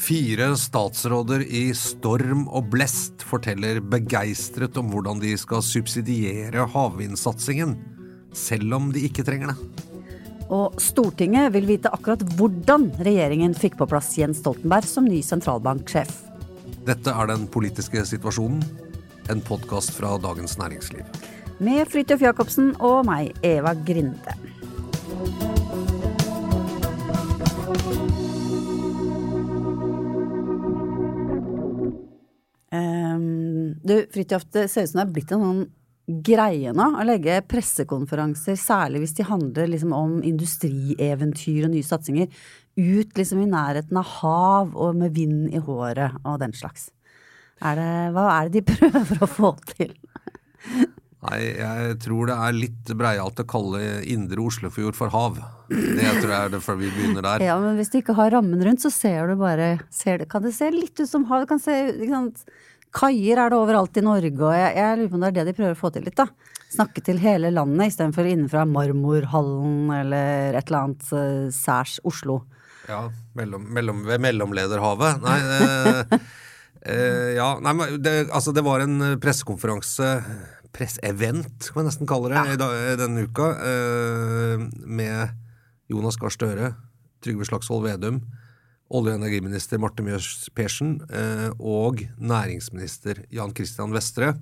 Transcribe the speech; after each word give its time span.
Fire 0.00 0.54
statsråder 0.56 1.42
i 1.44 1.66
storm 1.76 2.46
og 2.48 2.70
blest 2.72 3.20
forteller 3.28 3.82
begeistret 3.84 4.78
om 4.80 4.88
hvordan 4.88 5.20
de 5.20 5.34
skal 5.38 5.60
subsidiere 5.64 6.64
havvindsatsingen, 6.72 7.74
selv 8.32 8.78
om 8.78 8.88
de 8.94 9.04
ikke 9.10 9.26
trenger 9.26 9.52
det. 9.52 9.58
Og 10.50 10.80
Stortinget 10.80 11.52
vil 11.54 11.68
vite 11.68 11.92
akkurat 11.92 12.24
hvordan 12.38 12.88
regjeringen 13.04 13.52
fikk 13.54 13.76
på 13.78 13.90
plass 13.90 14.14
Jens 14.18 14.40
Stoltenberg 14.40 14.88
som 14.88 15.04
ny 15.04 15.20
sentralbanksjef. 15.26 16.10
Dette 16.88 17.12
er 17.12 17.28
Den 17.28 17.44
politiske 17.52 18.00
situasjonen, 18.08 18.64
en 19.28 19.44
podkast 19.44 19.92
fra 19.94 20.16
Dagens 20.18 20.56
Næringsliv. 20.58 21.04
Med 21.60 21.84
Fridtjof 21.92 22.24
Jacobsen 22.24 22.72
og 22.80 23.04
meg, 23.04 23.36
Eva 23.44 23.76
Grinde. 23.76 24.38
Um, 32.70 33.74
du, 33.82 33.96
Fridtjof, 34.12 34.46
det 34.54 34.68
ser 34.70 34.86
ut 34.86 34.92
som 34.92 35.00
det 35.00 35.06
er 35.08 35.14
blitt 35.16 35.32
en 35.34 35.42
sånn 35.42 35.62
greie 36.26 36.72
nå 36.74 36.86
å 36.98 37.06
legge 37.06 37.40
pressekonferanser, 37.50 38.56
særlig 38.58 39.04
hvis 39.04 39.16
de 39.18 39.26
handler 39.26 39.70
liksom 39.70 39.92
om 39.94 40.16
industrieventyr 40.26 41.66
og 41.66 41.74
nye 41.74 41.86
satsinger, 41.86 42.30
ut 42.78 43.18
liksom 43.18 43.42
i 43.42 43.50
nærheten 43.50 43.98
av 44.00 44.14
hav 44.20 44.72
og 44.74 44.96
med 44.98 45.14
vind 45.18 45.50
i 45.54 45.62
håret 45.62 46.18
og 46.24 46.40
den 46.42 46.54
slags. 46.56 46.88
Er 47.60 47.76
det, 47.76 47.90
hva 48.16 48.26
er 48.38 48.48
det 48.48 48.62
de 48.62 48.66
prøver 48.72 49.22
å 49.22 49.30
få 49.30 49.52
til? 49.74 49.94
Nei, 51.20 51.38
jeg 51.52 51.96
tror 52.00 52.30
det 52.30 52.36
er 52.40 52.54
litt 52.56 52.90
breialt 52.96 53.42
å 53.42 53.44
kalle 53.48 53.80
indre 54.08 54.40
Oslofjord 54.40 54.96
for 54.96 55.12
hav. 55.12 55.36
Det 55.68 56.14
tror 56.16 56.30
jeg 56.32 56.38
er 56.38 56.52
det 56.54 56.60
før 56.64 56.78
vi 56.80 56.88
begynner 56.94 57.26
der. 57.26 57.44
Ja, 57.44 57.58
men 57.60 57.76
hvis 57.76 57.92
du 57.92 57.98
ikke 58.00 58.16
har 58.16 58.32
rammen 58.32 58.62
rundt, 58.64 58.80
så 58.80 58.92
ser 58.94 59.28
du 59.28 59.36
bare 59.40 59.74
ser 59.92 60.22
det, 60.22 60.30
Kan 60.32 60.46
det 60.46 60.54
se 60.56 60.70
litt 60.72 60.96
ut 60.96 61.10
som 61.10 61.26
hav? 61.28 61.44
Kan 61.50 61.60
se? 61.60 61.76
Kaier 62.90 63.38
er 63.38 63.52
det 63.52 63.58
overalt 63.58 63.98
i 64.00 64.02
Norge, 64.02 64.32
og 64.40 64.54
jeg, 64.56 64.70
jeg, 64.74 64.96
lurer 64.98 65.10
på 65.10 65.18
om 65.18 65.22
det 65.22 65.28
er 65.28 65.36
det 65.36 65.44
de 65.46 65.56
prøver 65.60 65.76
å 65.76 65.78
få 65.78 65.90
til 65.94 66.06
litt, 66.08 66.16
da. 66.18 66.26
Snakke 66.70 67.02
til 67.06 67.20
hele 67.22 67.52
landet 67.54 67.92
istedenfor 67.92 68.26
innenfra 68.26 68.64
Marmorhallen 68.66 69.92
eller 69.94 70.56
et 70.58 70.70
eller 70.70 70.80
annet 70.80 71.12
uh, 71.12 71.50
særs 71.54 71.98
Oslo. 72.06 72.40
Ja, 72.88 73.04
mellom, 73.38 73.68
mellom, 73.70 74.00
ved 74.08 74.22
Mellomlederhavet. 74.24 75.20
Nei, 75.22 75.36
eh, 75.54 76.16
eh, 76.90 77.28
ja, 77.36 77.52
nei, 77.62 77.92
det, 78.02 78.14
altså 78.34 78.54
det 78.56 78.64
var 78.66 78.82
en 78.82 79.12
pressekonferanse 79.22 80.08
pressevent, 80.76 81.70
kan 81.70 81.82
jeg 81.82 81.88
nesten 81.90 82.08
kalle 82.10 82.30
det, 82.32 82.58
ja. 82.60 82.96
denne 83.00 83.26
uka, 83.26 83.50
eh, 83.66 84.66
med 84.86 85.34
Jonas 85.90 86.18
Gahr 86.20 86.32
Støre, 86.34 86.74
Trygve 87.24 87.48
Slagsvold 87.48 87.84
Vedum, 87.88 88.20
olje- 88.90 89.14
og 89.14 89.20
energiminister 89.20 89.80
Marte 89.82 90.04
Mjøs 90.06 90.48
Persen 90.56 90.98
eh, 91.10 91.48
og 91.58 92.02
næringsminister 92.18 93.24
Jan 93.34 93.54
Christian 93.54 93.94
Vestre. 93.94 94.34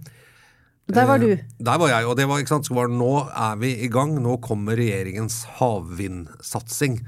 Der 0.88 1.04
var 1.08 1.20
du. 1.20 1.28
Eh, 1.34 1.44
der 1.60 1.80
var 1.80 1.92
jeg, 1.92 2.06
og 2.08 2.16
det 2.16 2.28
var, 2.28 2.40
ikke 2.40 2.54
sant, 2.54 2.68
så 2.68 2.76
var 2.76 2.88
nå 2.92 3.12
er 3.28 3.58
vi 3.60 3.74
i 3.84 3.90
gang. 3.92 4.16
Nå 4.24 4.38
kommer 4.44 4.78
regjeringens 4.78 5.42
havvindsatsing. 5.58 7.02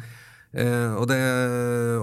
Eh, 0.51 0.93
og 0.99 1.09
det 1.09 1.21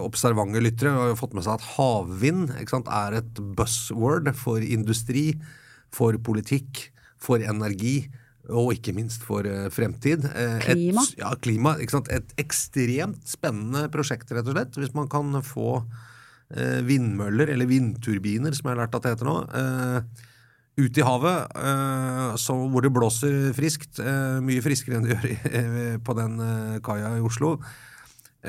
observante 0.02 0.62
lyttere 0.64 0.96
har 0.96 1.12
jo 1.12 1.20
fått 1.20 1.36
med 1.38 1.46
seg 1.46 1.60
at 1.60 1.70
havvind 1.76 2.54
sant, 2.72 2.90
er 2.90 3.20
et 3.20 3.42
buzzword 3.58 4.32
for 4.40 4.64
industri, 4.64 5.34
for 5.94 6.18
politikk, 6.18 6.88
for 7.22 7.44
energi 7.44 8.08
og 8.48 8.72
ikke 8.78 8.94
minst 8.96 9.26
for 9.28 9.48
uh, 9.48 9.68
fremtid. 9.74 10.24
Uh, 10.32 10.60
klima. 10.64 11.04
Et, 11.04 11.18
ja, 11.20 11.34
klima. 11.44 11.76
Et 12.16 12.38
ekstremt 12.40 13.28
spennende 13.28 13.88
prosjekt, 13.94 14.32
rett 14.32 14.48
og 14.48 14.56
slett. 14.56 14.80
Hvis 14.80 14.96
man 14.96 15.10
kan 15.12 15.36
få 15.44 15.82
uh, 15.82 16.80
vindmøller, 16.88 17.52
eller 17.54 17.70
vindturbiner, 17.70 18.56
som 18.56 18.70
jeg 18.70 18.76
har 18.76 18.86
lært 18.86 18.96
at 18.96 19.08
det 19.08 19.16
heter 19.18 19.30
nå, 19.30 19.38
ut 20.78 20.94
i 20.94 21.02
havet, 21.02 21.56
så, 22.38 22.54
hvor 22.70 22.86
det 22.86 22.92
blåser 22.94 23.48
friskt. 23.58 23.98
mye 24.46 24.62
friskere 24.62 25.00
enn 25.00 25.08
det 25.08 25.16
gjør 25.16 25.96
på 26.06 26.14
den 26.20 26.36
kaia 26.86 27.16
i 27.18 27.24
Oslo 27.26 27.56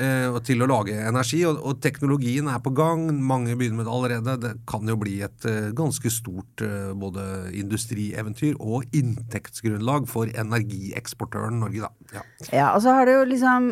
eh, 0.01 0.37
til 0.47 0.63
å 0.63 0.67
lage 0.69 0.95
energi. 0.95 1.41
Og, 1.49 1.59
og, 1.61 1.79
teknologien 1.83 2.49
er 2.51 2.61
på 2.63 2.73
gang, 2.75 3.07
mange 3.13 3.55
begynner 3.59 3.81
med 3.81 3.87
det 3.89 3.95
allerede. 3.95 4.35
Det 4.43 4.53
kan 4.69 4.87
jo 4.89 4.97
bli 4.99 5.19
et 5.25 5.47
eh, 5.49 5.69
ganske 5.75 6.11
stort 6.13 6.63
eh, 6.65 6.91
både 6.97 7.25
industrieventyr 7.59 8.57
og 8.59 8.87
inntektsgrunnlag 8.95 10.09
for 10.11 10.31
energieksportøren 10.31 11.59
Norge, 11.63 11.87
da. 11.87 12.15
Ja. 12.15 12.23
ja, 12.49 12.67
og 12.73 12.83
så 12.83 12.95
har 12.97 13.05
det 13.05 13.17
jo 13.17 13.27
liksom 13.29 13.69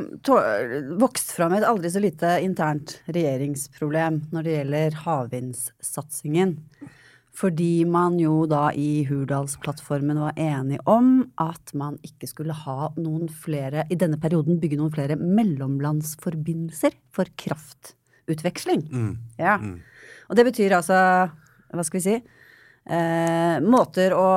vokst 1.01 1.33
fram 1.33 1.55
et 1.57 1.65
aldri 1.65 1.89
så 1.93 2.03
lite 2.03 2.37
internt 2.43 2.99
regjeringsproblem 3.09 4.27
når 4.35 4.45
det 4.45 4.57
gjelder 4.59 5.01
havvindsatsingen. 5.07 6.57
Fordi 7.37 7.85
man 7.85 8.15
jo 8.17 8.47
da 8.49 8.71
i 8.73 9.03
Hurdalsplattformen 9.05 10.17
var 10.23 10.39
enig 10.41 10.79
om 10.89 11.19
at 11.37 11.73
man 11.77 11.99
ikke 12.05 12.29
skulle 12.29 12.55
ha 12.65 12.89
noen 12.97 13.27
flere, 13.29 13.85
i 13.93 13.97
denne 13.99 14.17
perioden 14.21 14.57
bygge 14.61 14.79
noen 14.79 14.93
flere 14.95 15.19
mellomlandsforbindelser 15.21 16.97
for 17.13 17.29
kraftutveksling. 17.37 18.87
Mm. 18.89 19.13
Ja. 19.37 19.59
Mm. 19.61 19.77
Og 20.31 20.39
det 20.39 20.47
betyr 20.49 20.79
altså, 20.79 20.97
hva 21.69 21.85
skal 21.85 21.99
vi 21.99 22.05
si, 22.07 22.17
eh, 22.89 23.61
måter 23.61 24.17
å 24.17 24.27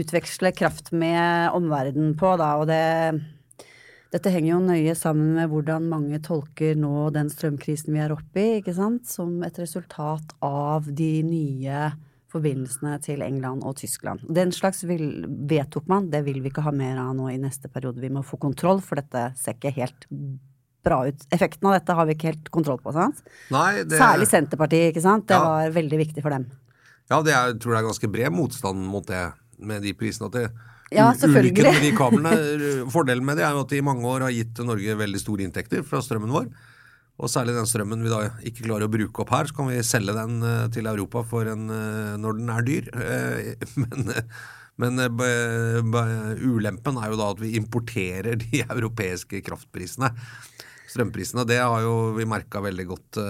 utveksle 0.00 0.54
kraft 0.56 0.94
med 0.96 1.52
omverdenen 1.52 2.16
på, 2.16 2.34
da, 2.40 2.54
og 2.56 2.70
det 2.72 2.86
dette 4.10 4.30
henger 4.34 4.56
jo 4.56 4.62
nøye 4.64 4.94
sammen 4.98 5.36
med 5.36 5.52
hvordan 5.52 5.84
mange 5.86 6.18
tolker 6.24 6.74
nå 6.74 7.10
den 7.14 7.28
strømkrisen 7.30 7.94
vi 7.94 8.00
er 8.02 8.10
oppe 8.10 8.42
i, 8.42 8.54
ikke 8.58 8.74
sant, 8.74 9.04
som 9.06 9.36
et 9.46 9.58
resultat 9.60 10.32
av 10.42 10.88
de 10.98 11.12
nye 11.22 11.90
forbindelsene 12.30 12.96
til 13.04 13.24
England 13.24 13.64
og 13.66 13.76
Tyskland. 13.80 14.22
Den 14.28 14.52
slags 14.54 14.84
vil, 14.88 15.24
vedtok 15.50 15.88
man, 15.90 16.10
det 16.12 16.22
vil 16.26 16.40
vi 16.44 16.52
ikke 16.52 16.64
ha 16.66 16.72
mer 16.74 17.00
av 17.02 17.12
nå 17.18 17.30
i 17.32 17.40
neste 17.40 17.70
periode. 17.72 18.02
Vi 18.02 18.12
må 18.12 18.22
få 18.26 18.38
kontroll, 18.40 18.82
for 18.84 19.00
dette 19.00 19.30
ser 19.40 19.58
ikke 19.58 19.74
helt 19.76 20.06
bra 20.84 21.02
ut. 21.10 21.26
Effekten 21.34 21.68
av 21.68 21.76
dette 21.76 21.96
har 21.96 22.08
vi 22.08 22.16
ikke 22.16 22.30
helt 22.30 22.50
kontroll 22.54 22.80
på. 22.82 22.94
sant? 22.96 23.20
Nei, 23.52 23.82
det... 23.84 23.98
Særlig 24.00 24.30
Senterpartiet, 24.30 24.94
ikke 24.94 25.04
sant. 25.04 25.28
Det 25.28 25.36
ja. 25.36 25.44
var 25.44 25.76
veldig 25.76 26.02
viktig 26.06 26.24
for 26.24 26.36
dem. 26.36 26.48
Ja, 27.10 27.20
det 27.26 27.34
er, 27.34 27.52
jeg 27.52 27.60
tror 27.62 27.74
det 27.74 27.80
er 27.80 27.88
ganske 27.90 28.12
bred 28.14 28.34
motstand 28.34 28.84
mot 28.86 29.06
det 29.06 29.24
med 29.60 29.82
de 29.84 29.92
prisene. 29.98 30.30
at 30.30 30.38
det 30.38 30.48
ja, 30.90 31.12
selvfølgelig. 31.14 31.62
Med 31.66 31.84
de 31.84 31.90
kablene, 31.94 32.32
fordelen 32.90 33.26
med 33.26 33.38
det 33.38 33.44
er 33.46 33.54
jo 33.54 33.62
at 33.62 33.70
de 33.70 33.78
i 33.78 33.84
mange 33.86 34.06
år 34.10 34.26
har 34.26 34.34
gitt 34.34 34.58
Norge 34.66 34.96
veldig 34.98 35.20
store 35.22 35.46
inntekter 35.46 35.84
fra 35.86 36.00
strømmen 36.02 36.32
vår. 36.34 36.48
Og 37.20 37.28
særlig 37.28 37.56
den 37.56 37.68
strømmen 37.68 38.04
vi 38.04 38.12
da 38.12 38.22
ikke 38.48 38.64
klarer 38.64 38.88
å 38.88 38.92
bruke 38.92 39.24
opp 39.24 39.34
her, 39.34 39.50
så 39.50 39.58
kan 39.58 39.68
vi 39.68 39.82
selge 39.86 40.16
den 40.16 40.40
uh, 40.44 40.70
til 40.72 40.88
Europa 40.88 41.24
en, 41.42 41.66
uh, 41.68 42.16
når 42.20 42.38
den 42.38 42.54
er 42.54 42.66
dyr. 42.66 42.88
Uh, 42.96 43.76
men, 43.82 44.14
men 44.80 45.04
ulempen 46.40 47.00
er 47.00 47.12
jo 47.12 47.20
da 47.20 47.28
at 47.34 47.42
vi 47.42 47.54
importerer 47.60 48.40
de 48.40 48.64
europeiske 48.76 49.42
kraftprisene. 49.44 50.12
Strømprisene. 50.90 51.44
Det 51.46 51.60
har 51.60 51.84
jo 51.84 52.16
vi 52.16 52.26
merka 52.26 52.58
veldig 52.64 52.84
godt 52.88 53.20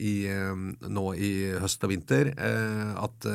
i, 0.00 0.14
nå 0.88 1.02
i 1.12 1.32
høst 1.60 1.82
og 1.84 1.90
vinter. 1.92 2.30
at 2.32 3.26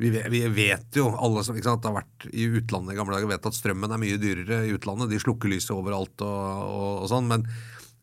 vi 0.00 0.08
vet, 0.14 0.30
vi 0.32 0.40
vet 0.48 0.96
jo, 0.96 1.10
alle 1.20 1.42
som 1.44 1.58
sant, 1.60 1.84
har 1.84 1.98
vært 1.98 2.24
i 2.32 2.46
utlandet 2.48 2.94
i 2.94 2.96
gamle 2.96 3.12
dager, 3.12 3.28
vet 3.28 3.50
at 3.50 3.58
strømmen 3.58 3.92
er 3.92 4.00
mye 4.00 4.16
dyrere 4.20 4.62
i 4.64 4.72
utlandet. 4.72 5.12
De 5.12 5.20
slukker 5.20 5.52
lyset 5.52 5.74
overalt 5.76 6.24
og, 6.24 6.40
og, 6.64 6.90
og 7.04 7.10
sånn. 7.12 7.28
Men, 7.28 7.44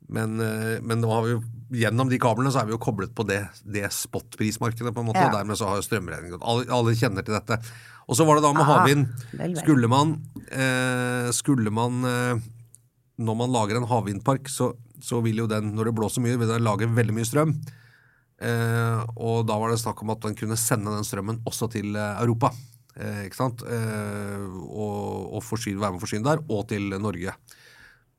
men, 0.09 0.39
eh, 0.41 0.79
men 0.81 1.01
nå 1.01 1.09
har 1.11 1.23
vi 1.25 1.33
jo, 1.35 1.41
gjennom 1.73 2.09
de 2.11 2.19
kablene 2.21 2.51
så 2.53 2.61
er 2.61 2.69
vi 2.69 2.75
jo 2.75 2.81
koblet 2.81 3.13
på 3.15 3.25
det, 3.27 3.41
det 3.63 3.87
spotprismarkedet, 3.95 4.93
på 4.93 5.01
en 5.03 5.09
måte. 5.09 5.21
Ja. 5.23 5.31
Og 5.31 5.37
dermed 5.39 5.59
så 5.59 5.69
har 5.71 5.83
strømregningen 5.85 6.35
gått. 6.37 6.47
Alle, 6.47 6.67
alle 6.73 6.95
kjenner 6.97 7.25
til 7.25 7.37
dette. 7.37 7.59
Og 8.03 8.17
så 8.19 8.25
var 8.27 8.37
det 8.37 8.43
da 8.45 8.51
med 8.53 8.65
Ah, 8.65 8.71
havvind. 8.73 9.61
Skulle 9.61 9.87
man, 9.87 10.17
eh, 10.51 11.29
skulle 11.31 11.71
man 11.71 12.03
eh, 12.03 12.41
Når 13.23 13.35
man 13.37 13.53
lager 13.53 13.77
en 13.77 13.87
havvindpark, 13.87 14.49
så, 14.49 14.71
så 14.99 15.21
vil 15.21 15.37
jo 15.43 15.47
den, 15.47 15.75
når 15.77 15.85
det 15.91 15.95
blåser 15.95 16.23
mye, 16.25 16.37
vil 16.41 16.49
den 16.49 16.65
lage 16.65 16.89
veldig 16.89 17.13
mye 17.13 17.29
strøm. 17.29 17.53
Eh, 18.43 19.03
og 19.15 19.45
da 19.47 19.55
var 19.61 19.69
det 19.69 19.79
snakk 19.79 20.01
om 20.03 20.09
at 20.09 20.23
den 20.25 20.35
kunne 20.35 20.57
sende 20.59 20.91
den 20.91 21.05
strømmen 21.05 21.43
også 21.47 21.69
til 21.71 21.93
eh, 21.95 22.21
Europa. 22.23 22.49
Eh, 22.97 23.27
ikke 23.27 23.37
sant? 23.37 23.61
Eh, 23.69 24.47
og 24.65 25.37
og 25.37 25.43
forsyne, 25.45 25.79
være 25.79 25.93
med 25.95 26.01
å 26.01 26.05
forsyne 26.05 26.25
der, 26.27 26.41
og 26.49 26.67
til 26.69 26.89
Norge. 27.01 27.37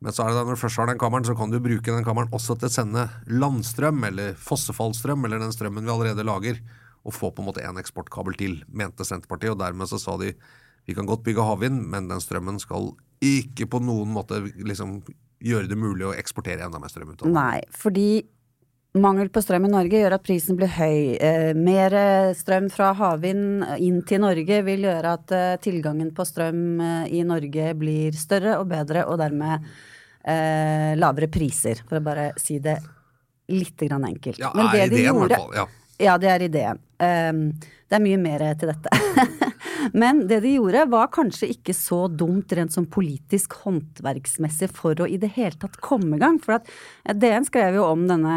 Men 0.04 0.12
så 0.12 0.26
er 0.26 0.32
det 0.34 0.36
da, 0.36 0.44
når 0.44 0.58
du 0.58 0.60
først 0.60 0.80
har 0.82 0.90
den 0.90 1.00
kammeren, 1.00 1.24
så 1.24 1.32
kan 1.36 1.52
du 1.52 1.56
bruke 1.64 1.88
den 1.88 2.04
kammeren 2.04 2.32
også 2.36 2.58
til 2.60 2.68
å 2.68 2.74
sende 2.74 3.06
landstrøm, 3.30 4.02
eller 4.10 4.34
fossefallstrøm, 4.36 5.24
eller 5.24 5.40
den 5.40 5.54
strømmen 5.54 5.86
vi 5.86 5.94
allerede 5.94 6.26
lager, 6.28 6.58
og 7.04 7.16
få 7.16 7.30
på 7.32 7.40
en 7.40 7.48
måte 7.48 7.64
en 7.64 7.80
eksportkabel 7.80 8.36
til, 8.36 8.58
mente 8.68 9.06
Senterpartiet. 9.08 9.54
Og 9.54 9.62
dermed 9.62 9.88
så 9.88 10.00
sa 10.00 10.18
de 10.20 10.34
vi 10.84 10.92
kan 10.96 11.08
godt 11.08 11.24
bygge 11.24 11.46
havvind, 11.48 11.86
men 11.88 12.10
den 12.10 12.20
strømmen 12.20 12.60
skal 12.60 12.90
ikke 13.24 13.64
på 13.72 13.80
noen 13.80 14.12
måte 14.12 14.42
liksom 14.44 14.98
gjøre 15.44 15.70
det 15.70 15.78
mulig 15.80 16.04
å 16.10 16.12
eksportere 16.16 16.66
enda 16.66 16.80
mer 16.80 16.92
strøm 16.92 17.14
ut 17.14 17.24
av. 17.24 17.32
Nei, 17.32 17.62
fordi 17.72 18.08
mangel 19.00 19.32
på 19.32 19.40
strøm 19.42 19.64
i 19.66 19.72
Norge 19.72 20.02
gjør 20.02 20.18
at 20.18 20.26
prisen 20.26 20.60
blir 20.60 20.68
høy. 20.76 21.16
Eh, 21.16 21.54
mer 21.56 21.96
strøm 22.36 22.68
fra 22.72 22.92
havvind 23.00 23.64
inn 23.80 24.02
til 24.04 24.20
Norge 24.24 24.60
vil 24.68 24.84
gjøre 24.84 25.16
at 25.16 25.34
eh, 25.34 25.56
tilgangen 25.64 26.12
på 26.14 26.28
strøm 26.28 26.62
eh, 26.84 27.16
i 27.16 27.24
Norge 27.26 27.72
blir 27.80 28.20
større 28.20 28.58
og 28.60 28.68
bedre, 28.76 29.08
og 29.08 29.18
dermed 29.24 29.64
eh, 30.24 30.94
lavere 30.96 31.28
priser, 31.32 31.80
for 31.88 32.00
å 32.00 32.04
bare 32.04 32.30
si 32.40 32.58
det 32.64 32.78
litt 33.52 33.76
grann 33.84 34.04
enkelt. 34.08 34.38
Ja, 34.40 34.50
Men 34.56 34.70
det 34.72 34.80
er 34.80 34.88
de 34.88 34.96
ideen, 34.96 35.04
i 35.04 35.08
gjorde- 35.12 35.28
hvert 35.28 35.40
fall. 35.40 35.56
Ja. 35.62 35.66
Ja, 36.02 36.16
det 36.18 36.26
er 36.26 36.42
ideen. 36.42 36.78
Um, 36.98 37.42
det 37.86 37.94
er 37.94 38.02
mye 38.02 38.16
mer 38.18 38.42
til 38.58 38.66
dette. 38.72 38.90
Men 39.94 40.24
det 40.26 40.40
de 40.42 40.56
gjorde 40.56 40.88
var 40.90 41.06
kanskje 41.14 41.46
ikke 41.52 41.74
så 41.76 42.08
dumt 42.10 42.50
rent 42.56 42.72
sånn 42.74 42.88
politisk 42.90 43.52
håndverksmessig 43.62 44.72
for 44.74 44.98
å 45.04 45.06
i 45.06 45.20
det 45.22 45.30
hele 45.36 45.54
tatt 45.60 45.76
komme 45.84 46.16
i 46.16 46.22
gang. 46.22 46.40
For 46.42 46.56
at 46.56 46.66
eh, 47.04 47.14
DN 47.14 47.46
skrev 47.46 47.76
jo 47.78 47.84
om 47.92 48.08
denne 48.10 48.34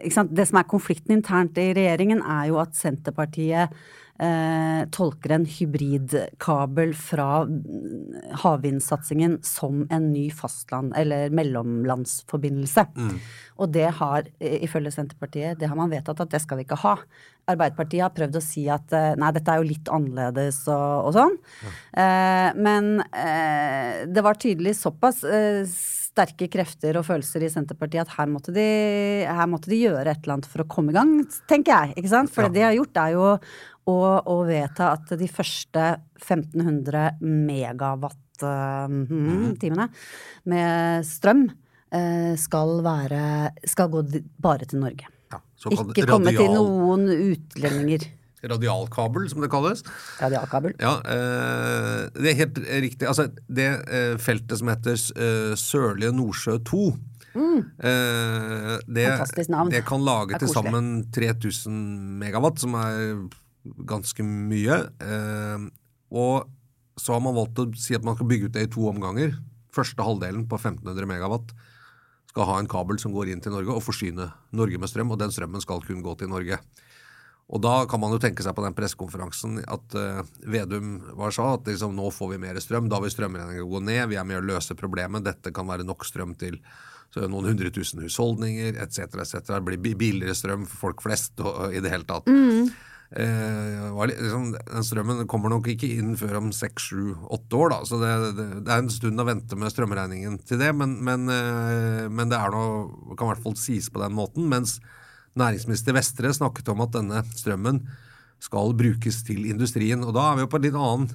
ikke 0.00 0.14
sant? 0.16 0.32
Det 0.32 0.46
som 0.48 0.60
er 0.62 0.68
konflikten 0.70 1.18
internt 1.18 1.58
i 1.60 1.68
regjeringen, 1.76 2.22
er 2.24 2.48
jo 2.48 2.60
at 2.62 2.78
Senterpartiet 2.78 3.74
eh, 4.22 4.82
tolker 4.94 5.34
en 5.36 5.44
hybridkabel 5.50 6.92
fra 6.98 7.42
mm, 7.48 8.32
havvindsatsingen 8.44 9.38
som 9.46 9.84
en 9.90 10.10
ny 10.12 10.28
fastland- 10.34 10.94
eller 10.98 11.30
mellomlandsforbindelse. 11.34 12.86
Og 13.62 13.70
det 13.74 13.88
har, 13.98 14.26
ifølge 14.40 14.92
Senterpartiet, 14.94 15.58
det 15.60 15.68
har 15.70 15.78
man 15.78 15.90
vedtatt 15.92 16.20
at 16.24 16.32
det 16.32 16.40
skal 16.42 16.58
vi 16.60 16.64
ikke 16.66 16.80
ha. 16.82 16.96
Arbeiderpartiet 17.52 18.04
har 18.06 18.14
prøvd 18.14 18.38
å 18.38 18.42
si 18.44 18.64
at 18.70 18.92
eh, 18.94 19.12
nei, 19.18 19.32
dette 19.34 19.50
er 19.52 19.58
jo 19.62 19.66
litt 19.68 19.90
annerledes 19.92 20.60
og, 20.70 21.08
og 21.08 21.16
sånn. 21.16 21.34
Eh, 21.98 22.50
men 22.62 22.92
eh, 23.10 24.04
det 24.06 24.22
var 24.24 24.38
tydelig 24.40 24.76
såpass 24.78 25.22
eh, 25.26 25.64
sterke 26.12 26.46
krefter 26.52 26.98
og 27.00 27.06
følelser 27.08 27.42
i 27.46 27.50
Senterpartiet 27.52 28.04
at 28.04 28.14
her 28.18 28.28
måtte, 28.30 28.52
de, 28.54 28.66
her 29.26 29.48
måtte 29.50 29.70
de 29.72 29.78
gjøre 29.80 30.06
et 30.12 30.20
eller 30.22 30.36
annet 30.38 30.48
for 30.52 30.62
å 30.64 30.68
komme 30.70 30.92
i 30.92 30.96
gang, 30.98 31.14
tenker 31.50 31.72
jeg. 31.72 31.96
ikke 32.02 32.12
sant? 32.12 32.32
For 32.34 32.44
Ja. 32.46 32.52
det 32.52 32.60
de 32.60 32.66
har 32.68 32.76
gjort, 32.78 33.00
er 33.00 33.14
jo 33.16 33.28
å, 33.90 33.98
å 34.22 34.36
vedta 34.46 34.92
at 34.96 35.10
de 35.18 35.28
første 35.30 35.84
1500 36.22 37.18
megawatt-timene 37.20 39.06
mhm, 39.08 39.56
timene 39.62 39.88
med 40.50 41.04
strøm 41.06 41.44
eh, 41.92 42.32
skal 42.40 42.80
være 42.84 43.52
skal 43.68 43.90
gå 43.92 44.04
bare 44.42 44.66
til 44.70 44.82
Norge. 44.82 45.06
Ja, 45.32 45.38
Ikke 45.70 46.06
komme 46.08 46.34
til 46.34 46.50
noen 46.52 47.06
utlendinger. 47.10 48.08
Radialkabel, 48.42 49.28
som 49.30 49.38
det 49.44 49.50
kalles. 49.52 49.84
Radialkabel. 50.18 50.72
Ja, 50.82 50.96
eh, 51.06 52.08
det 52.16 52.32
er 52.32 52.38
helt 52.40 52.58
riktig. 52.58 53.06
Altså, 53.06 53.28
det 53.46 53.68
eh, 53.86 54.16
feltet 54.18 54.58
som 54.58 54.70
heter 54.72 54.98
eh, 54.98 55.52
Sørlige 55.58 56.14
Nordsjø 56.16 56.58
2 56.70 56.84
Mm. 57.32 57.62
det, 57.80 57.92
Mm. 58.92 59.16
Fantastisk 59.16 59.48
navn. 59.48 59.70
det 59.72 59.86
kan 59.88 60.02
lage 60.04 60.34
Det 60.34 60.40
til 60.42 60.48
sammen 60.52 60.88
3000 61.16 62.18
megawatt, 62.20 62.58
som 62.60 62.74
er 62.76 63.22
ganske 63.62 64.24
mye. 64.26 64.78
Eh, 65.02 65.66
og 66.12 66.48
så 67.00 67.16
har 67.16 67.22
man 67.24 67.36
valgt 67.36 67.60
å 67.62 67.68
si 67.78 67.96
at 67.96 68.04
man 68.04 68.18
skal 68.18 68.28
bygge 68.30 68.50
ut 68.50 68.56
det 68.56 68.66
i 68.66 68.72
to 68.72 68.86
omganger. 68.90 69.36
Første 69.72 70.04
halvdelen 70.04 70.46
på 70.50 70.58
1500 70.60 71.08
megawatt 71.08 71.54
skal 72.32 72.48
ha 72.48 72.58
en 72.60 72.70
kabel 72.70 73.00
som 73.00 73.12
går 73.12 73.32
inn 73.32 73.42
til 73.44 73.52
Norge 73.54 73.74
og 73.74 73.84
forsyne 73.84 74.30
Norge 74.56 74.80
med 74.80 74.90
strøm, 74.90 75.12
og 75.12 75.20
den 75.20 75.32
strømmen 75.32 75.62
skal 75.64 75.84
kun 75.84 76.04
gå 76.04 76.14
til 76.20 76.32
Norge. 76.32 76.58
Og 77.52 77.60
da 77.60 77.82
kan 77.90 78.00
man 78.00 78.14
jo 78.14 78.20
tenke 78.22 78.44
seg 78.44 78.54
på 78.56 78.64
den 78.64 78.76
pressekonferansen 78.76 79.58
at 79.66 79.96
uh, 79.98 80.22
Vedum 80.48 80.94
var 81.18 81.34
sa 81.36 81.50
at 81.58 81.68
liksom, 81.68 81.92
nå 81.98 82.08
får 82.14 82.30
vi 82.30 82.40
mer 82.40 82.60
strøm, 82.64 82.88
da 82.88 83.00
vil 83.02 83.12
strømregningen 83.12 83.68
gå 83.68 83.82
ned, 83.84 84.06
vi 84.08 84.16
er 84.20 84.24
med 84.28 84.40
å 84.40 84.46
løse 84.54 84.76
problemet, 84.78 85.26
dette 85.26 85.52
kan 85.52 85.68
være 85.68 85.84
nok 85.84 86.06
strøm 86.08 86.32
til 86.40 86.56
noen 87.12 87.50
hundre 87.50 87.68
tusen 87.68 88.00
husholdninger 88.00 88.78
etc. 88.80 89.18
etc. 89.20 89.58
Det 89.58 89.76
blir 89.82 89.98
billigere 90.00 90.36
strøm 90.36 90.64
for 90.64 90.86
folk 90.86 91.04
flest 91.04 91.42
og, 91.44 91.50
og 91.50 91.76
i 91.76 91.82
det 91.84 91.92
hele 91.92 92.08
tatt. 92.08 92.30
Mm. 92.30 92.70
Liksom, 93.12 94.52
den 94.56 94.86
strømmen 94.86 95.26
kommer 95.28 95.52
nok 95.52 95.68
ikke 95.72 95.90
inn 95.98 96.14
før 96.16 96.38
om 96.40 96.52
seks, 96.56 96.90
sju, 96.90 97.12
åtte 97.32 97.58
år, 97.58 97.74
da. 97.74 97.80
Så 97.88 97.98
det, 98.00 98.12
det, 98.38 98.46
det 98.64 98.72
er 98.72 98.84
en 98.84 98.92
stund 98.92 99.20
å 99.20 99.26
vente 99.28 99.58
med 99.58 99.72
strømregningen 99.72 100.38
til 100.48 100.62
det, 100.62 100.70
men, 100.76 100.96
men, 101.04 101.28
eh, 101.32 102.06
men 102.08 102.32
det 102.32 102.40
noe, 102.54 103.16
kan 103.16 103.28
i 103.28 103.32
hvert 103.34 103.44
fall 103.44 103.58
sies 103.60 103.90
på 103.92 104.00
den 104.02 104.16
måten. 104.16 104.48
Mens 104.52 104.78
næringsminister 105.38 105.96
Vestre 105.96 106.32
snakket 106.36 106.72
om 106.72 106.84
at 106.84 106.96
denne 106.96 107.20
strømmen 107.36 107.82
skal 108.42 108.72
brukes 108.76 109.22
til 109.26 109.44
industrien. 109.50 110.02
Og 110.04 110.16
da 110.16 110.30
er 110.30 110.40
vi 110.40 110.46
jo 110.46 110.50
på 110.50 110.58
en 110.58 110.66
litt 110.66 110.78
annen 110.78 111.12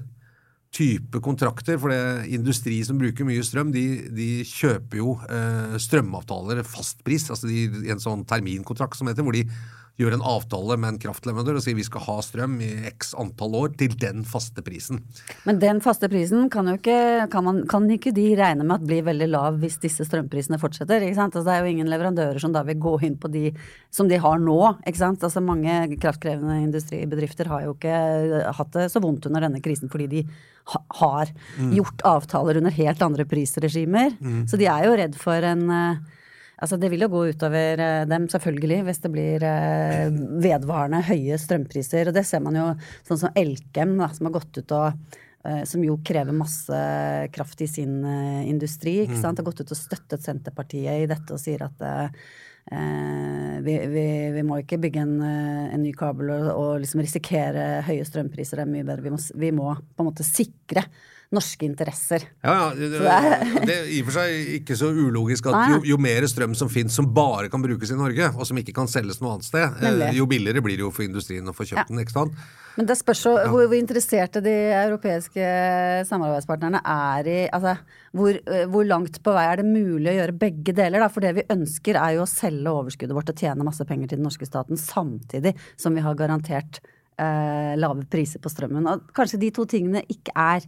type 0.78 1.22
kontrakter, 1.24 1.80
for 1.80 1.92
det 1.92 2.28
industri 2.36 2.82
som 2.86 3.00
bruker 3.00 3.26
mye 3.28 3.44
strøm, 3.46 3.72
de, 3.74 3.86
de 4.14 4.30
kjøper 4.48 5.00
jo 5.00 5.16
eh, 5.32 5.78
strømavtaler 5.82 6.62
fastpris, 6.68 7.30
altså 7.34 7.50
de, 7.50 7.88
en 7.94 8.04
sånn 8.04 8.26
terminkontrakt 8.28 9.00
som 9.00 9.10
heter, 9.10 9.26
hvor 9.26 9.36
de 9.36 9.48
gjør 9.98 10.14
en 10.14 10.26
avtale 10.30 10.78
med 10.78 10.94
en 10.94 11.00
kraftleverandør 11.02 11.58
og 11.58 11.64
sier 11.66 11.78
vi 11.78 11.86
skal 11.86 12.04
ha 12.06 12.18
strøm 12.22 12.58
i 12.62 12.70
x 12.92 13.16
antall 13.18 13.56
år 13.58 13.72
til 13.80 13.96
den 13.98 14.24
faste 14.28 14.62
prisen. 14.66 15.02
Men 15.48 15.62
den 15.62 15.82
faste 15.82 16.10
prisen 16.12 16.52
kan 16.54 16.70
jo 16.70 16.76
ikke, 16.78 17.28
kan, 17.34 17.48
man, 17.48 17.64
kan 17.70 17.88
ikke 17.92 18.14
de 18.16 18.28
regne 18.38 18.66
med 18.66 18.78
at 18.78 18.88
blir 18.88 19.06
veldig 19.08 19.30
lav 19.32 19.58
hvis 19.62 19.80
disse 19.82 20.06
strømprisene 20.06 20.60
fortsetter? 20.62 21.02
ikke 21.02 21.18
sant? 21.18 21.38
Altså, 21.38 21.48
det 21.50 21.56
er 21.56 21.66
jo 21.66 21.74
ingen 21.74 21.90
leverandører 21.90 22.42
som 22.42 22.54
da 22.54 22.62
vil 22.68 22.78
gå 22.82 22.94
inn 23.08 23.18
på 23.18 23.32
de 23.34 23.48
som 23.94 24.10
de 24.10 24.20
har 24.22 24.38
nå. 24.44 24.60
ikke 24.86 25.02
sant? 25.02 25.26
Altså, 25.26 25.42
mange 25.42 25.80
kraftkrevende 25.98 26.60
industribedrifter 26.68 27.50
har 27.50 27.66
jo 27.66 27.74
ikke 27.74 27.98
hatt 28.60 28.78
det 28.78 28.90
så 28.94 29.02
vondt 29.04 29.26
under 29.30 29.48
denne 29.48 29.64
krisen 29.66 29.90
fordi 29.90 30.10
de 30.12 30.24
ha, 30.74 30.84
har 31.02 31.34
gjort 31.74 32.06
avtaler 32.06 32.62
under 32.62 32.76
helt 32.76 33.02
andre 33.02 33.26
prisregimer. 33.26 34.14
Så 34.50 34.60
de 34.62 34.70
er 34.70 34.86
jo 34.86 34.96
redd 35.00 35.18
for 35.18 35.46
en 35.48 35.66
eh, 35.74 36.06
Altså 36.58 36.78
Det 36.82 36.90
vil 36.90 37.06
jo 37.06 37.12
gå 37.14 37.22
utover 37.34 37.82
eh, 37.84 38.08
dem, 38.10 38.26
selvfølgelig, 38.32 38.82
hvis 38.88 39.04
det 39.04 39.14
blir 39.14 39.46
eh, 39.46 40.10
vedvarende 40.42 41.04
høye 41.06 41.38
strømpriser. 41.42 42.10
Og 42.10 42.18
det 42.18 42.26
ser 42.26 42.42
man 42.46 42.58
jo 42.58 42.66
sånn 43.08 43.22
som 43.28 43.38
Elkem, 43.38 43.94
da, 44.02 44.10
som 44.16 44.30
har 44.30 44.38
gått 44.40 44.58
ut 44.58 44.74
og 44.74 44.88
eh, 45.46 45.62
som 45.70 45.86
jo 45.86 46.00
krever 46.06 46.34
masse 46.34 46.82
kraft 47.36 47.62
i 47.62 47.70
sin 47.70 48.00
industri. 48.50 49.00
ikke 49.04 49.20
sant? 49.22 49.38
Har 49.38 49.46
gått 49.52 49.62
ut 49.62 49.74
og 49.76 49.80
støttet 49.80 50.26
Senterpartiet 50.26 51.04
i 51.04 51.10
dette 51.10 51.36
og 51.36 51.42
sier 51.42 51.68
at 51.68 51.86
eh, 51.86 52.10
vi, 53.64 53.76
vi, 53.94 54.08
vi 54.34 54.44
må 54.44 54.58
ikke 54.64 54.82
bygge 54.82 55.04
en, 55.06 55.14
en 55.22 55.84
ny 55.84 55.94
kabel 55.96 56.34
og, 56.34 56.50
og 56.56 56.72
liksom 56.82 57.06
risikere 57.06 57.84
høye 57.86 58.08
strømpriser. 58.10 58.58
Det 58.58 58.66
er 58.66 58.74
mye 58.74 58.88
bedre. 58.90 59.06
Vi 59.06 59.14
må, 59.14 59.22
vi 59.46 59.54
må 59.62 59.70
på 59.78 60.04
en 60.04 60.10
måte 60.10 60.26
sikre 60.26 60.88
norske 61.36 61.66
interesser. 61.68 62.24
Ja, 62.46 62.54
ja, 62.72 62.88
det, 63.68 63.74
er- 63.76 63.90
i 63.92 63.98
og 64.00 64.08
for 64.08 64.16
seg 64.16 64.52
ikke 64.62 64.78
så 64.80 64.94
ulogisk 64.96 65.50
at 65.52 65.74
jo, 65.74 65.82
jo 65.90 65.98
mer 66.00 66.24
strøm 66.30 66.54
som 66.56 66.70
finnes 66.72 66.96
som 66.96 67.10
bare 67.14 67.50
kan 67.52 67.64
brukes 67.64 67.92
i 67.92 67.98
Norge, 68.00 68.30
og 68.38 68.48
som 68.48 68.60
ikke 68.62 68.76
kan 68.78 68.88
selges 68.88 69.20
noe 69.20 69.34
annet 69.36 69.48
sted, 69.50 69.66
eh, 69.66 69.84
Nemlig. 69.90 70.14
jo 70.22 70.28
billigere 70.32 70.64
blir 70.64 70.80
det 70.80 70.86
jo 70.86 70.92
for 70.96 71.04
industrien 71.04 71.52
å 71.52 71.56
få 71.58 71.68
kjøpt 71.68 71.92
den. 71.92 72.00
ikke 72.06 72.16
sant? 72.16 72.40
Men 72.78 72.86
det 72.88 72.96
spørs 73.00 73.26
jo 73.26 73.34
hvor, 73.52 73.66
hvor 73.68 73.76
interesserte 73.76 74.40
de 74.46 74.54
europeiske 74.78 75.46
samarbeidspartnerne 76.08 76.80
er 76.86 77.30
i 77.32 77.38
altså, 77.50 77.76
hvor, 78.16 78.38
eh, 78.48 78.66
hvor 78.72 78.86
langt 78.88 79.20
på 79.26 79.34
vei 79.36 79.46
er 79.52 79.62
det 79.62 79.68
mulig 79.68 80.12
å 80.14 80.18
gjøre 80.22 80.38
begge 80.46 80.76
deler? 80.78 81.04
Da? 81.04 81.10
For 81.12 81.26
det 81.26 81.34
vi 81.40 81.48
ønsker 81.54 82.00
er 82.00 82.16
jo 82.18 82.24
å 82.26 82.30
selge 82.30 82.72
overskuddet 82.72 83.18
vårt 83.18 83.34
og 83.34 83.42
tjene 83.44 83.66
masse 83.68 83.84
penger 83.90 84.12
til 84.14 84.22
den 84.22 84.28
norske 84.30 84.48
staten 84.48 84.80
samtidig 84.80 85.56
som 85.76 85.96
vi 85.98 86.06
har 86.06 86.16
garantert 86.20 86.80
eh, 87.20 87.74
lave 87.80 88.06
priser 88.12 88.40
på 88.44 88.52
strømmen. 88.54 88.88
Og 88.94 89.10
kanskje 89.18 89.42
de 89.42 89.52
to 89.58 89.66
tingene 89.70 90.06
ikke 90.14 90.32
er 90.38 90.68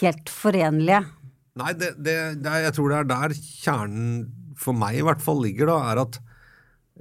helt 0.00 0.30
forenlige. 0.32 1.04
Nei, 1.60 1.72
det, 1.76 1.94
det, 1.98 2.16
det 2.44 2.58
jeg 2.66 2.74
tror 2.76 2.92
det 2.92 2.98
er 3.00 3.08
der 3.10 3.36
kjernen, 3.36 4.12
for 4.60 4.76
meg 4.76 4.98
i 4.98 5.06
hvert 5.06 5.22
fall, 5.24 5.40
ligger, 5.42 5.70
da, 5.70 5.78
er 5.90 6.02
at 6.02 6.18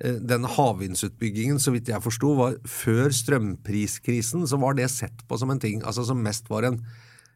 eh, 0.01 0.17
den 0.31 0.47
havvindsutbyggingen, 0.47 1.59
så 1.61 1.73
vidt 1.75 1.91
jeg 1.91 2.03
forsto, 2.03 2.33
var 2.39 2.57
før 2.67 3.13
strømpriskrisen, 3.15 4.47
så 4.49 4.59
var 4.61 4.79
det 4.79 4.89
sett 4.93 5.25
på 5.27 5.39
som 5.39 5.51
en 5.53 5.61
ting 5.61 5.83
altså 5.83 6.07
som 6.07 6.23
mest 6.23 6.49
var 6.51 6.69
en 6.69 6.79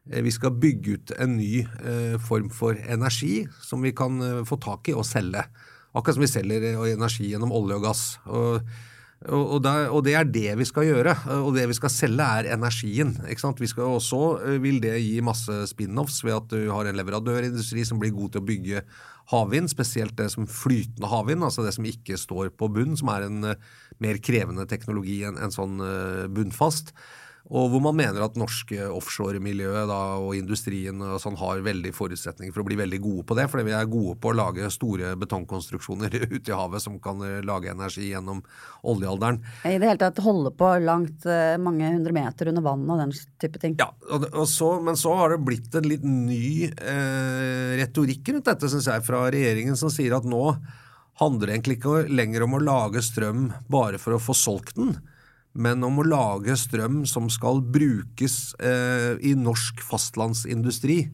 eh, 0.10 0.24
vi 0.24 0.31
skal 0.33 0.55
bygge 0.63 0.95
ut 0.95 1.13
en 1.19 1.38
ny 1.38 1.65
eh, 1.65 2.15
form 2.24 2.50
for 2.53 2.79
energi 2.79 3.43
som 3.63 3.83
vi 3.83 3.93
kan 3.95 4.19
eh, 4.24 4.41
få 4.48 4.60
tak 4.63 4.89
i 4.89 4.98
og 4.98 5.07
selge. 5.07 5.45
Akkurat 5.93 6.17
som 6.17 6.25
vi 6.25 6.31
selger 6.31 6.72
eh, 6.72 6.88
energi 6.95 7.29
gjennom 7.29 7.53
olje 7.53 7.77
og 7.77 7.88
gass. 7.91 8.03
Og, 8.25 8.63
og, 9.32 9.62
det, 9.63 9.72
og, 9.88 10.01
det, 10.03 10.13
er 10.20 10.27
det 10.27 10.58
vi 10.60 10.65
skal 10.68 10.88
gjøre. 10.89 11.13
Og 11.46 11.53
det 11.56 11.68
vi 11.70 11.77
skal 11.77 11.92
selge, 11.94 12.25
er 12.25 12.50
energien. 12.56 13.15
ikke 13.30 13.44
sant? 13.46 13.62
Vi 13.62 13.70
skal 13.72 13.96
også 13.96 14.22
eh, 14.42 14.60
vil 14.63 14.82
det 14.84 14.98
gi 15.00 15.22
masse 15.24 15.63
spin-offs 15.72 16.24
ved 16.25 16.36
at 16.36 16.51
du 16.51 16.72
har 16.74 16.89
en 16.89 17.00
leverandørindustri 17.00 17.86
som 17.88 18.01
blir 18.01 18.15
god 18.15 18.34
til 18.34 18.44
å 18.44 18.48
bygge 18.50 18.84
havvind, 19.32 19.72
spesielt 19.72 20.18
det 20.20 20.30
som 20.34 20.50
flytende 20.50 21.08
havvind, 21.08 21.46
altså 21.48 21.63
det 21.63 21.72
som 21.77 21.88
ikke 21.88 22.20
står 22.20 22.51
på 22.60 22.68
bunn, 22.75 22.98
som 23.00 23.12
er 23.13 23.30
en 23.30 23.53
uh, 23.53 23.70
mer 24.03 24.20
krevende 24.20 24.65
teknologi 24.68 25.22
enn 25.24 25.39
en 25.39 25.53
sånn 25.53 25.80
uh, 25.80 26.25
bunnfast. 26.27 26.92
Og 27.51 27.67
hvor 27.73 27.81
man 27.83 27.97
mener 28.00 28.23
at 28.23 28.38
norske 28.39 28.85
offshoremiljøet 28.88 29.89
og 29.91 30.29
industrien 30.38 31.01
og 31.03 31.17
sånn 31.19 31.35
har 31.41 31.59
veldig 31.65 31.91
forutsetninger 31.95 32.53
for 32.55 32.63
å 32.63 32.67
bli 32.69 32.77
veldig 32.79 33.00
gode 33.03 33.25
på 33.27 33.35
det. 33.35 33.50
Fordi 33.51 33.65
vi 33.67 33.75
er 33.75 33.89
gode 33.91 34.15
på 34.23 34.31
å 34.31 34.38
lage 34.38 34.69
store 34.71 35.12
betongkonstruksjoner 35.19 36.15
ute 36.38 36.53
i 36.53 36.55
havet 36.55 36.85
som 36.85 36.95
kan 37.03 37.19
eh, 37.27 37.41
lage 37.43 37.73
energi 37.73 38.13
gjennom 38.13 38.39
oljealderen. 38.88 39.41
I 39.67 39.75
det 39.75 39.91
hele 39.91 40.00
tatt 40.05 40.23
holde 40.23 40.53
på 40.55 40.71
langt 40.85 41.27
eh, 41.27 41.57
mange 41.59 41.91
hundre 41.91 42.15
meter 42.15 42.53
under 42.53 42.63
vann 42.63 42.88
og 42.88 43.03
den 43.03 43.12
type 43.43 43.59
ting. 43.59 43.75
Ja, 43.81 43.91
og, 44.07 44.29
og 44.31 44.47
så, 44.47 44.77
men 44.85 45.00
så 45.00 45.12
har 45.19 45.35
det 45.35 45.43
blitt 45.43 45.75
en 45.75 45.91
litt 45.91 46.07
ny 46.07 46.71
eh, 46.71 47.75
retorikk 47.83 48.31
rundt 48.31 48.47
dette, 48.53 48.71
syns 48.71 48.88
jeg, 48.88 49.03
fra 49.03 49.25
regjeringen 49.27 49.75
som 49.79 49.91
sier 49.91 50.15
at 50.15 50.23
nå 50.23 50.45
handler 51.19 51.50
det 51.50 51.57
egentlig 51.57 51.81
ikke 51.81 52.05
lenger 52.07 52.47
om 52.47 52.55
å 52.55 52.63
lage 52.63 53.03
strøm 53.03 53.50
bare 53.69 54.00
for 54.01 54.15
å 54.15 54.23
få 54.31 54.33
solgt 54.38 54.79
den 54.79 54.95
men 55.53 55.83
om 55.86 56.00
å 56.01 56.07
lage 56.07 56.55
strøm 56.57 57.03
som 57.10 57.29
skal 57.31 57.62
brukes 57.62 58.55
eh, 58.57 59.13
i 59.22 59.36
norsk 59.38 59.83
fastlandsindustri, 59.86 61.05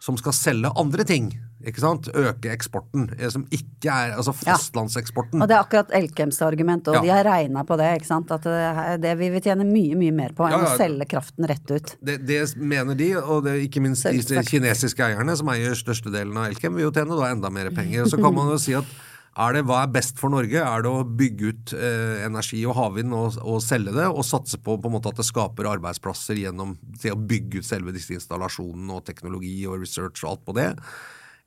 som 0.00 0.16
skal 0.20 0.34
selge 0.36 0.72
andre 0.80 1.04
ting. 1.04 1.32
ikke 1.60 1.82
sant? 1.82 2.08
Øke 2.16 2.52
eksporten, 2.52 3.10
eh, 3.18 3.28
som 3.32 3.46
ikke 3.52 3.92
er 3.92 4.14
altså 4.16 4.32
fastlandseksporten. 4.36 5.40
Ja. 5.40 5.44
Og 5.44 5.50
det 5.50 5.56
er 5.56 5.64
akkurat 5.64 5.92
Elkems 5.96 6.40
argument, 6.44 6.88
og 6.88 6.96
ja. 6.96 7.02
de 7.04 7.12
har 7.12 7.24
regna 7.28 7.64
på 7.68 7.76
det. 7.80 7.90
ikke 7.98 8.08
sant? 8.08 8.32
At 8.32 8.44
det, 8.44 9.00
det 9.04 9.12
vil 9.20 9.32
vi 9.36 9.44
tjene 9.44 9.68
mye 9.68 9.98
mye 10.00 10.14
mer 10.16 10.36
på 10.36 10.48
enn 10.48 10.56
ja, 10.56 10.62
å 10.64 10.80
selge 10.80 11.08
kraften 11.10 11.48
rett 11.48 11.72
ut. 11.72 11.94
Det, 12.00 12.16
det 12.28 12.40
mener 12.56 12.96
de, 12.96 13.12
og 13.20 13.44
det, 13.48 13.58
ikke 13.68 13.84
minst 13.84 14.08
de 14.08 14.44
kinesiske 14.48 15.08
eierne, 15.08 15.36
som 15.36 15.52
eier 15.52 15.76
størstedelen 15.76 16.36
av 16.36 16.48
Elkem, 16.52 16.76
vil 16.76 16.88
jo 16.88 16.96
tjene 16.96 17.16
da 17.20 17.32
enda 17.32 17.52
mer 17.52 17.72
penger. 17.76 18.08
Så 18.12 18.20
kan 18.20 18.34
man 18.38 18.52
jo 18.52 18.60
si 18.60 18.76
at 18.76 18.98
er 19.38 19.54
det, 19.54 19.62
hva 19.68 19.84
er 19.84 19.92
best 19.94 20.18
for 20.18 20.32
Norge? 20.32 20.58
Er 20.58 20.82
det 20.82 20.90
å 20.90 21.04
bygge 21.06 21.52
ut 21.52 21.74
eh, 21.76 22.24
energi 22.26 22.64
og 22.66 22.74
havvind 22.76 23.14
og, 23.14 23.38
og, 23.44 23.60
selge 23.62 23.94
det, 23.94 24.08
og 24.10 24.26
satse 24.26 24.58
på, 24.58 24.74
på 24.74 24.90
en 24.90 24.96
måte 24.96 25.12
at 25.12 25.20
det 25.20 25.28
skaper 25.28 25.68
arbeidsplasser 25.70 26.40
gjennom 26.40 26.74
å 26.74 27.20
bygge 27.30 27.62
ut 27.62 27.68
selve 27.68 27.94
disse 27.94 28.16
installasjonene 28.18 28.98
og 28.98 29.06
teknologi 29.06 29.54
og 29.70 29.84
research 29.84 30.24
og 30.24 30.32
alt 30.32 30.44
på 30.48 30.56
det? 30.58 30.68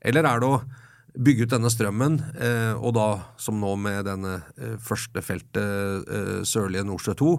Eller 0.04 0.28
er 0.28 0.40
det 0.40 0.48
å 0.48 0.62
bygge 1.14 1.46
ut 1.46 1.52
denne 1.52 1.70
strømmen, 1.70 2.16
eh, 2.42 2.72
og 2.74 2.96
da 2.96 3.08
som 3.38 3.60
nå 3.60 3.74
med 3.78 4.08
denne 4.08 4.38
eh, 4.58 4.74
første 4.82 5.22
feltet 5.22 6.08
eh, 6.10 6.40
Sørlige 6.48 6.86
Nordsjø 6.88 7.14
2, 7.20 7.34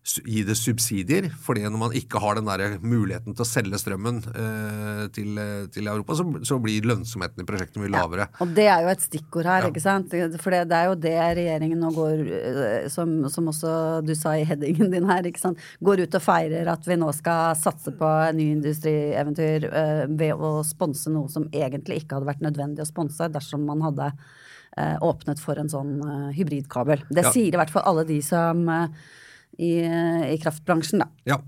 gi 0.00 0.42
det 0.48 0.56
subsidier. 0.56 1.28
fordi 1.44 1.62
når 1.68 1.78
man 1.78 1.92
ikke 1.96 2.18
har 2.22 2.38
den 2.38 2.48
der 2.48 2.78
muligheten 2.80 3.34
til 3.34 3.44
å 3.44 3.48
selge 3.48 3.78
strømmen 3.78 4.22
eh, 4.32 5.02
til, 5.12 5.36
til, 5.72 5.90
Europa, 5.92 6.16
så, 6.16 6.24
så, 6.46 6.58
blir 6.60 6.88
lønnsomheten 6.88 7.44
i 7.44 7.46
prosjektet 7.46 7.82
mye 7.82 7.92
lavere. 7.92 8.26
Ja, 8.30 8.40
og 8.40 8.54
det 8.56 8.66
er 8.72 8.86
jo 8.86 8.92
et 8.94 9.04
stikkord 9.04 9.48
her, 9.50 9.66
ja. 9.66 9.70
ikke 9.70 9.84
sant. 9.84 10.16
For 10.40 10.56
det, 10.56 10.62
det, 10.72 10.78
er 10.78 10.88
jo 10.88 10.96
det 11.04 11.14
regjeringen 11.40 11.84
nå 11.84 11.92
går, 11.96 12.24
eh, 12.38 12.88
som, 12.92 13.12
som, 13.32 13.52
også 13.52 13.74
du 14.06 14.14
sa 14.16 14.34
i 14.40 14.46
headingen 14.48 14.92
din 14.94 15.08
her, 15.10 15.28
ikke 15.28 15.44
sant. 15.44 15.70
Går 15.84 16.06
ut 16.06 16.18
og 16.18 16.24
feirer 16.24 16.72
at 16.72 16.88
vi 16.88 16.98
nå 17.00 17.12
skal 17.16 17.54
satse 17.60 17.92
på 18.00 18.10
en 18.30 18.40
ny 18.40 18.50
industrieventyr 18.56 19.68
eh, 19.68 20.04
ved 20.08 20.32
å 20.40 20.60
sponse 20.66 21.12
noe 21.12 21.28
som 21.32 21.48
egentlig 21.52 22.02
ikke 22.02 22.18
hadde 22.18 22.32
vært 22.32 22.46
nødvendig 22.48 22.86
å 22.86 22.88
sponse 22.88 23.28
dersom 23.32 23.68
man 23.68 23.84
hadde 23.84 24.10
eh, 24.78 24.96
åpnet 25.04 25.40
for 25.42 25.60
en 25.60 25.70
sånn 25.70 25.96
eh, 26.00 26.28
hybridkabel. 26.40 27.04
Det 27.12 27.28
ja. 27.28 27.32
sier 27.34 27.52
i 27.52 27.60
hvert 27.60 27.72
fall 27.72 27.88
alle 27.90 28.08
de 28.08 28.20
som 28.24 28.64
eh, 28.72 29.08
i, 29.58 29.74
i 29.82 30.38
kraftbransjen, 30.42 31.04
da. 31.04 31.10
Ja. 31.28 31.40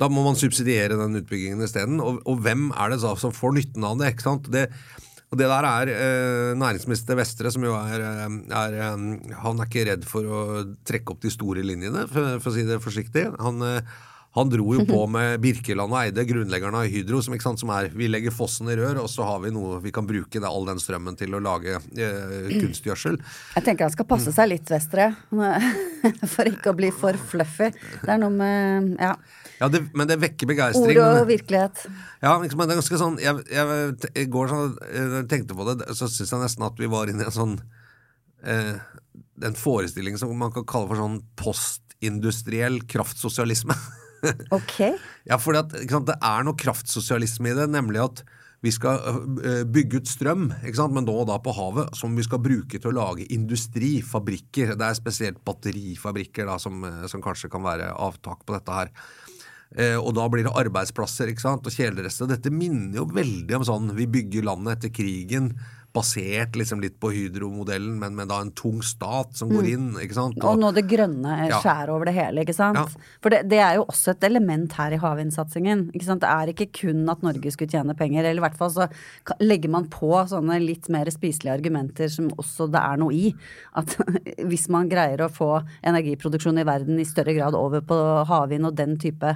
Da 0.00 0.08
må 0.08 0.22
man 0.24 0.38
subsidiere 0.38 0.96
den 0.96 1.18
utbyggingen 1.20 1.60
isteden. 1.66 2.00
Og, 2.00 2.22
og 2.28 2.40
hvem 2.44 2.70
er 2.72 2.94
det 2.94 3.00
som 3.02 3.34
får 3.36 3.56
nytten 3.58 3.84
av 3.84 3.98
det? 4.00 4.14
ikke 4.14 4.28
sant? 4.30 4.48
Det, 4.52 4.66
og 5.30 5.38
det 5.38 5.48
der 5.50 5.66
er 5.68 5.90
eh, 5.92 6.52
næringsminister 6.58 7.18
Vestre, 7.18 7.52
som 7.52 7.66
jo 7.66 7.74
er, 7.76 8.06
eh, 8.06 8.38
er, 8.62 8.78
eh, 8.80 9.34
Han 9.44 9.60
er 9.60 9.68
ikke 9.68 9.84
redd 9.90 10.06
for 10.08 10.24
å 10.24 10.40
trekke 10.88 11.14
opp 11.14 11.20
de 11.22 11.32
store 11.34 11.66
linjene, 11.66 12.06
for, 12.10 12.40
for 12.40 12.50
å 12.50 12.56
si 12.56 12.64
det 12.66 12.80
forsiktig. 12.82 13.28
Han, 13.44 13.60
eh, 13.66 14.00
han 14.36 14.50
dro 14.50 14.74
jo 14.76 14.84
på 14.86 15.00
med 15.14 15.40
Birkeland 15.42 15.90
og 15.90 15.98
Eide, 16.04 16.24
grunnleggerne 16.28 16.84
av 16.84 16.90
Hydro, 16.90 17.18
som, 17.24 17.34
sant, 17.42 17.62
som, 17.62 17.72
er 17.74 17.90
Vi 17.96 18.06
legger 18.10 18.34
fossen 18.34 18.70
i 18.70 18.76
rør, 18.78 19.02
og 19.02 19.10
så 19.10 19.26
har 19.26 19.42
vi 19.42 19.50
noe 19.54 19.80
vi 19.82 19.92
kan 19.94 20.06
bruke 20.06 20.38
det, 20.38 20.46
all 20.46 20.68
den 20.68 20.80
strømmen 20.82 21.18
til 21.18 21.34
å 21.34 21.42
lage 21.42 21.78
eh, 21.78 22.52
kunstgjødsel. 22.60 23.18
Jeg 23.56 23.66
tenker 23.66 23.88
han 23.88 23.94
skal 23.94 24.08
passe 24.10 24.34
seg 24.36 24.52
litt, 24.52 24.70
Vestre, 24.70 25.10
for 26.34 26.50
ikke 26.50 26.72
å 26.72 26.78
bli 26.78 26.92
for 26.94 27.18
fluffy. 27.32 27.72
Det 28.04 28.14
er 28.14 28.22
noe 28.22 28.34
med 28.34 28.94
Ja. 29.00 29.14
ja 29.58 29.70
det, 29.72 29.82
men 29.98 30.08
det 30.10 30.20
vekker 30.22 30.50
begeistring. 30.50 30.94
Ord 30.94 31.22
og 31.22 31.26
virkelighet. 31.30 31.84
Ja, 32.22 32.36
liksom, 32.42 32.62
det 32.62 32.74
er 32.74 32.80
ganske 32.80 32.98
sånn 33.00 33.16
Jeg, 33.22 33.42
jeg, 33.50 34.10
jeg 34.14 34.30
går 34.32 34.50
sånn, 34.52 34.74
jeg 34.94 35.26
tenkte 35.32 35.58
på 35.58 35.66
det, 35.72 35.90
så 35.96 36.06
syns 36.06 36.30
jeg 36.30 36.44
nesten 36.44 36.66
at 36.68 36.78
vi 36.80 36.90
var 36.90 37.10
inne 37.10 37.26
i 37.26 37.30
en 37.30 37.34
sånn 37.34 37.56
eh, 38.46 38.76
en 39.42 39.56
forestilling 39.56 40.18
som 40.20 40.32
man 40.38 40.52
kan 40.54 40.66
kalle 40.68 40.90
for 40.90 41.00
sånn 41.00 41.18
postindustriell 41.40 42.82
kraftsosialisme. 42.90 43.74
ok. 44.58 44.76
Ja, 45.28 45.38
for 45.40 45.56
det 45.56 46.16
er 46.16 46.44
noe 46.46 46.58
kraftsosialisme 46.58 47.52
i 47.52 47.56
det, 47.58 47.70
nemlig 47.72 48.02
at 48.04 48.22
vi 48.60 48.72
skal 48.74 49.00
øh, 49.40 49.62
bygge 49.72 50.02
ut 50.02 50.10
strøm, 50.10 50.50
men 50.52 51.06
nå 51.06 51.14
og 51.22 51.28
da 51.30 51.38
på 51.40 51.54
havet, 51.56 51.94
som 51.96 52.12
vi 52.16 52.24
skal 52.26 52.42
bruke 52.44 52.76
til 52.76 52.90
å 52.90 52.96
lage 52.98 53.28
industri, 53.32 53.98
fabrikker. 54.04 54.74
Det 54.76 54.86
er 54.86 54.98
spesielt 54.98 55.40
batterifabrikker 55.46 56.48
da, 56.50 56.58
som, 56.60 56.84
øh, 56.84 57.06
som 57.08 57.24
kanskje 57.24 57.48
kan 57.52 57.64
være 57.64 57.88
avtak 57.96 58.44
på 58.44 58.58
dette 58.58 58.76
her. 58.76 58.92
Eh, 59.78 59.96
og 59.96 60.12
da 60.18 60.26
blir 60.28 60.44
det 60.44 60.56
arbeidsplasser 60.60 61.30
ikke 61.30 61.46
sant? 61.46 61.66
og 61.66 61.72
kjelerester. 61.72 62.28
Dette 62.28 62.52
minner 62.52 63.00
jo 63.00 63.06
veldig 63.08 63.60
om 63.60 63.66
sånn 63.66 63.92
vi 63.96 64.08
bygger 64.10 64.48
landet 64.50 64.80
etter 64.80 64.92
krigen 64.92 65.54
basert 65.94 66.54
liksom 66.58 66.80
litt 66.82 66.96
på 67.02 67.10
Hydro-modellen, 67.10 67.96
men 67.98 68.14
med 68.18 68.30
da 68.30 68.38
en 68.44 68.52
tung 68.56 68.78
stat 68.86 69.34
som 69.38 69.50
går 69.50 69.64
mm. 69.66 69.70
inn. 69.72 69.86
ikke 70.04 70.16
sant? 70.16 70.38
Og, 70.38 70.52
og 70.52 70.60
nå 70.60 70.70
det 70.76 70.84
grønne 70.90 71.36
skjæret 71.48 71.90
ja. 71.90 71.94
over 71.94 72.06
det 72.06 72.14
hele, 72.14 72.44
ikke 72.44 72.54
sant. 72.56 72.78
Ja. 72.78 73.08
For 73.22 73.34
det, 73.34 73.42
det, 73.50 73.58
er 73.64 73.78
jo 73.80 73.86
også 73.90 74.14
et 74.14 74.26
element 74.28 74.76
her 74.78 74.94
i 74.94 75.00
havvindsatsingen. 75.02 75.88
ikke 75.94 76.06
sant? 76.06 76.22
Det 76.22 76.30
er 76.30 76.52
ikke 76.52 76.68
kun 76.82 77.02
at 77.10 77.24
Norge 77.26 77.54
skulle 77.54 77.72
tjene 77.72 77.96
penger, 77.98 78.22
eller 78.22 78.42
i 78.42 78.46
hvert 78.46 78.60
fall 78.60 78.72
så 78.76 78.86
legger 79.42 79.74
man 79.74 79.88
på 79.90 80.12
sånne 80.30 80.60
litt 80.62 80.86
mer 80.94 81.10
spiselige 81.10 81.56
argumenter 81.58 82.12
som 82.12 82.30
også 82.38 82.68
det 82.70 82.84
er 82.84 83.00
noe 83.02 83.16
i. 83.16 83.32
At 83.80 83.96
hvis 84.50 84.68
man 84.72 84.90
greier 84.90 85.26
å 85.26 85.32
få 85.32 85.56
energiproduksjon 85.82 86.62
i 86.62 86.68
verden 86.68 87.02
i 87.02 87.08
større 87.08 87.34
grad 87.34 87.58
over 87.58 87.82
på 87.82 87.98
havvind 88.30 88.70
og 88.70 88.78
den 88.78 88.94
type 89.00 89.34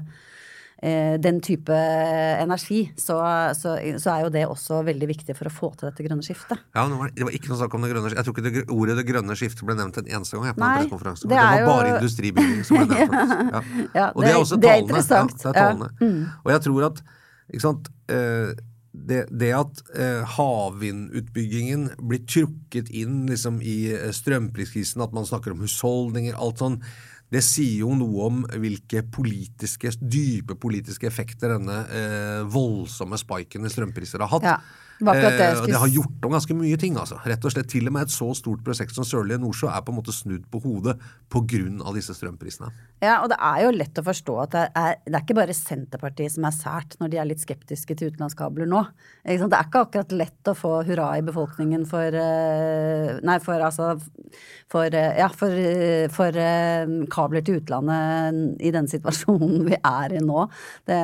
den 0.82 1.38
type 1.40 1.72
energi, 1.72 2.80
så, 3.00 3.14
så, 3.56 3.76
så, 4.02 4.08
er 4.10 4.24
jo 4.26 4.32
det 4.34 4.42
også 4.44 4.82
veldig 4.84 5.06
viktig 5.08 5.36
for 5.38 5.48
å 5.48 5.52
få 5.54 5.70
til 5.78 5.88
dette 5.88 6.04
grønne 6.04 6.26
skiftet. 6.26 6.60
Ja, 6.76 6.84
Det 6.90 7.24
var 7.24 7.36
ikke 7.38 7.48
noe 7.48 7.60
snakk 7.62 7.76
om 7.78 7.86
det 7.86 7.92
grønne 7.94 8.10
skiftet. 8.10 8.20
Jeg 8.20 8.26
tror 8.26 8.36
ikke 8.36 8.44
det, 8.44 8.64
ordet 8.74 8.96
'det 8.98 9.06
grønne 9.08 9.38
skiftet' 9.38 9.64
ble 9.64 9.78
nevnt 9.78 10.02
en 10.02 10.10
eneste 10.10 10.36
gang. 10.36 10.50
Jeg, 10.50 10.58
på 10.58 10.64
Nei, 10.66 10.84
det, 10.84 11.30
det 11.30 11.40
var 11.40 11.56
jo... 11.62 11.70
bare 11.70 11.94
industribygging 11.94 12.60
som 12.68 12.82
ble 12.82 12.86
nevnt. 12.90 13.16
ja. 13.54 13.62
Ja, 13.94 14.06
og 14.10 14.20
det, 14.20 14.30
er 14.34 14.42
også 14.42 14.58
tallene. 14.58 14.74
Er 14.74 14.84
interessant. 14.84 15.38
Ja, 15.38 15.48
det 15.48 15.54
er 15.54 15.60
talende. 15.62 15.90
Mm. 16.02 16.22
Og 16.44 16.52
jeg 16.52 16.64
tror 16.68 16.88
at 16.90 17.02
ikke 17.52 17.64
sant, 17.64 17.90
eh, 18.12 18.52
det, 18.94 19.24
det, 19.30 19.50
at 19.56 19.82
eh, 19.98 20.22
havvindutbyggingen 20.36 21.88
blir 21.98 22.22
trukket 22.30 22.90
inn 22.94 23.24
liksom, 23.30 23.58
i 23.62 23.90
eh, 23.92 24.12
strømpriskrisen, 24.14 25.02
at 25.04 25.14
man 25.16 25.26
snakker 25.28 25.54
om 25.54 25.64
husholdninger, 25.64 26.36
alt 26.38 26.62
sånn 26.62 26.78
det 27.32 27.42
sier 27.42 27.82
jo 27.82 27.94
noe 27.98 28.28
om 28.28 28.42
hvilke 28.60 29.02
politiske, 29.12 29.94
dype 30.00 30.56
politiske 30.60 31.08
effekter 31.08 31.56
denne 31.56 31.80
eh, 31.88 32.40
voldsomme 32.50 33.18
spiken 33.20 33.66
i 33.66 33.72
strømpriser 33.72 34.22
har 34.22 34.32
hatt. 34.36 34.50
Ja. 34.54 34.58
Det, 34.98 35.10
eh, 35.10 35.62
det, 35.66 35.74
har 35.74 35.88
gjort 35.88 36.24
om 36.24 36.32
ganske 36.32 36.54
mye 36.54 36.76
ting. 36.78 36.96
altså. 36.96 37.18
Rett 37.26 37.44
og 37.44 37.52
slett 37.52 37.68
Til 37.70 37.88
og 37.88 37.94
med 37.96 38.06
et 38.06 38.14
så 38.14 38.28
stort 38.36 38.62
prosjekt 38.64 38.94
som 38.94 39.06
Sørlige 39.06 39.40
Nordsjø 39.42 39.68
er 39.72 39.82
på 39.82 39.90
en 39.90 39.98
måte 39.98 40.14
snudd 40.14 40.44
på 40.50 40.60
hodet 40.62 40.94
pga. 41.32 41.92
disse 41.94 42.14
strømprisene. 42.14 42.70
Ja, 43.02 43.20
og 43.22 43.28
det 43.30 43.38
er 43.40 43.64
jo 43.64 43.72
lett 43.74 43.98
å 43.98 44.04
forstå 44.06 44.36
at 44.42 44.54
det 44.54 44.62
er, 44.74 44.96
det 45.04 45.14
er 45.14 45.24
ikke 45.24 45.36
bare 45.38 45.54
Senterpartiet 45.54 46.32
som 46.32 46.46
er 46.46 46.54
sært 46.54 46.96
når 47.00 47.10
de 47.10 47.18
er 47.18 47.28
litt 47.28 47.42
skeptiske 47.42 47.94
til 47.94 48.12
utenlandskabler 48.12 48.70
nå. 48.70 48.84
Det 49.24 49.34
er 49.34 49.66
ikke 49.66 49.84
akkurat 49.84 50.14
lett 50.14 50.50
å 50.50 50.54
få 50.54 50.82
hurra 50.86 51.10
i 51.18 51.26
befolkningen 51.26 51.86
for 51.90 52.14
eh, 52.14 53.18
Nei, 53.24 53.38
for 53.42 53.60
altså 53.60 53.94
For, 54.70 54.88
eh, 54.88 55.18
ja, 55.18 55.28
for, 55.28 55.52
for 56.14 56.38
kabler 57.14 57.44
til 57.46 57.60
utlandet 57.60 58.62
i 58.64 58.72
den 58.74 58.88
situasjonen 58.90 59.68
vi 59.68 59.78
er 59.78 60.16
i 60.18 60.22
nå. 60.24 60.46
Det, 60.86 61.02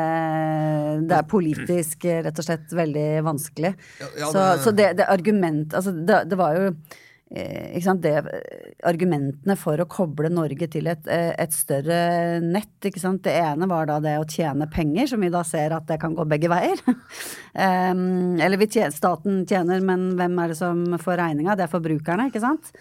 det 1.07 1.21
er 1.21 1.29
politisk 1.31 2.09
rett 2.11 2.43
og 2.43 2.47
slett 2.47 2.75
veldig 2.76 3.09
vanskelig. 3.26 3.76
Ja, 4.00 4.11
ja, 4.19 4.33
så, 4.33 4.40
det... 4.40 4.64
så 4.64 4.75
det, 4.75 4.90
det 5.00 5.07
argument 5.11 5.76
Altså, 5.76 5.93
det, 5.95 6.25
det 6.31 6.37
var 6.38 6.57
jo 6.57 6.67
eh, 7.37 7.90
det, 8.02 8.14
argumentene 8.87 9.57
for 9.59 9.81
å 9.81 9.88
koble 9.90 10.31
Norge 10.33 10.69
til 10.73 10.90
et, 10.90 11.07
eh, 11.11 11.33
et 11.40 11.55
større 11.55 12.40
nett. 12.45 12.73
Ikke 12.87 13.02
sant? 13.02 13.23
Det 13.26 13.35
ene 13.38 13.69
var 13.71 13.88
da 13.90 14.00
det 14.02 14.17
å 14.21 14.29
tjene 14.29 14.69
penger, 14.73 15.12
som 15.12 15.23
vi 15.23 15.33
da 15.33 15.45
ser 15.47 15.76
at 15.76 15.88
det 15.90 16.00
kan 16.02 16.17
gå 16.17 16.26
begge 16.29 16.50
veier. 16.52 16.81
um, 16.87 18.38
eller 18.45 18.67
tjener, 18.67 18.95
staten 18.95 19.45
tjener, 19.49 19.85
men 19.85 20.11
hvem 20.19 20.43
er 20.43 20.55
det 20.55 20.61
som 20.61 20.85
får 21.00 21.23
regninga? 21.23 21.57
Det 21.59 21.69
er 21.69 21.75
forbrukerne, 21.76 22.31
ikke 22.31 22.45
sant. 22.45 22.75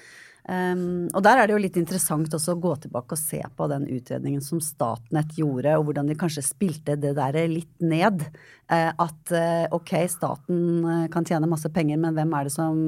Um, 0.50 1.12
og 1.14 1.22
der 1.22 1.38
er 1.38 1.46
det 1.46 1.54
jo 1.54 1.62
litt 1.62 1.76
interessant 1.78 2.34
også 2.34 2.56
å 2.56 2.62
gå 2.62 2.72
tilbake 2.82 3.14
og 3.14 3.22
se 3.22 3.38
på 3.38 3.68
den 3.70 3.84
utredningen 3.86 4.42
som 4.42 4.62
Statnett 4.64 5.36
gjorde, 5.38 5.76
og 5.78 5.86
hvordan 5.86 6.10
de 6.10 6.18
kanskje 6.18 6.42
spilte 6.48 6.96
det 6.98 7.12
der 7.20 7.38
litt 7.52 7.76
ned. 7.84 8.24
Uh, 8.70 8.92
at 9.02 9.32
uh, 9.34 9.66
ok, 9.74 9.96
staten 10.14 10.60
uh, 10.86 11.08
kan 11.10 11.26
tjene 11.26 11.50
masse 11.50 11.70
penger, 11.74 11.98
men 11.98 12.14
hvem 12.14 12.36
er 12.38 12.46
det 12.46 12.54
som 12.54 12.84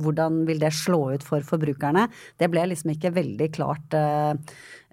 Hvordan 0.00 0.40
vil 0.48 0.62
det 0.62 0.72
slå 0.72 1.12
ut 1.12 1.24
for 1.26 1.44
forbrukerne? 1.44 2.06
Det 2.40 2.48
ble 2.50 2.64
liksom 2.70 2.94
ikke 2.94 3.12
veldig 3.16 3.48
klart 3.54 3.94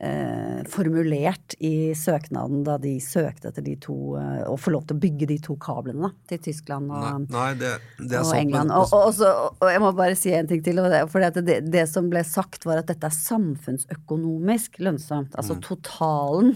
eh, 0.03 0.63
formulert 0.69 1.55
i 1.63 1.93
søknaden 1.95 2.63
da 2.65 2.77
de 2.81 2.95
søkte 3.03 3.51
etter 3.51 3.65
de 3.65 3.75
to 3.81 4.15
eh, 4.19 4.41
Å 4.49 4.55
få 4.59 4.73
lov 4.75 4.87
til 4.89 4.97
å 4.97 5.03
bygge 5.03 5.29
de 5.31 5.37
to 5.43 5.55
kablene 5.61 6.07
da, 6.07 6.11
til 6.31 6.41
Tyskland 6.49 6.91
og, 6.91 7.03
nei, 7.03 7.13
nei, 7.33 7.47
det, 7.59 7.73
det 7.99 8.19
og 8.19 8.29
sant, 8.29 8.39
England. 8.41 8.73
Og, 8.75 8.93
og, 8.97 9.09
så, 9.17 9.31
og 9.53 9.71
jeg 9.71 9.83
må 9.83 9.93
bare 9.97 10.17
si 10.19 10.33
en 10.35 10.49
ting 10.49 10.63
til. 10.65 10.81
Og 10.81 11.11
for 11.11 11.23
det, 11.23 11.59
det 11.71 11.85
som 11.91 12.09
ble 12.11 12.23
sagt, 12.27 12.67
var 12.67 12.81
at 12.81 12.91
dette 12.91 13.09
er 13.09 13.17
samfunnsøkonomisk 13.21 14.81
lønnsomt. 14.83 15.35
Altså 15.37 15.53
Mm. 15.53 15.61
totalen. 15.67 16.55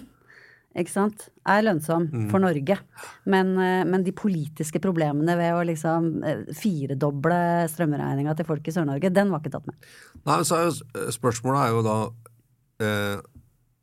Ikke 0.77 0.91
sant? 0.93 1.29
Er 1.49 1.63
lønnsom 1.65 2.03
Mm. 2.13 2.29
for 2.29 2.39
Norge. 2.43 2.77
Men, 3.25 3.55
eh, 3.57 3.83
men 3.83 4.03
de 4.05 4.11
politiske 4.13 4.79
problemene 4.83 5.35
ved 5.39 5.53
å 5.57 5.63
liksom 5.65 6.23
eh, 6.23 6.43
firedoble 6.53 7.39
strømregninga 7.71 8.35
til 8.37 8.45
folk 8.45 8.67
i 8.67 8.71
Sør-Norge, 8.75 9.09
den 9.13 9.31
var 9.33 9.41
ikke 9.41 9.55
tatt 9.55 9.65
med. 9.65 9.75
Nei, 10.25 10.39
så 10.45 10.59
er 10.59 10.67
jo 10.69 11.11
Spørsmålet 11.11 11.63
er 11.65 11.73
jo 11.73 11.81
da 11.87 11.97
eh, 12.85 13.21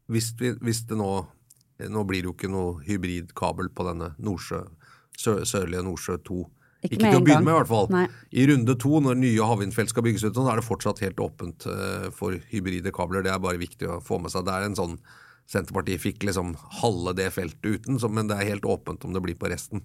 hvis, 0.09 0.33
vi, 0.39 0.53
hvis 0.63 0.85
det 0.87 0.99
nå 1.01 1.27
Nå 1.91 2.05
blir 2.07 2.23
det 2.23 2.29
jo 2.29 2.35
ikke 2.37 2.49
noe 2.53 2.77
hybridkabel 2.87 3.67
på 3.75 3.83
denne 3.89 4.13
Nordsjø, 4.23 4.61
sør, 5.19 5.41
sørlige 5.43 5.83
Nordsjø 5.83 6.15
2. 6.23 6.37
Ikke 6.85 6.95
Ikke, 6.95 7.09
til 7.11 7.19
å 7.19 7.25
begynne 7.25 7.43
med, 7.43 7.51
i 7.51 7.59
hvert 7.59 7.69
fall. 7.73 7.89
Nei. 7.91 8.05
I 8.31 8.45
runde 8.47 8.77
to, 8.79 9.01
når 9.03 9.19
nye 9.19 9.43
havvindfelt 9.43 9.91
skal 9.91 10.05
bygges 10.07 10.23
ut, 10.29 10.39
så 10.39 10.45
er 10.53 10.61
det 10.61 10.65
fortsatt 10.69 11.03
helt 11.03 11.19
åpent 11.19 11.67
eh, 11.67 12.07
for 12.15 12.39
hybride 12.53 12.93
kabler. 12.95 13.25
Det 13.27 13.33
er 13.35 13.43
bare 13.43 13.59
viktig 13.59 13.91
å 13.91 13.99
få 14.07 14.21
med 14.23 14.31
seg. 14.31 14.47
Det 14.47 14.55
er 14.55 14.69
en 14.69 14.79
sånn 14.79 14.95
Senterpartiet 15.51 16.01
fikk 16.01 16.25
liksom 16.25 16.55
halve 16.81 17.13
det 17.19 17.29
feltet 17.35 17.67
uten, 17.77 17.99
men 18.17 18.31
det 18.31 18.39
er 18.39 18.55
helt 18.55 18.65
åpent 18.65 19.05
om 19.05 19.13
det 19.13 19.21
blir 19.25 19.37
på 19.37 19.51
resten. 19.53 19.85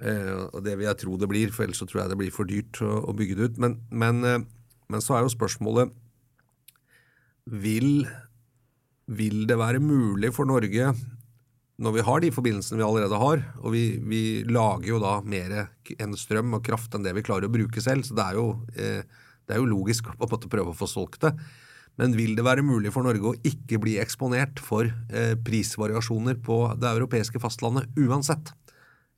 Eh, 0.00 0.32
og 0.48 0.64
det 0.64 0.78
vil 0.78 0.88
jeg 0.88 1.00
tro 1.02 1.18
det 1.20 1.28
blir, 1.30 1.52
for 1.52 1.66
ellers 1.66 1.82
så 1.82 1.88
tror 1.88 2.02
jeg 2.02 2.12
det 2.14 2.20
blir 2.22 2.32
for 2.34 2.48
dyrt 2.48 2.80
å, 2.84 2.94
å 3.10 3.16
bygge 3.16 3.36
det 3.36 3.50
ut. 3.50 3.60
Men, 3.60 3.76
men, 3.92 4.24
eh, 4.24 4.40
men 4.90 5.04
så 5.04 5.18
er 5.18 5.26
jo 5.26 5.34
spørsmålet 5.34 5.92
vil, 7.50 8.06
vil 9.10 9.44
det 9.50 9.58
være 9.60 9.82
mulig 9.84 10.32
for 10.36 10.48
Norge 10.48 10.94
når 11.80 11.94
vi 11.96 12.04
har 12.04 12.20
de 12.20 12.32
forbindelsene 12.34 12.76
vi 12.76 12.84
allerede 12.84 13.18
har, 13.22 13.42
og 13.62 13.72
vi, 13.72 13.84
vi 14.04 14.22
lager 14.44 14.90
jo 14.90 14.98
da 15.00 15.14
mer 15.24 15.54
enn 15.96 16.16
strøm 16.18 16.58
og 16.58 16.64
kraft 16.66 16.92
enn 16.96 17.06
det 17.06 17.14
vi 17.16 17.24
klarer 17.24 17.48
å 17.48 17.52
bruke 17.52 17.80
selv, 17.80 18.04
så 18.04 18.16
det 18.18 18.26
er 18.26 18.36
jo, 18.36 18.46
eh, 18.76 19.24
det 19.48 19.56
er 19.56 19.62
jo 19.62 19.70
logisk 19.70 20.10
å 20.12 20.28
prøve 20.28 20.74
å 20.74 20.76
få 20.76 20.88
solgt 20.90 21.24
det. 21.24 21.32
Men 21.98 22.14
vil 22.16 22.36
det 22.38 22.44
være 22.46 22.62
mulig 22.64 22.92
for 22.94 23.04
Norge 23.04 23.32
å 23.32 23.36
ikke 23.44 23.80
bli 23.82 23.98
eksponert 24.00 24.60
for 24.62 24.86
eh, 25.12 25.34
prisvariasjoner 25.44 26.38
på 26.44 26.62
det 26.80 26.88
europeiske 26.94 27.40
fastlandet 27.42 27.90
uansett? 28.00 28.52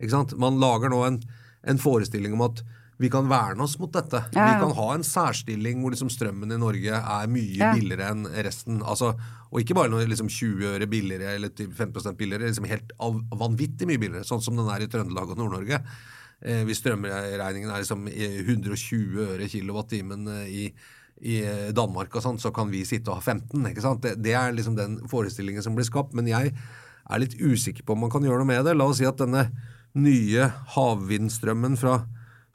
Ikke 0.01 0.15
sant? 0.17 0.37
Man 0.41 0.59
lager 0.63 0.91
nå 0.91 1.03
en, 1.07 1.21
en 1.69 1.79
forestilling 1.79 2.33
om 2.35 2.47
at 2.49 2.63
vi 3.03 3.09
kan 3.11 3.27
verne 3.27 3.65
oss 3.65 3.79
mot 3.81 3.91
dette. 3.91 4.19
Ja, 4.31 4.39
ja. 4.39 4.47
Vi 4.53 4.63
kan 4.63 4.75
ha 4.79 4.89
en 4.95 5.03
særstilling 5.07 5.81
hvor 5.83 5.91
liksom 5.95 6.11
strømmen 6.13 6.55
i 6.55 6.59
Norge 6.61 6.99
er 7.01 7.31
mye 7.31 7.57
Ja. 7.59 7.73
billigere 7.75 8.11
enn 8.13 8.27
resten. 8.47 8.79
Altså, 8.83 9.13
og 9.51 9.61
ikke 9.63 9.75
bare 9.75 9.91
noe 9.91 10.07
liksom 10.07 10.29
20 10.31 10.69
øre 10.77 10.87
billigere 10.91 11.35
eller 11.37 11.51
til 11.57 11.71
5% 11.75 12.19
billigere, 12.19 12.47
liksom 12.51 12.69
helt 12.71 12.93
av, 13.03 13.19
vanvittig 13.41 13.89
mye 13.91 13.99
billigere, 13.99 14.27
sånn 14.29 14.43
som 14.45 14.59
den 14.59 14.71
er 14.71 14.85
i 14.85 14.91
Trøndelag 14.93 15.35
og 15.35 15.41
Nord-Norge. 15.41 15.81
Eh, 16.43 16.63
hvis 16.69 16.83
strømregningen 16.83 17.71
er 17.71 17.83
liksom 17.83 18.07
eh, 18.11 18.39
120 18.45 19.19
øre 19.33 19.51
kilowattimen 19.51 20.29
eh, 20.39 20.47
i, 20.51 20.65
i 21.23 21.39
Danmark 21.75 22.17
og 22.19 22.25
sånn, 22.25 22.41
så 22.43 22.51
kan 22.55 22.71
vi 22.73 22.83
sitte 22.89 23.13
og 23.13 23.21
ha 23.21 23.23
15. 23.23 23.63
ikke 23.71 23.85
sant? 23.85 24.03
Det, 24.03 24.17
det 24.23 24.35
er 24.35 24.55
liksom 24.57 24.75
den 24.79 24.99
forestillingen 25.11 25.63
som 25.63 25.77
blir 25.79 25.87
skapt. 25.87 26.17
Men 26.19 26.31
jeg 26.31 26.51
er 26.53 27.23
litt 27.23 27.37
usikker 27.39 27.87
på 27.87 27.95
om 27.95 28.05
man 28.05 28.13
kan 28.13 28.27
gjøre 28.27 28.43
noe 28.43 28.51
med 28.51 28.67
det. 28.67 28.75
La 28.79 28.89
oss 28.91 28.99
si 28.99 29.07
at 29.07 29.21
denne 29.21 29.47
nye 29.99 30.49
havvindstrømmen 30.75 31.77
fra 31.79 32.01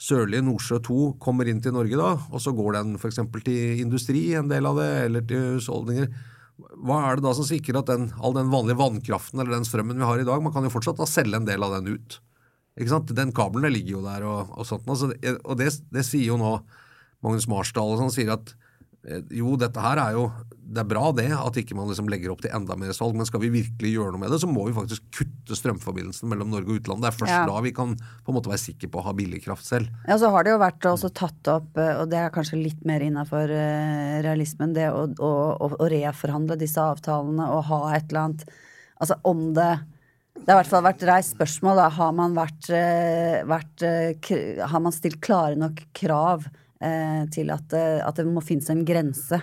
sørlige 0.01 0.45
Nordsjø 0.45 0.79
2 0.85 0.97
kommer 1.21 1.49
inn 1.49 1.61
til 1.63 1.73
Norge 1.73 1.97
da, 1.97 2.13
og 2.29 2.41
så 2.41 2.53
går 2.55 2.77
den 2.77 2.97
f.eks. 2.99 3.21
til 3.45 3.81
industri, 3.81 4.23
en 4.37 4.49
del 4.51 4.67
av 4.69 4.77
det, 4.81 4.89
eller 5.07 5.25
til 5.25 5.55
husholdninger. 5.55 6.09
Hva 6.57 7.01
er 7.05 7.17
det 7.17 7.25
da 7.25 7.33
som 7.37 7.45
sikrer 7.45 7.79
at 7.81 7.89
den, 7.89 8.09
all 8.17 8.33
den 8.33 8.49
vanlige 8.53 8.79
vannkraften 8.79 9.41
eller 9.41 9.57
den 9.57 9.65
strømmen 9.67 9.97
vi 9.97 10.09
har 10.09 10.21
i 10.21 10.25
dag, 10.27 10.41
man 10.43 10.53
kan 10.53 10.65
jo 10.65 10.73
fortsatt 10.73 10.99
da 11.01 11.09
selge 11.09 11.37
en 11.37 11.49
del 11.49 11.65
av 11.65 11.77
den 11.77 11.97
ut. 11.97 12.17
Ikke 12.77 12.93
sant? 12.93 13.13
Den 13.17 13.33
kabelen 13.33 13.73
ligger 13.73 13.97
jo 13.97 14.03
der 14.05 14.25
og, 14.25 14.53
og 14.53 14.67
sånt. 14.69 14.85
Altså, 14.89 15.11
og 15.41 15.57
det, 15.57 15.71
det 15.93 16.05
sier 16.05 16.29
jo 16.29 16.41
nå 16.41 16.53
Magnus 17.25 17.47
Marsdal 17.49 17.93
og 17.93 18.01
sånn, 18.01 18.13
sier 18.13 18.33
at 18.35 18.53
eh, 19.07 19.23
jo, 19.39 19.55
dette 19.59 19.81
her 19.81 20.01
er 20.01 20.17
jo 20.17 20.27
Det 20.67 20.81
er 20.83 20.89
bra 20.89 21.09
det, 21.15 21.29
at 21.31 21.57
ikke 21.57 21.77
man 21.77 21.87
liksom 21.87 22.09
legger 22.11 22.33
opp 22.33 22.41
til 22.43 22.51
enda 22.53 22.75
mer 22.75 22.91
salg, 22.95 23.15
men 23.15 23.27
skal 23.29 23.39
vi 23.39 23.53
virkelig 23.53 23.93
gjøre 23.93 24.13
noe 24.13 24.23
med 24.25 24.33
det, 24.33 24.41
så 24.43 24.49
må 24.51 24.65
vi 24.67 24.75
faktisk 24.75 25.05
kutte 25.15 25.55
strømforbindelsen 25.55 26.27
mellom 26.27 26.51
Norge 26.51 26.73
og 26.73 26.81
utlandet. 26.81 27.05
Det 27.05 27.11
er 27.13 27.19
først 27.21 27.35
Ja. 27.37 27.45
da 27.47 27.61
vi 27.63 27.71
kan 27.71 27.95
på 27.95 28.33
en 28.33 28.35
måte 28.35 28.51
være 28.51 28.65
sikre 28.65 28.91
på 28.91 28.99
å 28.99 29.05
ha 29.07 29.15
billig 29.15 29.45
kraft 29.45 29.63
selv. 29.63 29.87
Ja, 30.09 30.19
så 30.19 30.29
har 30.33 30.43
det 30.43 30.51
jo 30.51 30.59
vært 30.59 30.89
også 30.91 31.13
tatt 31.15 31.47
opp, 31.53 31.71
eh, 31.79 31.95
og 32.01 32.11
det 32.11 32.19
er 32.19 32.35
kanskje 32.35 32.59
litt 32.61 32.83
mer 32.85 32.99
innafor 32.99 33.47
realismen, 33.47 34.75
det 34.75 34.91
å, 34.91 35.07
å, 35.07 35.33
å, 35.55 35.87
reforhandle 35.87 36.59
disse 36.59 36.83
avtalene 36.83 37.47
og 37.47 37.63
ha 37.71 37.81
et 37.95 38.11
eller 38.11 38.27
annet 38.27 38.49
Altså 39.01 39.17
om 39.27 39.53
det 39.53 39.71
Det 40.37 40.51
har 40.51 40.59
i 40.59 40.61
hvert 40.61 40.69
fall 40.69 40.85
vært 40.85 41.03
reist 41.09 41.33
spørsmål, 41.33 41.79
da. 41.81 41.89
Har 41.97 42.11
man 42.13 42.35
vært, 42.37 42.69
eh, 42.69 43.41
vært 43.47 43.81
eh, 43.81 44.61
Har 44.69 44.83
man 44.83 44.93
stilt 44.93 45.17
klare 45.21 45.57
nok 45.57 45.81
krav 45.97 46.45
eh, 46.45 46.63
til 47.33 47.49
at, 47.51 47.67
det- 47.73 48.03
at 48.05 48.15
det 48.21 48.25
må 48.29 48.43
finnes 48.45 48.69
en 48.69 48.83
grense? 48.85 49.41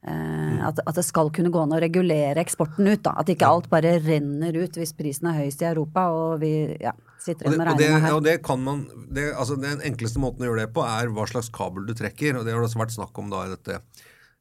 Eh, 0.00 0.60
at, 0.64 0.78
at 0.86 0.96
det 0.96 1.02
skal 1.04 1.28
kunne 1.28 1.50
gå 1.52 1.60
an 1.60 1.74
å 1.76 1.80
regulere 1.82 2.40
eksporten 2.40 2.86
ut. 2.88 3.02
Da. 3.04 3.12
At 3.20 3.28
ikke 3.28 3.44
alt 3.52 3.66
bare 3.68 3.98
renner 4.00 4.56
ut 4.62 4.78
hvis 4.80 4.94
prisen 4.96 5.28
er 5.28 5.42
høyest 5.42 5.60
i 5.60 5.68
Europa 5.68 6.06
og 6.16 6.38
vi 6.40 6.52
ja, 6.80 6.94
sitter 7.20 7.50
igjen 7.50 7.58
med 7.60 7.68
og 7.68 7.76
det, 7.82 7.88
regninga 7.90 8.06
her. 8.06 8.14
og 8.16 8.24
det 8.24 8.36
kan 8.46 8.62
man 8.64 8.86
det, 9.12 9.26
altså 9.36 9.58
Den 9.60 9.82
enkleste 9.84 10.22
måten 10.22 10.46
å 10.46 10.48
gjøre 10.48 10.64
det 10.64 10.72
på, 10.72 10.86
er 10.88 11.12
hva 11.12 11.26
slags 11.28 11.52
kabel 11.52 11.84
du 11.84 11.92
trekker. 11.98 12.38
Og 12.40 12.46
det 12.48 12.54
har 12.56 12.62
det 12.64 12.70
også 12.70 12.80
vært 12.80 12.96
snakk 12.96 13.20
om 13.20 13.28
da 13.34 13.44
i 13.44 13.52
dette 13.52 13.80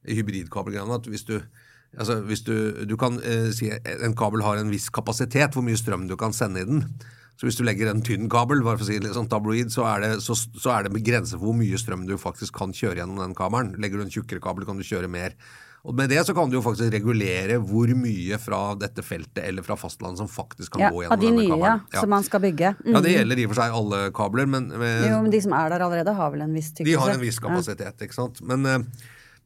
hybridkabelgreiene. 0.08 1.00
At 1.02 1.10
hvis 1.12 1.28
du 1.28 1.40
Altså 1.98 2.20
hvis 2.22 2.44
du, 2.46 2.86
du 2.86 2.92
kan 3.02 3.16
eh, 3.26 3.48
si 3.50 3.72
En 3.74 4.14
kabel 4.14 4.44
har 4.46 4.60
en 4.62 4.70
viss 4.70 4.92
kapasitet, 4.94 5.56
hvor 5.58 5.64
mye 5.66 5.74
strøm 5.80 6.04
du 6.06 6.14
kan 6.22 6.30
sende 6.38 6.62
i 6.62 6.68
den. 6.68 6.84
Så 7.40 7.48
hvis 7.48 7.56
du 7.56 7.64
legger 7.64 7.88
en 7.88 8.02
tynn 8.04 8.28
kabel, 8.28 8.60
bare 8.66 8.76
for 8.76 8.84
å 8.84 8.90
si 8.90 8.98
litt 9.00 9.16
sånn 9.16 9.30
tabloid, 9.32 9.72
så 9.72 9.86
er 9.88 10.02
det, 10.04 10.10
så, 10.26 10.36
så 10.36 10.74
er 10.76 10.84
det 10.84 10.92
begrenset 10.98 11.38
for 11.40 11.48
hvor 11.48 11.56
mye 11.56 11.78
strøm 11.80 12.02
du 12.10 12.18
faktisk 12.20 12.58
kan 12.60 12.74
kjøre 12.76 13.00
gjennom 13.00 13.22
den 13.22 13.36
kabelen. 13.38 13.78
Legger 13.80 14.02
du 14.02 14.04
en 14.04 14.12
tjukkere 14.12 14.44
kabel, 14.44 14.66
kan 14.68 14.76
du 14.76 14.84
kjøre 14.84 15.08
mer. 15.08 15.38
Og 15.88 15.96
med 15.96 16.10
det 16.12 16.20
så 16.28 16.34
kan 16.36 16.50
du 16.52 16.58
jo 16.58 16.62
faktisk 16.66 16.92
regulere 16.92 17.56
hvor 17.64 17.88
mye 17.96 18.36
fra 18.44 18.74
dette 18.76 19.00
feltet 19.08 19.40
eller 19.48 19.64
fra 19.64 19.78
fastlandet 19.80 20.20
som 20.20 20.28
faktisk 20.28 20.74
kan 20.76 20.84
Ja, 20.84 20.90
gå 20.92 21.06
gjennom 21.06 21.22
de 21.22 21.30
denne 21.30 21.40
nye, 21.46 21.54
kabelen. 21.54 21.86
ja, 21.96 22.02
som 22.04 22.12
man 22.12 22.28
skal 22.28 22.44
bygge. 22.44 22.74
Mm. 22.84 22.92
Ja, 22.92 23.02
det 23.06 23.14
gjelder 23.16 23.40
i 23.40 23.46
og 23.48 23.54
for 23.54 23.62
seg 23.62 23.78
alle 23.80 24.02
kabler, 24.20 24.46
men 24.58 24.68
men- 24.76 25.08
Jo, 25.08 25.22
men 25.24 25.32
de 25.32 25.40
som 25.48 25.54
er 25.56 25.70
der 25.72 25.80
allerede, 25.88 26.14
har 26.20 26.32
vel 26.36 26.42
en 26.44 26.54
viss 26.54 26.74
tykkelse? 26.74 26.92
de 26.92 27.00
har 27.00 27.14
en 27.16 27.22
viss 27.24 27.40
kapasitet, 27.40 28.04
ikke 28.04 28.14
sant. 28.20 28.42
Men, 28.44 28.66
eh, 28.66 28.84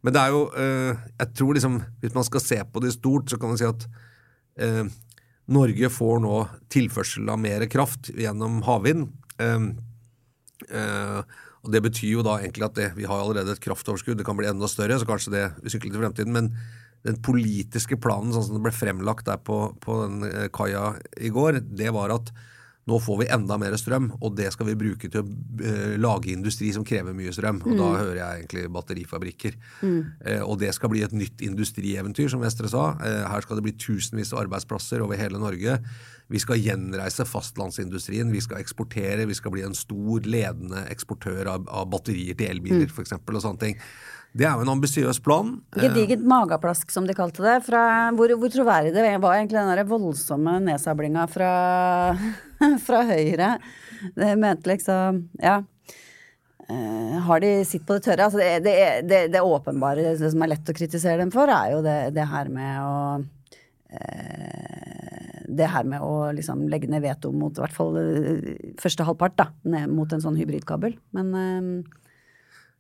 men 0.02 0.14
det 0.18 0.20
er 0.20 0.30
jo 0.34 0.42
eh, 0.58 0.98
Jeg 1.20 1.34
tror 1.38 1.54
liksom 1.54 1.78
Hvis 2.02 2.16
man 2.18 2.24
skal 2.24 2.40
se 2.42 2.58
på 2.66 2.82
det 2.82 2.92
stort, 2.98 3.30
så 3.30 3.38
kan 3.40 3.50
man 3.54 3.58
si 3.62 3.66
at 3.70 3.86
eh, 4.58 4.84
Norge 5.52 5.90
får 5.92 6.22
nå 6.24 6.36
tilførsel 6.72 7.28
av 7.32 7.42
mer 7.42 7.66
kraft 7.72 8.12
gjennom 8.16 8.62
havvind. 8.68 9.10
Um, 9.42 9.74
uh, 10.70 11.24
og 11.64 11.72
Det 11.72 11.82
betyr 11.84 12.14
jo 12.18 12.24
da 12.26 12.38
egentlig 12.40 12.68
at 12.68 12.78
det, 12.80 12.88
vi 12.96 13.08
har 13.08 13.20
allerede 13.20 13.56
et 13.56 13.64
kraftoverskudd. 13.64 14.18
Det 14.20 14.28
kan 14.28 14.40
bli 14.40 14.50
enda 14.50 14.68
større, 14.72 15.00
så 15.00 15.08
kanskje 15.08 15.36
det 15.36 15.46
sykler 15.72 15.92
til 15.92 16.02
fremtiden. 16.04 16.36
Men 16.36 16.52
den 17.08 17.20
politiske 17.24 17.98
planen 18.00 18.34
sånn 18.36 18.48
som 18.48 18.58
det 18.58 18.64
ble 18.66 18.74
fremlagt 18.76 19.28
der 19.28 19.40
på, 19.44 19.74
på 19.84 20.00
den 20.06 20.28
eh, 20.28 20.50
kaia 20.56 20.94
i 21.20 21.32
går, 21.34 21.60
det 21.76 21.92
var 21.96 22.16
at 22.16 22.32
nå 22.90 23.00
får 23.00 23.20
vi 23.22 23.28
enda 23.32 23.56
mer 23.60 23.76
strøm, 23.80 24.10
og 24.20 24.34
det 24.36 24.50
skal 24.52 24.68
vi 24.68 24.76
bruke 24.80 25.08
til 25.08 25.22
å 25.22 25.28
eh, 25.64 25.94
lage 26.02 26.34
industri 26.34 26.72
som 26.76 26.84
krever 26.88 27.16
mye 27.16 27.32
strøm. 27.36 27.62
Og 27.64 27.78
da 27.80 27.92
hører 27.96 28.18
jeg 28.20 28.42
egentlig 28.42 28.64
batterifabrikker. 28.76 29.56
Eh, 29.88 30.42
og 30.44 30.58
det 30.60 30.74
skal 30.76 30.92
bli 30.92 31.04
et 31.06 31.16
nytt 31.16 31.46
industrieventyr, 31.48 32.28
som 32.34 32.44
Vestre 32.44 32.72
sa. 32.72 32.90
Eh, 33.00 33.22
her 33.32 33.46
skal 33.46 33.60
det 33.60 33.66
bli 33.70 33.76
tusenvis 33.80 34.34
av 34.36 34.44
arbeidsplasser 34.44 35.04
over 35.06 35.20
hele 35.20 35.40
Norge. 35.40 35.78
Vi 36.34 36.42
skal 36.44 36.60
gjenreise 36.60 37.28
fastlandsindustrien, 37.28 38.32
vi 38.34 38.44
skal 38.44 38.60
eksportere, 38.60 39.30
vi 39.30 39.38
skal 39.38 39.56
bli 39.56 39.64
en 39.64 39.78
stor, 39.78 40.24
ledende 40.28 40.84
eksportør 40.92 41.54
av, 41.56 41.70
av 41.72 41.88
batterier 41.94 42.36
til 42.40 42.52
elbiler, 42.52 42.92
for 42.92 43.06
eksempel, 43.06 43.40
og 43.40 43.46
sånne 43.46 43.64
ting. 43.64 43.80
Det 44.34 44.48
er 44.48 44.56
jo 44.58 44.64
en 44.66 44.72
ambisiøs 44.74 45.20
plan. 45.22 45.52
Gedigent 45.78 46.24
mageplask, 46.26 46.90
som 46.90 47.06
de 47.06 47.14
kalte 47.18 47.44
det. 47.46 47.60
Fra, 47.68 47.84
hvor, 48.18 48.34
hvor 48.42 48.50
troverdig 48.50 48.94
det 48.96 49.04
var 49.22 49.38
egentlig 49.38 49.60
den 49.60 49.70
der 49.70 49.86
voldsomme 49.90 50.56
nedsablinga 50.64 51.28
fra, 51.30 51.52
fra 52.88 53.04
Høyre. 53.12 53.58
Det 54.18 54.34
mente 54.42 54.74
liksom 54.74 55.28
Ja. 55.42 55.62
Uh, 56.64 57.20
har 57.28 57.42
de 57.44 57.50
sitt 57.68 57.84
på 57.86 57.98
det 57.98 58.06
tørre? 58.06 58.24
Altså 58.24 58.40
det, 58.40 58.64
det, 58.64 58.76
det, 59.06 59.18
det 59.34 59.42
åpenbare, 59.44 60.14
det 60.16 60.30
som 60.32 60.46
er 60.46 60.54
lett 60.54 60.70
å 60.72 60.76
kritisere 60.78 61.20
dem 61.20 61.32
for, 61.34 61.52
er 61.52 61.74
jo 61.74 61.82
det, 61.84 62.24
her 62.32 62.48
med 62.50 62.78
å 62.80 62.94
uh, 63.92 65.42
Det 65.44 65.68
her 65.70 65.84
med 65.92 66.02
å 66.02 66.32
liksom 66.34 66.64
legge 66.72 66.88
ned 66.90 67.04
veto 67.04 67.34
mot 67.36 67.52
i 67.52 67.66
hvert 67.66 67.76
fall 67.76 68.00
uh, 68.00 68.48
første 68.80 69.06
halvpart, 69.06 69.36
da. 69.44 69.50
Ned 69.76 69.92
mot 69.92 70.16
en 70.16 70.24
sånn 70.24 70.40
hybridkabel. 70.40 70.96
Men 71.14 71.36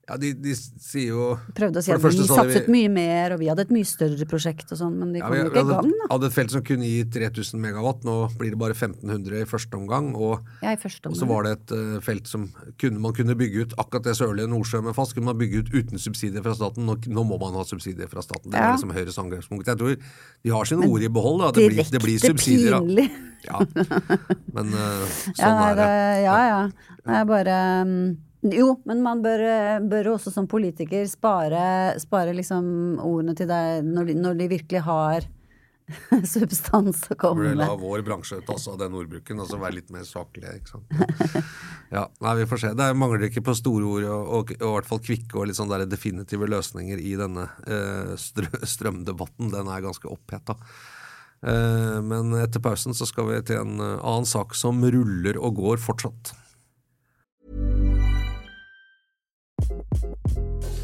Ja, 0.03 0.17
de, 0.19 0.33
de 0.35 0.51
sier 0.53 1.13
jo 1.13 1.25
prøvde 1.55 1.79
å 1.79 1.83
si 1.85 1.91
at 1.95 2.01
vi 2.03 2.25
satset 2.27 2.65
vi 2.67 2.73
mye 2.75 2.89
mer, 2.91 3.33
og 3.35 3.39
vi 3.39 3.47
hadde 3.47 3.63
et 3.63 3.69
mye 3.71 3.87
større 3.87 4.25
prosjekt 4.27 4.73
og 4.75 4.79
sånn, 4.81 4.97
men 4.99 5.13
de 5.15 5.21
Ja, 5.21 5.29
kom 5.29 5.31
vi 5.31 5.39
jo 5.39 5.45
ikke 5.47 5.61
i 5.63 5.69
gang, 5.69 5.93
da. 5.93 6.07
hadde 6.11 6.27
et 6.27 6.35
felt 6.35 6.51
som 6.51 6.63
kunne 6.67 6.89
gi 6.89 7.05
3000 7.15 7.61
megawatt, 7.63 8.01
nå 8.03 8.15
blir 8.35 8.51
det 8.51 8.59
bare 8.59 8.75
1500 8.75 9.39
i 9.39 9.47
første 9.47 9.79
omgang. 9.79 10.09
Og, 10.19 10.41
Ja, 10.59 10.73
i 10.75 10.81
første 10.81 11.07
omgang. 11.07 11.15
og 11.15 11.21
så 11.21 11.29
var 11.29 11.47
det 11.47 11.53
et 11.55 11.71
uh, 11.71 12.01
felt 12.03 12.27
som 12.27 12.49
kunne, 12.83 12.99
man 12.99 13.15
kunne 13.15 13.37
bygge 13.39 13.63
ut 13.63 13.77
akkurat 13.79 14.03
det 14.09 14.17
sørlige 14.19 14.51
Nordsjø 14.51 14.81
med 14.83 14.97
fast, 14.99 15.15
kunne 15.15 15.31
man 15.31 15.39
bygge 15.39 15.63
ut 15.63 15.71
uten 15.71 15.97
subsidier 16.03 16.43
fra 16.43 16.53
staten. 16.59 16.83
Nå, 16.85 16.97
nå 17.07 17.23
må 17.31 17.39
man 17.39 17.55
ha 17.55 17.63
subsidier 17.63 18.11
fra 18.11 18.19
staten. 18.27 18.51
Det 18.51 18.59
Ja. 18.59 18.73
er 18.73 18.75
liksom 18.75 18.91
Høyres 18.91 19.17
angrepspunkt. 19.23 19.71
Jeg 19.71 19.77
tror 19.79 19.95
de 20.43 20.49
har 20.51 20.65
sine 20.67 20.83
ord 20.91 21.01
i 21.01 21.07
behold. 21.07 21.39
Da. 21.47 21.51
Det, 21.55 21.69
blir, 21.71 21.87
det 21.95 22.03
blir 22.03 22.19
subsidier. 22.19 22.75
da. 22.75 22.83
pinlig. 22.83 23.07
Ja. 23.47 23.63
Men 24.51 24.67
uh, 24.75 25.07
sånn 25.31 25.39
Ja, 25.39 25.55
nei, 25.55 25.71
er 25.71 25.75
det, 25.79 25.89
ja, 26.27 26.37
ja. 26.51 26.61
Det 27.07 27.17
er 27.21 27.25
bare 27.31 27.57
mm, 27.87 28.05
Jo, 28.43 28.73
men 28.89 29.03
man 29.06 29.21
bør, 29.23 29.41
bør 29.88 30.13
også 30.17 30.34
som 30.34 30.49
politiker 30.51 31.06
spare, 31.08 31.95
spare 32.01 32.34
liksom 32.36 32.99
ordene 32.99 33.38
til 33.39 33.47
deg 33.47 33.88
når 33.88 34.10
de, 34.10 34.15
når 34.19 34.41
de 34.41 34.49
virkelig 34.51 34.82
har 34.84 35.27
substans 36.34 37.01
å 37.12 37.15
Burde 37.15 37.19
komme 37.19 37.53
la 37.60 37.69
vår 37.79 38.03
bransje 38.08 38.39
ta 38.47 38.56
seg 38.60 38.75
av 38.75 38.82
den 38.86 38.97
ordbruken, 38.99 39.39
og 39.43 39.49
så 39.49 39.60
være 39.62 39.77
litt 39.79 39.93
mer 39.93 40.03
saklig. 40.08 40.58
ikke 40.60 40.75
sant? 40.75 41.45
Ja, 41.93 42.08
nei, 42.23 42.34
Vi 42.39 42.47
får 42.49 42.62
se. 42.63 42.73
Det 42.79 42.89
mangler 42.97 43.27
ikke 43.27 43.43
på 43.45 43.56
store 43.60 43.86
ord 43.86 44.08
og, 44.08 44.23
og, 44.23 44.53
og 44.58 44.67
i 44.67 44.73
hvert 44.77 44.89
fall 44.89 45.03
kvikke 45.03 45.38
og 45.38 45.47
litt 45.49 45.60
sånn 45.60 45.71
der 45.71 45.86
definitive 45.86 46.49
løsninger 46.49 46.99
i 46.99 47.13
denne 47.19 47.45
uh, 47.67 48.15
strø, 48.19 48.49
strømdebatten. 48.65 49.51
Den 49.53 49.69
er 49.69 49.84
ganske 49.86 50.10
oppheta. 50.10 50.58
Eh, 51.43 52.01
men 52.01 52.32
etter 52.39 52.63
pausen 52.63 52.95
så 52.95 53.08
skal 53.08 53.27
vi 53.27 53.41
til 53.43 53.60
en 53.60 53.75
eh, 53.84 53.99
annen 53.99 54.27
sak 54.27 54.56
som 54.56 54.79
ruller 54.79 55.39
og 55.39 55.60
går 55.60 55.82
fortsatt. 55.84 56.32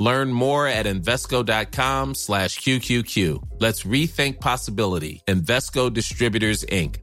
Learn 0.00 0.32
more 0.32 0.66
at 0.66 0.86
Invesco.com 0.86 2.14
slash 2.14 2.58
QQQ. 2.58 3.60
Let's 3.60 3.84
rethink 3.84 4.40
possibility. 4.40 5.22
Invesco 5.28 5.92
Distributors, 5.92 6.64
Inc. 6.64 6.96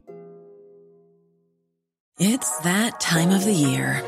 It's 2.18 2.58
that 2.58 3.00
time 3.00 3.30
of 3.30 3.44
the 3.44 3.54
year. 3.54 4.02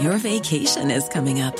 Your 0.00 0.16
vacation 0.18 0.92
is 0.92 1.08
coming 1.08 1.40
up. 1.40 1.56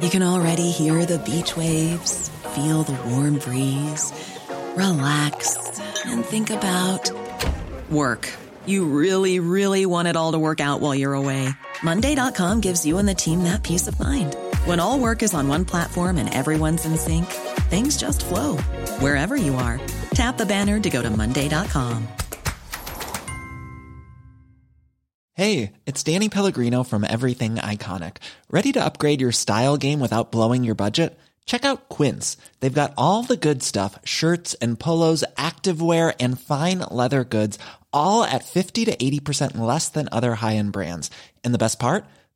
You 0.00 0.08
can 0.08 0.22
already 0.22 0.70
hear 0.70 1.04
the 1.04 1.18
beach 1.18 1.56
waves, 1.56 2.30
feel 2.54 2.82
the 2.82 2.96
warm 3.10 3.38
breeze, 3.38 4.12
relax, 4.74 5.80
and 6.06 6.24
think 6.24 6.48
about 6.48 7.10
work. 7.90 8.32
You 8.64 8.86
really, 8.86 9.40
really 9.40 9.84
want 9.86 10.08
it 10.08 10.16
all 10.16 10.32
to 10.32 10.38
work 10.38 10.60
out 10.60 10.80
while 10.80 10.94
you're 10.94 11.14
away. 11.14 11.50
Monday.com 11.82 12.60
gives 12.60 12.86
you 12.86 12.98
and 12.98 13.08
the 13.08 13.14
team 13.14 13.44
that 13.44 13.62
peace 13.62 13.86
of 13.86 13.98
mind. 14.00 14.34
When 14.68 14.80
all 14.80 14.98
work 14.98 15.22
is 15.22 15.32
on 15.32 15.48
one 15.48 15.64
platform 15.64 16.18
and 16.18 16.28
everyone's 16.28 16.84
in 16.84 16.98
sync, 16.98 17.24
things 17.70 17.96
just 17.96 18.22
flow 18.22 18.58
wherever 19.00 19.34
you 19.34 19.54
are. 19.54 19.80
Tap 20.10 20.36
the 20.36 20.44
banner 20.44 20.78
to 20.78 20.90
go 20.90 21.00
to 21.00 21.08
Monday.com. 21.08 22.06
Hey, 25.32 25.72
it's 25.86 26.02
Danny 26.02 26.28
Pellegrino 26.28 26.84
from 26.84 27.02
Everything 27.02 27.54
Iconic. 27.54 28.18
Ready 28.50 28.72
to 28.72 28.84
upgrade 28.84 29.22
your 29.22 29.32
style 29.32 29.78
game 29.78 30.00
without 30.00 30.30
blowing 30.30 30.64
your 30.64 30.74
budget? 30.74 31.18
Check 31.46 31.64
out 31.64 31.88
Quince. 31.88 32.36
They've 32.60 32.80
got 32.80 32.92
all 32.98 33.22
the 33.22 33.38
good 33.38 33.62
stuff 33.62 33.98
shirts 34.04 34.52
and 34.60 34.78
polos, 34.78 35.24
activewear, 35.38 36.14
and 36.20 36.38
fine 36.38 36.80
leather 36.90 37.24
goods, 37.24 37.58
all 37.90 38.22
at 38.22 38.44
50 38.44 38.84
to 38.84 38.94
80% 38.94 39.56
less 39.56 39.88
than 39.88 40.10
other 40.12 40.34
high 40.34 40.56
end 40.56 40.72
brands. 40.72 41.10
And 41.42 41.54
the 41.54 41.64
best 41.64 41.78
part? 41.78 42.04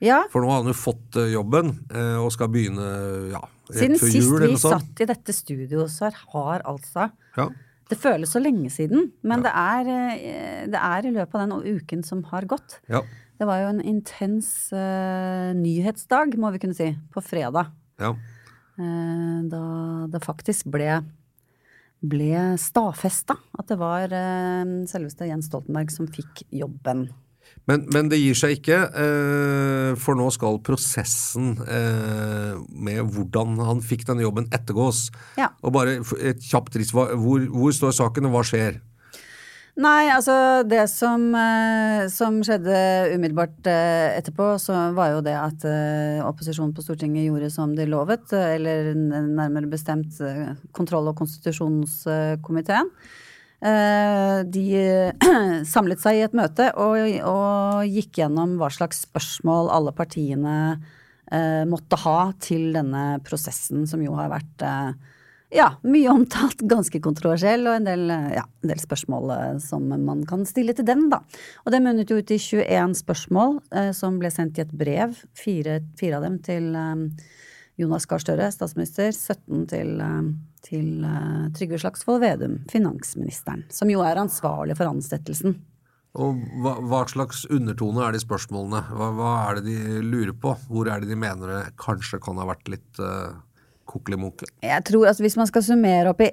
Ja, 0.00 0.22
For 0.32 0.40
nå 0.40 0.48
har 0.48 0.62
han 0.62 0.70
jo 0.72 0.76
fått 0.76 1.16
eh, 1.20 1.32
jobben 1.34 1.74
eh, 1.92 2.16
og 2.16 2.30
skal 2.32 2.48
begynne 2.52 2.86
ja, 3.34 3.42
rett 3.68 3.82
siden 3.82 3.98
før 4.00 4.14
jul 4.14 4.44
vi 4.46 4.52
sist 4.54 4.64
vi 4.64 4.70
satt 4.72 5.02
i 5.04 5.08
dette 5.10 5.34
studioet, 5.36 5.92
så 5.92 6.12
har 6.32 6.64
altså 6.68 7.10
Ja. 7.36 7.50
Det 7.90 7.98
føles 7.98 8.30
så 8.30 8.38
lenge 8.38 8.68
siden, 8.70 9.08
men 9.26 9.42
det, 9.42 9.50
er, 9.50 9.88
eh, 9.90 10.66
det 10.70 10.78
er 10.78 11.06
i 11.08 11.10
løpet 11.10 11.34
av 11.34 11.48
den 11.48 11.78
uken 11.80 12.04
som 12.06 12.22
har 12.30 12.46
gått. 12.46 12.78
Ja. 12.86 13.02
Det 13.40 13.48
var 13.48 13.62
jo 13.62 13.70
en 13.72 13.80
intens 13.80 14.68
uh, 14.76 15.50
nyhetsdag, 15.56 16.36
må 16.38 16.52
vi 16.54 16.60
kunne 16.62 16.76
si, 16.76 16.92
på 17.10 17.22
fredag. 17.24 17.72
ja. 17.98 18.14
Eh, 18.80 19.40
da 19.50 19.62
det 20.08 20.22
faktisk 20.24 20.70
ble, 20.72 21.00
ble 22.00 22.44
stadfesta 22.60 23.34
at 23.58 23.68
det 23.68 23.76
var 23.80 24.12
uh, 24.14 24.86
selveste 24.88 25.28
Jens 25.28 25.50
Stoltenberg 25.50 25.92
som 25.92 26.08
fikk 26.08 26.44
jobben. 26.62 27.08
Men, 27.70 27.86
men 27.92 28.08
det 28.10 28.18
gir 28.18 28.36
seg 28.38 28.56
ikke, 28.58 28.78
eh, 28.88 29.90
for 30.00 30.18
nå 30.18 30.26
skal 30.34 30.58
prosessen 30.66 31.52
eh, 31.62 32.54
med 32.74 33.02
hvordan 33.14 33.60
han 33.62 33.82
fikk 33.84 34.06
denne 34.08 34.24
jobben 34.24 34.48
ettergås. 34.54 35.08
Ja. 35.38 35.52
Og 35.62 35.74
bare 35.76 36.00
et 36.18 36.42
kjapt 36.42 36.78
riss, 36.80 36.94
hvor, 36.96 37.12
hvor 37.14 37.76
står 37.76 37.94
saken, 38.00 38.30
og 38.30 38.38
hva 38.38 38.46
skjer? 38.48 38.80
Nei, 39.80 40.10
altså 40.12 40.34
det 40.66 40.82
som, 40.90 41.28
eh, 41.38 42.08
som 42.12 42.40
skjedde 42.44 42.80
umiddelbart 43.14 43.70
etterpå, 43.70 44.50
så 44.60 44.90
var 44.96 45.14
jo 45.14 45.24
det 45.24 45.36
at 45.38 45.70
opposisjonen 46.26 46.74
på 46.74 46.84
Stortinget 46.84 47.28
gjorde 47.28 47.52
som 47.54 47.76
de 47.78 47.86
lovet, 47.88 48.34
eller 48.34 48.92
nærmere 48.96 49.70
bestemt 49.70 50.18
kontroll- 50.76 51.12
og 51.12 51.20
konstitusjonskomiteen. 51.22 52.90
Eh, 53.60 54.38
de 54.48 54.68
samlet 55.74 56.00
seg 56.00 56.16
i 56.16 56.24
et 56.24 56.36
møte 56.36 56.70
og, 56.80 56.96
og 57.28 57.84
gikk 57.92 58.22
gjennom 58.22 58.54
hva 58.56 58.70
slags 58.72 59.02
spørsmål 59.04 59.68
alle 59.74 59.92
partiene 59.92 60.54
eh, 61.28 61.66
måtte 61.68 61.98
ha 62.00 62.30
til 62.40 62.70
denne 62.72 63.18
prosessen, 63.26 63.84
som 63.90 64.00
jo 64.00 64.16
har 64.16 64.32
vært 64.32 64.64
eh, 64.64 64.94
ja, 65.52 65.68
mye 65.84 66.08
omtalt, 66.08 66.64
ganske 66.72 67.02
kontroversiell, 67.04 67.66
og 67.68 67.76
en 67.76 67.90
del, 67.90 68.06
ja, 68.08 68.46
en 68.46 68.72
del 68.72 68.80
spørsmål 68.80 69.34
som 69.60 69.92
man 69.92 70.24
kan 70.28 70.46
stille 70.48 70.72
til 70.76 70.88
den, 70.88 71.10
da. 71.12 71.20
Og 71.66 71.74
det 71.74 71.82
munnet 71.84 72.10
jo 72.10 72.20
ut 72.20 72.32
i 72.32 72.40
21 72.40 72.96
spørsmål 73.02 73.58
eh, 73.76 73.92
som 73.96 74.16
ble 74.22 74.32
sendt 74.32 74.56
i 74.56 74.64
et 74.64 74.72
brev, 74.72 75.20
fire, 75.36 75.82
fire 76.00 76.20
av 76.20 76.28
dem 76.30 76.40
til 76.48 76.72
eh, 76.72 77.04
Jonas 77.80 78.06
Gahr 78.06 78.20
Støre, 78.22 78.50
statsminister, 78.52 79.10
17 79.14 79.66
til, 79.72 79.96
eh, 80.04 80.30
til 80.66 81.04
eh, 81.06 81.48
Trygve 81.56 81.80
Slagsvold 81.80 82.22
Vedum, 82.22 82.60
finansministeren, 82.70 83.64
som 83.72 83.90
jo 83.92 84.04
er 84.04 84.20
ansvarlig 84.20 84.76
for 84.78 84.90
ansettelsen. 84.90 85.56
Og 86.18 86.40
hva, 86.62 86.74
hva 86.82 87.04
slags 87.06 87.44
undertone 87.54 88.02
er 88.02 88.16
de 88.16 88.22
spørsmålene? 88.22 88.82
Hva, 88.90 89.12
hva 89.14 89.34
er 89.44 89.60
det 89.60 89.68
de 89.68 90.00
lurer 90.02 90.34
på? 90.34 90.56
Hvor 90.66 90.90
er 90.90 91.02
det 91.02 91.12
de 91.12 91.18
mener 91.18 91.52
det 91.54 91.60
kanskje 91.78 92.18
kan 92.22 92.40
ha 92.40 92.48
vært 92.48 92.66
litt 92.72 92.98
uh, 92.98 93.30
kokkelimunke? 93.90 94.48
Jeg 94.64 94.86
tror 94.88 95.06
altså 95.10 95.22
Hvis 95.22 95.38
man 95.38 95.46
skal 95.50 95.64
summere 95.66 96.10
opp 96.10 96.22
i 96.24 96.30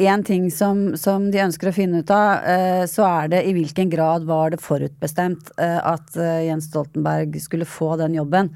én 0.00 0.24
ting 0.24 0.48
som, 0.52 0.94
som 0.96 1.28
de 1.32 1.42
ønsker 1.44 1.68
å 1.68 1.74
finne 1.76 2.00
ut 2.00 2.12
av, 2.14 2.46
uh, 2.46 2.84
så 2.88 3.04
er 3.08 3.32
det 3.34 3.42
i 3.48 3.54
hvilken 3.56 3.92
grad 3.92 4.24
var 4.28 4.54
det 4.54 4.62
forutbestemt 4.64 5.52
uh, 5.60 5.80
at 5.92 6.16
eh, 6.16 6.46
Jens 6.48 6.70
Stoltenberg 6.70 7.36
skulle 7.42 7.68
få 7.68 7.94
den 8.00 8.16
jobben. 8.16 8.52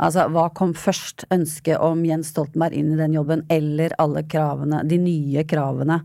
Altså 0.00 0.26
hva 0.32 0.48
kom 0.56 0.74
først? 0.74 1.26
Ønsket 1.34 1.80
om 1.84 2.02
Jens 2.08 2.32
Stoltenberg 2.32 2.76
inn 2.78 2.94
i 2.94 3.00
den 3.00 3.16
jobben, 3.18 3.44
eller 3.52 3.94
alle 4.00 4.24
kravene, 4.28 4.82
de 4.88 5.00
nye 5.00 5.44
kravene 5.48 6.00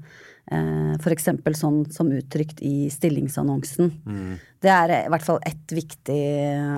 F.eks. 0.45 1.01
for 1.01 1.13
eksempel 1.13 1.55
sånn 1.58 1.79
som 1.89 2.12
uttrykt 2.13 2.60
i 2.62 2.89
stillingsannonsen. 2.93 3.89
Det 4.62 4.69
er 4.69 4.93
i 4.99 5.10
hvert 5.10 5.25
fall 5.25 5.39
ett 5.45 5.73
viktig 5.73 6.19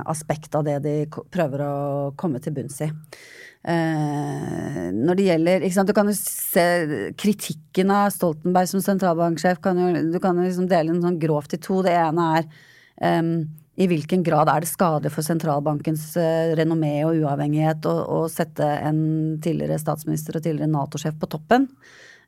aspekt 0.07 0.55
av 0.55 0.63
det 0.63 0.77
de 0.85 0.95
prøver 1.07 1.65
å 1.65 1.75
komme 2.15 2.39
til 2.39 2.55
bunns 2.55 2.79
i. 2.85 2.89
Eh, 3.67 4.87
når 4.95 5.17
det 5.19 5.27
gjelder 5.27 5.69
sant, 5.75 5.87
Du 5.87 5.93
kan 5.93 6.07
jo 6.07 6.15
se 6.15 7.11
kritikken 7.19 7.91
av 7.91 8.13
Stoltenberg 8.15 8.69
som 8.71 8.79
sentralbanksjef. 8.79 9.59
Kan 9.59 9.77
jo, 9.81 10.11
du 10.13 10.19
kan 10.19 10.37
jo 10.37 10.47
liksom 10.47 10.69
dele 10.69 10.93
den 10.93 11.03
sånn 11.03 11.19
grovt 11.19 11.53
i 11.53 11.59
to. 11.59 11.81
Det 11.83 11.91
ene 11.91 12.29
er 12.37 12.47
em, 13.03 13.49
i 13.77 13.87
hvilken 13.89 14.23
grad 14.25 14.49
er 14.49 14.63
det 14.63 14.69
skadelig 14.71 15.11
for 15.13 15.25
sentralbankens 15.25 16.09
eh, 16.17 16.53
renommé 16.57 16.95
og 17.05 17.19
uavhengighet 17.21 17.85
å, 17.85 18.23
sette 18.31 18.65
en 18.65 19.01
tidligere 19.43 19.77
statsminister 19.81 20.39
og 20.39 20.45
tidligere 20.45 20.71
Nato-sjef 20.73 21.19
på 21.21 21.29
toppen? 21.29 21.67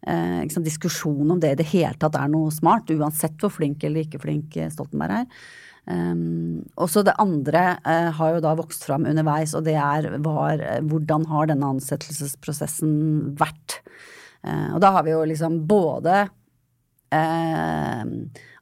Eh, 0.05 0.43
sant, 0.53 0.67
diskusjon 0.67 1.25
om 1.25 1.41
det 1.41 1.55
i 1.55 1.59
det 1.59 1.69
hele 1.71 1.97
tatt 1.99 2.19
er 2.19 2.29
noe 2.31 2.53
smart, 2.53 2.93
uansett 2.93 3.41
hvor 3.41 3.53
flink 3.55 3.83
eller 3.83 4.05
ikke 4.05 4.21
flink 4.21 4.59
eh, 4.59 4.69
Stoltenberg 4.73 5.23
er. 5.23 5.41
Um, 5.89 6.59
også 6.77 7.01
det 7.01 7.15
andre 7.17 7.79
uh, 7.81 8.11
har 8.13 8.35
jo 8.35 8.41
da 8.43 8.51
vokst 8.59 8.83
fram 8.85 9.07
underveis, 9.09 9.55
og 9.57 9.63
det 9.65 9.73
er 9.79 10.05
var, 10.21 10.61
hvordan 10.85 11.23
har 11.31 11.49
denne 11.49 11.71
ansettelsesprosessen 11.73 12.91
vært? 13.39 13.79
Uh, 14.45 14.75
og 14.75 14.83
da 14.83 14.91
har 14.93 15.07
vi 15.07 15.15
jo 15.15 15.23
liksom 15.25 15.63
både 15.69 16.27
eh, 17.15 18.03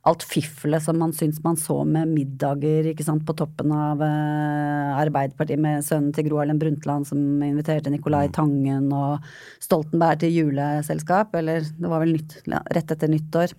alt 0.07 0.23
fiflet 0.23 0.83
som 0.83 0.97
man 0.99 1.13
syns 1.15 1.39
man 1.43 1.57
så 1.59 1.81
med 1.87 2.09
middager 2.11 2.89
ikke 2.91 3.05
sant, 3.05 3.25
på 3.27 3.35
toppen 3.37 3.71
av 3.75 4.01
eh, 4.05 4.97
Arbeiderpartiet 5.03 5.61
med 5.61 5.85
sønnen 5.85 6.13
til 6.15 6.29
Gro 6.29 6.41
Harlem 6.41 6.59
Brundtland 6.61 7.09
som 7.09 7.21
inviterte 7.45 7.91
Nicolai 7.93 8.27
Tangen 8.33 8.89
og 8.95 9.25
Stoltenberg 9.63 10.23
til 10.23 10.35
juleselskap, 10.39 11.35
eller 11.39 11.65
det 11.67 11.91
var 11.91 12.03
vel 12.03 12.15
nytt, 12.17 12.37
rett 12.47 12.95
etter 12.95 13.11
nyttår. 13.11 13.57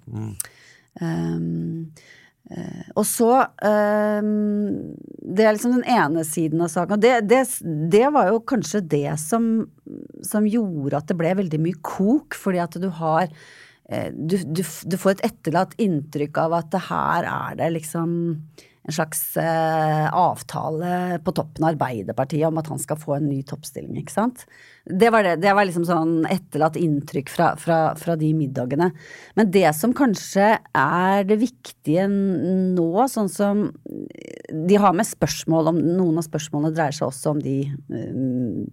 Um, 1.01 1.91
Uh, 2.49 2.85
og 2.97 3.05
så 3.05 3.33
uh, 3.45 4.29
Det 5.21 5.45
er 5.45 5.53
liksom 5.53 5.75
den 5.75 5.85
ene 5.85 6.23
siden 6.25 6.63
av 6.65 6.71
saken. 6.73 6.97
Og 6.97 7.03
det, 7.05 7.27
det, 7.29 7.43
det 7.93 8.07
var 8.15 8.31
jo 8.31 8.41
kanskje 8.41 8.81
det 8.89 9.19
som, 9.21 9.67
som 10.25 10.49
gjorde 10.49 10.97
at 10.97 11.11
det 11.11 11.19
ble 11.21 11.35
veldig 11.43 11.61
mye 11.61 11.81
kok, 11.85 12.39
fordi 12.39 12.63
at 12.65 12.79
du 12.81 12.89
har 13.03 13.29
du, 13.89 14.37
du, 14.45 14.61
du 14.61 14.97
får 15.01 15.15
et 15.17 15.23
etterlatt 15.31 15.73
inntrykk 15.81 16.43
av 16.43 16.59
at 16.59 16.67
det 16.75 16.83
her 16.91 17.25
er 17.25 17.55
det 17.57 17.71
liksom 17.79 18.11
en 18.89 18.95
slags 18.97 19.37
eh, 19.37 20.07
avtale 20.17 21.19
på 21.25 21.35
toppen 21.37 21.65
av 21.67 21.75
Arbeiderpartiet 21.75 22.49
om 22.49 22.57
at 22.61 22.71
han 22.73 22.81
skal 22.81 22.97
få 22.97 23.19
en 23.19 23.29
ny 23.29 23.43
toppstilling, 23.45 23.99
ikke 24.01 24.15
sant. 24.15 24.47
Det 24.89 25.11
var, 25.13 25.27
det, 25.27 25.35
det 25.43 25.53
var 25.53 25.67
liksom 25.69 25.85
sånn 25.85 26.13
etterlatt 26.31 26.79
inntrykk 26.81 27.29
fra, 27.29 27.51
fra, 27.61 27.79
fra 27.99 28.15
de 28.17 28.31
middagene. 28.33 28.89
Men 29.37 29.51
det 29.53 29.69
som 29.77 29.93
kanskje 29.97 30.55
er 30.57 31.27
det 31.29 31.37
viktige 31.43 32.07
nå, 32.09 32.89
sånn 33.13 33.29
som 33.29 33.67
De 34.49 34.79
har 34.81 34.95
med 34.97 35.07
spørsmål 35.07 35.73
om 35.73 35.81
Noen 35.83 36.21
av 36.21 36.25
spørsmålene 36.25 36.73
dreier 36.77 36.97
seg 36.97 37.11
også 37.11 37.35
om 37.35 37.43
de 37.43 37.57
um, 37.93 38.65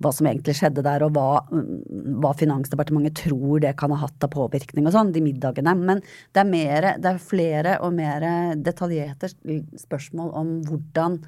Hva 0.00 0.12
som 0.16 0.28
egentlig 0.30 0.56
skjedde 0.56 0.84
der, 0.86 1.04
og 1.04 1.12
hva, 1.16 1.42
um, 1.52 1.82
hva 2.22 2.32
Finansdepartementet 2.40 3.20
tror 3.26 3.60
det 3.60 3.74
kan 3.80 3.92
ha 3.92 4.00
hatt 4.06 4.24
av 4.24 4.32
påvirkning 4.32 4.88
og 4.88 4.96
sånn, 4.96 5.12
de 5.12 5.24
middagene. 5.24 5.76
Men 5.76 6.00
det 6.00 6.40
er, 6.40 6.48
mere, 6.48 6.96
det 7.02 7.12
er 7.12 7.20
flere 7.20 7.76
og 7.84 7.92
mer 7.98 8.24
detaljerte 8.56 9.28
spørsmål 9.80 10.34
om 10.40 10.58
hvordan 10.68 11.20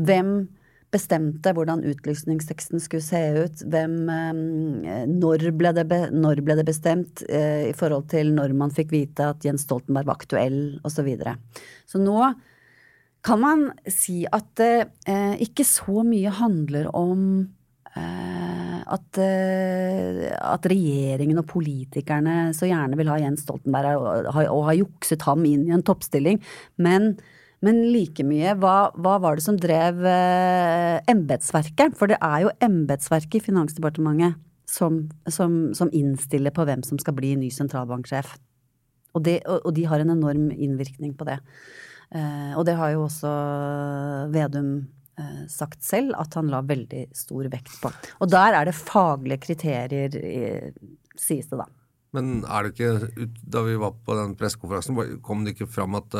Hvem 0.00 0.48
bestemte 0.90 1.52
hvordan 1.54 1.84
utlysningsteksten 1.86 2.82
skulle 2.82 3.04
se 3.04 3.20
ut. 3.36 3.62
Hvem, 3.70 3.96
eh, 4.10 5.04
når, 5.10 5.50
ble 5.58 5.72
det 5.76 5.86
når 6.10 6.42
ble 6.46 6.56
det 6.58 6.66
bestemt 6.68 7.22
eh, 7.28 7.68
i 7.70 7.74
forhold 7.76 8.08
til 8.10 8.32
når 8.34 8.54
man 8.58 8.74
fikk 8.74 8.94
vite 8.94 9.30
at 9.34 9.46
Jens 9.46 9.66
Stoltenberg 9.68 10.10
var 10.10 10.18
aktuell, 10.18 10.80
osv. 10.82 11.00
Så, 11.00 11.06
videre. 11.06 11.36
så 11.88 12.00
nå 12.02 12.18
kan 13.24 13.40
man 13.40 13.64
si 13.88 14.24
at 14.28 14.50
det 14.60 14.74
eh, 15.08 15.40
ikke 15.44 15.64
så 15.68 16.02
mye 16.06 16.32
handler 16.40 16.90
om 16.96 17.24
eh, 17.96 18.78
at, 18.80 19.20
eh, 19.22 20.28
at 20.34 20.68
regjeringen 20.68 21.40
og 21.40 21.48
politikerne 21.48 22.50
så 22.56 22.68
gjerne 22.68 22.98
vil 23.00 23.12
ha 23.12 23.18
Jens 23.20 23.44
Stoltenberg 23.46 24.00
og, 24.00 24.30
og, 24.32 24.40
og 24.56 24.64
har 24.70 24.80
jukset 24.80 25.24
ham 25.28 25.44
inn 25.48 25.68
i 25.68 25.76
en 25.76 25.84
toppstilling, 25.86 26.40
men 26.80 27.14
men 27.64 27.80
like 27.92 28.24
mye, 28.24 28.54
hva, 28.60 28.90
hva 28.96 29.18
var 29.20 29.36
det 29.36 29.44
som 29.44 29.58
drev 29.60 30.00
eh, 30.08 31.00
embetsverket? 31.12 31.96
For 31.98 32.08
det 32.08 32.16
er 32.24 32.46
jo 32.46 32.54
embetsverket 32.64 33.36
i 33.36 33.44
Finansdepartementet 33.50 34.38
som, 34.70 35.02
som, 35.28 35.58
som, 35.76 35.90
innstiller 35.92 36.54
på 36.56 36.64
hvem 36.64 36.84
som 36.86 37.00
skal 37.02 37.18
bli 37.18 37.34
ny 37.36 37.50
sentralbanksjef. 37.52 38.32
Og, 39.12 39.24
det, 39.26 39.40
og, 39.44 39.66
og 39.68 39.76
de 39.76 39.84
har 39.90 40.00
en 40.00 40.14
enorm 40.14 40.48
innvirkning 40.54 41.12
på 41.18 41.28
det. 41.28 41.36
Eh, 42.16 42.56
og 42.56 42.64
det 42.64 42.78
har 42.80 42.94
jo 42.94 43.04
også 43.10 43.34
Vedum 44.32 44.72
eh, 45.20 45.44
sagt 45.52 45.84
selv 45.84 46.16
at 46.16 46.40
han 46.40 46.48
la 46.48 46.64
veldig 46.64 47.10
stor 47.12 47.50
vekt 47.52 47.76
på. 47.82 47.92
Og 48.24 48.32
der 48.32 48.56
er 48.56 48.70
det 48.70 48.78
faglige 48.78 49.44
kriterier, 49.50 50.16
sies 51.18 51.52
det 51.52 51.60
da. 51.60 51.68
Men 52.16 52.40
er 52.48 52.64
det 52.64 52.72
ikke, 52.72 53.26
da 53.44 53.68
vi 53.68 53.76
var 53.78 54.00
på 54.00 54.16
den 54.16 54.32
pressekonferansen, 54.38 55.20
kom 55.22 55.44
det 55.44 55.58
ikke 55.58 55.68
fram 55.70 56.00
at, 56.00 56.16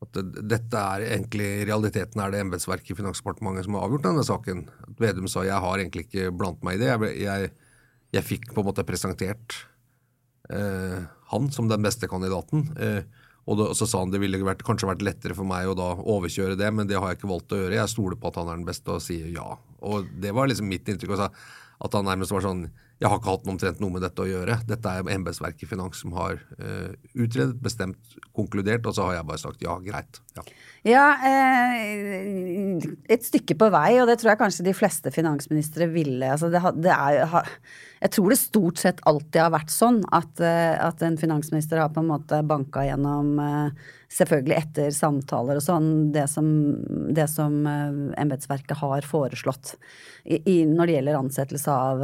at 0.00 0.18
dette 0.48 0.80
er 0.80 1.04
egentlig 1.10 1.46
i 1.58 1.64
realiteten 1.68 2.22
er 2.24 2.32
det 2.32 2.40
embetsverket 2.40 2.94
i 2.94 2.98
Finansdepartementet 3.02 3.66
som 3.66 3.76
har 3.76 3.84
avgjort 3.84 4.06
denne 4.06 4.24
saken? 4.24 4.62
Vedum 5.00 5.28
sa 5.28 5.44
jeg 5.44 5.60
har 5.60 5.82
egentlig 5.82 6.06
ikke 6.06 6.30
blant 6.32 6.62
meg 6.64 6.78
i 6.78 6.80
det. 6.80 6.88
Jeg, 6.88 7.10
jeg, 7.20 7.50
jeg 8.16 8.26
fikk 8.26 8.54
på 8.54 8.62
en 8.62 8.70
måte 8.70 8.86
presentert 8.88 9.58
eh, 10.48 11.02
han 11.34 11.50
som 11.52 11.68
den 11.68 11.84
beste 11.84 12.08
kandidaten. 12.08 12.70
Eh, 12.80 13.02
og, 13.44 13.58
det, 13.58 13.68
og, 13.68 13.76
så 13.76 13.88
sa 13.88 14.00
han 14.00 14.12
det 14.14 14.22
ville 14.22 14.40
vært, 14.46 14.64
kanskje 14.66 14.88
vært 14.88 15.04
lettere 15.04 15.36
for 15.36 15.48
meg 15.48 15.68
å 15.68 15.76
da 15.76 15.92
overkjøre 16.00 16.56
det, 16.56 16.72
men 16.72 16.88
det 16.88 16.96
har 16.96 17.12
jeg 17.12 17.20
ikke 17.20 17.32
valgt 17.34 17.52
å 17.56 17.60
gjøre. 17.60 17.78
Jeg 17.82 17.92
stoler 17.92 18.20
på 18.20 18.32
at 18.32 18.40
han 18.40 18.48
er 18.48 18.60
den 18.60 18.68
beste 18.68 18.96
og 18.96 19.04
sier 19.04 19.28
ja. 19.34 19.50
Og 19.84 20.08
det 20.22 20.32
var 20.36 20.48
liksom 20.48 20.70
mitt 20.70 20.88
inntrykk. 20.88 21.16
Også, 21.18 21.28
at 21.80 21.96
han 21.96 22.08
nærmest 22.08 22.32
var 22.32 22.44
sånn 22.44 22.66
Jeg 23.00 23.08
har 23.08 23.16
ikke 23.16 23.32
hatt 23.32 23.46
omtrent 23.48 23.78
noe 23.80 23.94
med 23.94 24.02
dette 24.04 24.20
å 24.20 24.28
gjøre. 24.28 24.58
Dette 24.68 24.90
er 24.92 25.06
embetsverket 25.14 25.64
i 25.64 25.68
Finans 25.70 26.02
som 26.02 26.12
har 26.18 26.34
uh, 26.60 26.90
utredet, 27.14 27.56
bestemt, 27.64 28.16
konkludert, 28.36 28.84
og 28.84 28.96
så 28.96 29.06
har 29.08 29.16
jeg 29.16 29.28
bare 29.30 29.40
sagt 29.40 29.64
ja, 29.64 29.76
greit. 29.80 30.20
Ja, 30.36 30.44
ja 30.90 31.06
eh, 31.30 32.90
et 33.08 33.24
stykke 33.24 33.56
på 33.56 33.70
vei, 33.72 33.94
og 34.02 34.10
det 34.10 34.18
tror 34.20 34.34
jeg 34.34 34.42
kanskje 34.42 34.66
de 34.68 34.76
fleste 34.76 35.12
finansministre 35.14 35.88
ville. 35.94 36.28
Altså 36.28 36.50
det, 36.52 36.60
det 36.84 36.92
er, 36.92 37.48
jeg 38.04 38.14
tror 38.18 38.34
det 38.34 38.40
stort 38.42 38.82
sett 38.84 39.00
alltid 39.08 39.40
har 39.46 39.54
vært 39.56 39.72
sånn 39.72 40.02
at, 40.12 40.44
at 40.44 41.00
en 41.04 41.16
finansminister 41.20 41.80
har 41.80 41.94
på 41.94 42.04
en 42.04 42.12
måte 42.12 42.44
banka 42.48 42.84
gjennom 42.84 43.40
Selvfølgelig 44.10 44.56
etter 44.56 44.88
samtaler 44.90 45.60
og 45.60 45.62
sånn, 45.62 45.84
det 46.10 46.24
som, 46.32 46.46
det 47.14 47.28
embetsverket 48.18 48.80
har 48.80 49.06
foreslått 49.06 49.76
i, 50.24 50.40
i, 50.40 50.56
når 50.66 50.90
det 50.90 50.96
gjelder 50.96 51.18
ansettelse 51.20 51.76
av 51.76 52.02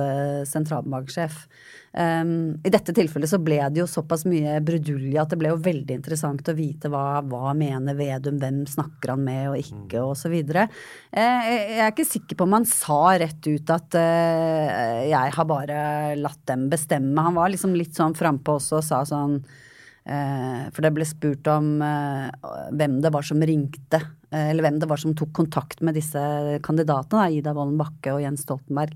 sentralbanksjef. 0.86 1.46
Um, 1.92 2.60
I 2.64 2.70
dette 2.70 2.92
tilfellet 2.92 3.30
så 3.30 3.38
ble 3.40 3.58
det 3.72 3.80
jo 3.80 3.86
såpass 3.88 4.26
mye 4.28 4.60
brudulje 4.60 5.20
at 5.20 5.30
det 5.30 5.38
ble 5.40 5.48
jo 5.48 5.60
veldig 5.64 5.96
interessant 5.96 6.48
å 6.48 6.54
vite 6.56 6.90
hva, 6.92 7.22
hva 7.24 7.54
mener 7.56 7.96
Vedum, 7.96 8.38
hvem 8.38 8.66
snakker 8.68 9.14
han 9.14 9.24
med 9.24 9.50
og 9.50 9.60
ikke, 9.60 10.02
og 10.02 10.16
så 10.16 10.30
videre. 10.32 10.68
Uh, 11.10 11.42
jeg 11.48 11.80
er 11.80 11.92
ikke 11.92 12.08
sikker 12.08 12.36
på 12.36 12.46
om 12.46 12.56
han 12.58 12.68
sa 12.68 13.16
rett 13.16 13.46
ut 13.46 13.70
at 13.72 13.96
uh, 13.96 15.04
jeg 15.08 15.36
har 15.36 15.48
bare 15.48 16.16
latt 16.20 16.42
dem 16.46 16.68
bestemme. 16.72 17.22
Han 17.22 17.38
var 17.38 17.52
liksom 17.52 17.76
litt 17.76 17.96
sånn 17.96 18.16
frampå 18.16 18.58
også 18.60 18.80
og 18.80 18.86
sa 18.86 19.00
sånn 19.08 19.40
uh, 19.40 20.68
For 20.72 20.84
det 20.84 20.92
ble 20.94 21.06
spurt 21.08 21.48
om 21.50 21.78
hvem 21.80 23.00
det 23.02 23.12
var 23.14 23.24
som 23.26 23.40
ringte, 23.40 24.02
eller 24.36 24.64
hvem 24.66 24.80
det 24.82 24.88
var 24.90 25.00
som 25.00 25.14
tok 25.16 25.32
kontakt 25.34 25.80
med 25.86 25.96
disse 25.96 26.20
kandidatene, 26.66 27.06
da, 27.16 27.30
Ida 27.32 27.54
Wolden 27.56 27.78
Bakke 27.80 28.12
og 28.16 28.24
Jens 28.24 28.44
Stoltenberg. 28.44 28.92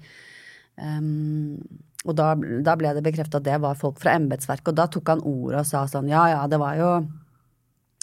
Um, 0.80 1.60
og 2.08 2.16
da, 2.16 2.32
da, 2.64 2.74
ble 2.80 2.94
det 2.96 3.04
bekreftet 3.04 3.42
at 3.42 3.46
det 3.46 3.58
var 3.60 3.76
folk 3.76 3.98
fra 4.00 4.14
embetsverket, 4.16 4.72
og 4.72 4.78
da 4.78 4.86
tok 4.88 5.10
han 5.12 5.24
ordet 5.28 5.60
og 5.60 5.68
sa 5.68 5.82
sånn 5.90 6.08
ja 6.08 6.22
ja, 6.32 6.44
det 6.48 6.60
var 6.60 6.78
jo 6.78 6.92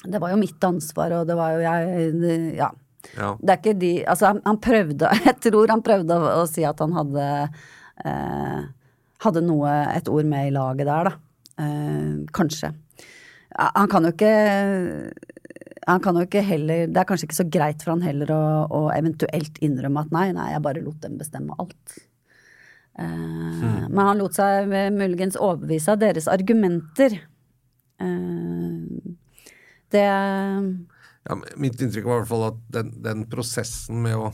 det 0.05 0.21
var 0.21 0.35
jo 0.35 0.37
mitt 0.37 0.61
ansvar, 0.63 1.15
og 1.17 1.29
det 1.29 1.37
var 1.39 1.55
jo 1.55 1.63
jeg 1.65 2.57
ja. 2.59 2.69
ja. 3.17 3.31
Det 3.41 3.53
er 3.53 3.57
ikke 3.57 3.77
de 3.81 3.93
Altså, 4.05 4.29
han, 4.29 4.41
han, 4.45 4.59
prøvde 4.61 5.13
Jeg 5.25 5.39
tror 5.47 5.73
han 5.73 5.85
prøvde 5.85 6.17
å, 6.17 6.33
å 6.43 6.49
si 6.49 6.65
at 6.67 6.83
han 6.83 6.93
hadde 6.93 7.25
eh, 8.05 8.59
hadde 9.25 9.41
noe, 9.41 9.71
et 9.95 10.11
ord 10.13 10.29
med 10.29 10.51
i 10.51 10.53
laget 10.53 10.85
der, 10.85 11.09
da. 11.09 11.15
Eh, 11.63 12.11
kanskje. 12.37 12.69
Han 13.57 13.89
kan 13.89 14.05
jo 14.05 14.13
ikke 14.13 14.35
han 15.87 16.01
kan 16.03 16.17
jo 16.19 16.25
ikke 16.27 16.43
heller 16.43 16.89
Det 16.91 16.99
er 16.99 17.07
kanskje 17.07 17.29
ikke 17.29 17.37
så 17.37 17.45
greit 17.47 17.81
for 17.81 17.95
han 17.95 18.03
heller 18.05 18.29
å, 18.35 18.41
å 18.69 18.81
eventuelt 18.93 19.57
innrømme 19.63 20.03
at 20.03 20.13
nei, 20.13 20.27
nei, 20.35 20.51
jeg 20.53 20.63
bare 20.65 20.83
lot 20.83 20.99
dem 21.01 21.17
bestemme 21.17 21.55
alt. 21.57 21.97
Mm. 22.97 23.91
Men 23.93 24.03
han 24.09 24.17
lot 24.17 24.33
seg 24.37 24.71
muligens 24.95 25.37
overbevise 25.37 25.93
av 25.93 26.01
deres 26.01 26.27
argumenter. 26.31 27.13
Uh, 28.01 29.15
det 29.93 30.03
ja, 31.27 31.37
Mitt 31.59 31.81
inntrykk 31.81 32.05
var 32.07 32.19
i 32.19 32.23
hvert 32.23 32.31
fall 32.31 32.45
at 32.49 32.59
den, 32.75 32.91
den, 33.03 33.25
prosessen 33.31 34.03
med 34.03 34.17
å 34.19 34.31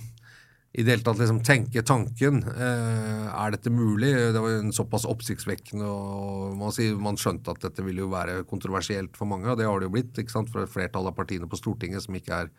i 0.74 0.82
det 0.82 0.90
hele 0.90 1.06
tatt 1.06 1.20
liksom 1.22 1.44
tenke 1.46 1.84
tanken. 1.86 2.40
Eh, 2.50 3.26
er 3.30 3.52
dette 3.54 3.70
mulig? 3.70 4.10
Det 4.34 4.42
var 4.42 4.56
en 4.58 4.74
såpass 4.74 5.04
oppsiktsvekkende 5.06 5.86
og 5.86 6.56
man, 6.58 6.74
sier, 6.74 6.96
man, 6.98 7.20
skjønte 7.22 7.54
at 7.54 7.62
dette 7.62 7.86
ville 7.86 8.02
jo 8.02 8.10
være 8.10 8.40
kontroversielt 8.50 9.14
for 9.20 9.30
mange, 9.30 9.52
og 9.52 9.60
det 9.60 9.68
har 9.70 9.78
det 9.78 9.86
jo 9.86 9.94
blitt. 9.94 10.18
ikke 10.18 10.34
sant? 10.34 10.50
For 10.50 10.66
et 10.66 10.74
flertall 10.74 11.12
av 11.12 11.14
partiene 11.20 11.46
på 11.50 11.60
Stortinget 11.62 12.08
som 12.08 12.18
ikke 12.18 12.40
er 12.40 12.50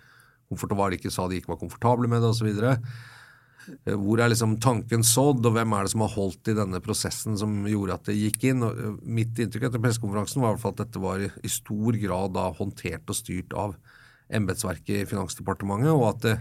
komfortable, 0.47 0.95
ikke 0.95 1.11
sa 1.11 1.27
de 1.27 1.41
ikke 1.41 1.57
var 1.57 1.59
komfortable 1.65 2.13
med 2.13 2.23
det 2.23 2.31
osv. 2.31 2.53
Eh, 3.85 3.95
hvor 3.97 4.21
er 4.21 4.33
liksom 4.33 4.59
tanken 4.63 5.05
sådd, 5.07 5.45
og 5.47 5.57
hvem 5.57 5.77
er 5.77 5.87
det 5.87 5.95
som 5.95 6.05
har 6.05 6.15
holdt 6.15 6.53
i 6.53 6.57
denne 6.59 6.81
prosessen 6.85 7.39
som 7.41 7.63
gjorde 7.71 7.99
at 7.99 8.11
det 8.11 8.19
gikk 8.19 8.51
inn? 8.51 8.67
Og 8.67 8.83
eh, 8.83 8.99
mitt 9.21 9.41
inntrykk 9.41 9.69
etter 9.71 9.83
pressekonferansen 9.83 10.43
var 10.43 10.53
i 10.53 10.57
hvert 10.57 10.65
fall 10.65 10.77
at 10.77 10.85
dette 10.85 11.03
var 11.03 11.25
i 11.25 11.53
stor 11.53 12.01
grad 12.03 12.37
da 12.37 12.51
håndtert 12.59 13.11
og 13.11 13.19
styrt 13.19 13.57
av 13.59 13.75
embetsverket 14.35 15.03
i 15.03 15.09
Finansdepartementet, 15.09 15.93
og 15.93 16.09
at 16.15 16.23
det 16.25 16.39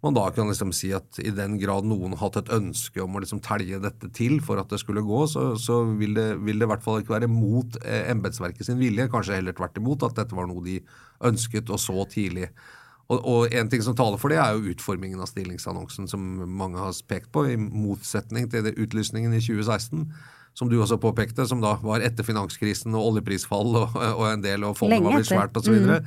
man 0.00 0.16
da 0.16 0.22
kan 0.32 0.48
liksom 0.48 0.72
si 0.72 0.90
at 0.96 1.18
i 1.20 1.32
den 1.34 1.58
grad 1.60 1.84
noen 1.84 2.14
har 2.14 2.22
hatt 2.22 2.38
et 2.40 2.52
ønske 2.56 3.02
om 3.04 3.16
å 3.16 3.20
liksom 3.20 3.42
telje 3.44 3.80
dette 3.82 4.08
til 4.16 4.38
for 4.44 4.60
at 4.60 4.70
det 4.72 4.80
skulle 4.80 5.04
gå, 5.04 5.18
så, 5.28 5.50
så 5.60 5.82
vil, 5.98 6.14
det, 6.16 6.28
vil, 6.40 6.56
det, 6.56 6.64
i 6.64 6.70
hvert 6.70 6.84
fall 6.84 7.02
ikke 7.02 7.18
være 7.18 7.28
mot 7.28 7.76
eh, 7.82 8.08
embetsverket 8.12 8.64
sin 8.64 8.80
vilje, 8.80 9.10
kanskje 9.12 9.36
heller 9.36 9.56
tvert 9.56 9.76
imot, 9.76 10.06
at 10.08 10.16
dette 10.22 10.36
var 10.36 10.48
noe 10.48 10.64
de 10.64 10.78
ønsket 11.28 11.68
og 11.68 11.82
så 11.82 12.06
tidlig. 12.08 12.48
Og, 13.10 13.20
og 13.26 13.54
en 13.54 13.70
ting 13.70 13.82
som 13.82 13.96
taler 13.98 14.20
for 14.22 14.32
det, 14.32 14.38
er 14.38 14.54
jo 14.54 14.72
utformingen 14.72 15.20
av 15.22 15.30
stillingsannonsen, 15.30 16.06
som 16.10 16.26
mange 16.46 16.78
har 16.78 16.94
pekt 17.10 17.32
på, 17.34 17.48
i 17.50 17.56
motsetning 17.58 18.46
til 18.52 18.66
det 18.66 18.76
utlysningen 18.78 19.34
i 19.34 19.42
2016 19.42 20.06
som 20.58 20.68
du 20.68 20.80
også 20.82 20.98
påpekte, 21.00 21.44
som 21.46 21.60
da 21.62 21.76
var 21.82 22.02
etter 22.02 22.26
finanskrisen 22.26 22.94
og 22.98 23.12
oljeprisfall 23.12 23.76
og, 23.84 23.94
og 23.94 24.24
en 24.26 24.42
del, 24.44 24.66
og 24.66 24.74
fondet 24.78 25.02
var 25.02 25.14
blitt 25.18 25.30
svært 25.30 25.56
osv. 25.56 25.76
Mm 25.78 26.06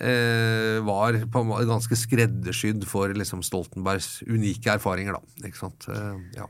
eh, 0.00 0.84
var 0.84 1.32
på 1.32 1.38
en 1.38 1.68
ganske 1.68 1.96
skreddersydd 1.96 2.86
for 2.88 3.12
liksom 3.16 3.42
Stoltenbergs 3.42 4.22
unike 4.22 4.76
erfaringer, 4.76 5.18
da. 5.18 5.48
Ikke 5.48 5.58
sant. 5.58 5.88
Eh, 5.88 6.16
ja. 6.38 6.48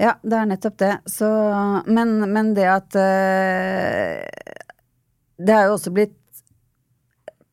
ja. 0.00 0.16
det 0.22 0.38
er 0.38 0.50
nettopp 0.54 0.78
det. 0.82 0.94
Så, 1.06 1.28
men, 1.86 2.18
men 2.32 2.54
det 2.56 2.68
at 2.70 2.98
eh, 2.98 4.24
Det 5.42 5.54
er 5.54 5.68
jo 5.68 5.76
også 5.76 5.94
blitt 5.94 6.16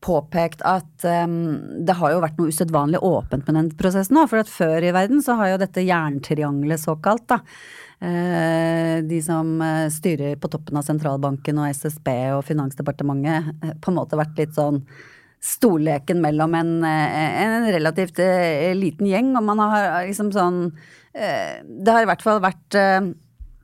påpekt 0.00 0.62
at 0.64 1.04
um, 1.04 1.84
det 1.84 1.96
har 1.98 2.14
jo 2.14 2.22
vært 2.22 2.38
noe 2.40 2.52
usedvanlig 2.52 3.02
åpent 3.04 3.46
med 3.46 3.58
den 3.58 3.70
prosessen 3.76 4.16
nå. 4.16 4.24
For 4.30 4.40
at 4.40 4.50
før 4.52 4.86
i 4.86 4.94
verden 4.96 5.20
så 5.24 5.36
har 5.40 5.52
jo 5.52 5.60
dette 5.60 5.84
jerntriangelet 5.84 6.82
såkalt, 6.82 7.26
da. 7.30 7.40
Uh, 8.00 9.04
de 9.04 9.18
som 9.20 9.58
uh, 9.60 9.84
styrer 9.92 10.38
på 10.40 10.48
toppen 10.48 10.78
av 10.80 10.86
sentralbanken 10.86 11.58
og 11.60 11.68
SSB 11.76 12.08
og 12.38 12.46
Finansdepartementet, 12.48 13.50
uh, 13.60 13.74
på 13.76 13.92
en 13.92 13.98
måte 13.98 14.16
vært 14.20 14.40
litt 14.40 14.56
sånn 14.56 14.80
storleken 15.44 16.20
mellom 16.20 16.54
en, 16.56 16.72
en 16.84 17.66
relativt 17.72 18.18
liten 18.76 19.06
gjeng, 19.08 19.30
og 19.38 19.44
man 19.46 19.62
har 19.62 20.02
liksom 20.04 20.28
sånn 20.34 20.58
Det 21.16 21.94
har 21.94 22.04
i 22.04 22.08
hvert 22.10 22.20
fall 22.20 22.42
vært 22.44 22.76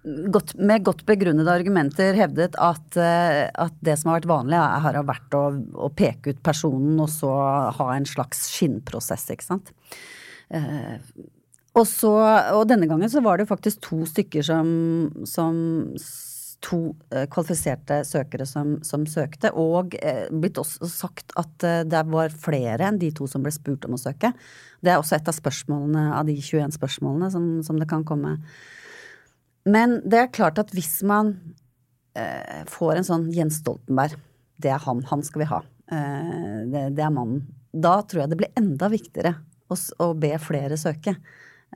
godt, 0.06 0.54
med 0.58 0.84
godt 0.86 1.04
begrunnede 1.08 1.52
argumenter 1.52 2.16
hevdet 2.18 2.56
at, 2.62 2.98
eh, 3.00 3.46
at, 3.50 3.74
det 3.84 3.96
som 3.98 4.10
har 4.10 4.20
vært 4.20 4.30
vanlig, 4.30 4.60
har 4.84 5.00
vært 5.06 5.36
å, 5.36 5.44
å, 5.86 5.90
peke 5.94 6.34
ut 6.34 6.42
personen 6.46 7.00
og 7.02 7.10
så 7.12 7.32
ha 7.78 7.88
en 7.94 8.06
slags 8.08 8.46
skinnprosess, 8.54 9.26
ikke 9.34 9.48
sant. 9.48 9.72
Eh, 10.54 10.96
og, 11.76 11.84
så, 11.90 12.12
og 12.56 12.64
denne 12.70 12.88
gangen 12.88 13.10
så 13.12 13.20
var 13.24 13.40
det 13.40 13.50
faktisk 13.50 13.82
to 13.84 14.04
stykker 14.08 14.46
som, 14.46 14.68
som 15.28 15.58
to 16.64 16.78
eh, 17.12 17.26
kvalifiserte 17.30 18.00
søkere 18.06 18.46
som, 18.48 18.76
som 18.86 19.04
søkte, 19.10 19.52
og 19.52 19.96
eh, 20.00 20.26
blitt 20.32 20.58
også 20.60 20.88
sagt 20.90 21.34
at 21.38 21.66
eh, 21.66 21.82
det 21.88 22.02
var 22.10 22.32
flere 22.32 22.88
enn 22.88 23.00
de 23.02 23.10
to 23.14 23.28
som 23.30 23.44
ble 23.44 23.52
spurt 23.54 23.84
om 23.88 23.96
å 23.96 24.00
søke. 24.00 24.32
Det 24.80 24.92
er 24.92 25.00
også 25.00 25.18
et 25.18 25.28
av 25.28 25.36
spørsmålene 25.36 26.08
av 26.16 26.26
de 26.28 26.38
21 26.40 26.74
spørsmålene 26.78 27.30
som, 27.34 27.50
som 27.66 27.80
det 27.80 27.88
kan 27.90 28.06
komme 28.08 28.38
men 29.66 29.98
det 30.06 30.20
er 30.20 30.34
klart 30.34 30.60
at 30.62 30.70
hvis 30.74 31.00
man 31.06 31.34
eh, 32.16 32.62
får 32.70 33.00
en 33.00 33.08
sånn 33.08 33.26
Jens 33.34 33.60
Stoltenberg, 33.62 34.14
det 34.62 34.70
er 34.72 34.82
han, 34.86 35.02
han 35.10 35.24
skal 35.26 35.42
vi 35.42 35.50
ha, 35.50 35.58
eh, 35.92 36.60
det, 36.70 36.84
det, 36.96 37.02
er 37.02 37.12
mannen, 37.14 37.42
da 37.74 37.98
tror 38.06 38.24
jeg 38.24 38.32
det 38.32 38.40
blir 38.40 38.62
enda 38.62 38.88
viktigere 38.92 39.34
å, 39.68 39.78
å 40.06 40.12
be 40.16 40.32
flere 40.42 40.78
søke. 40.80 41.16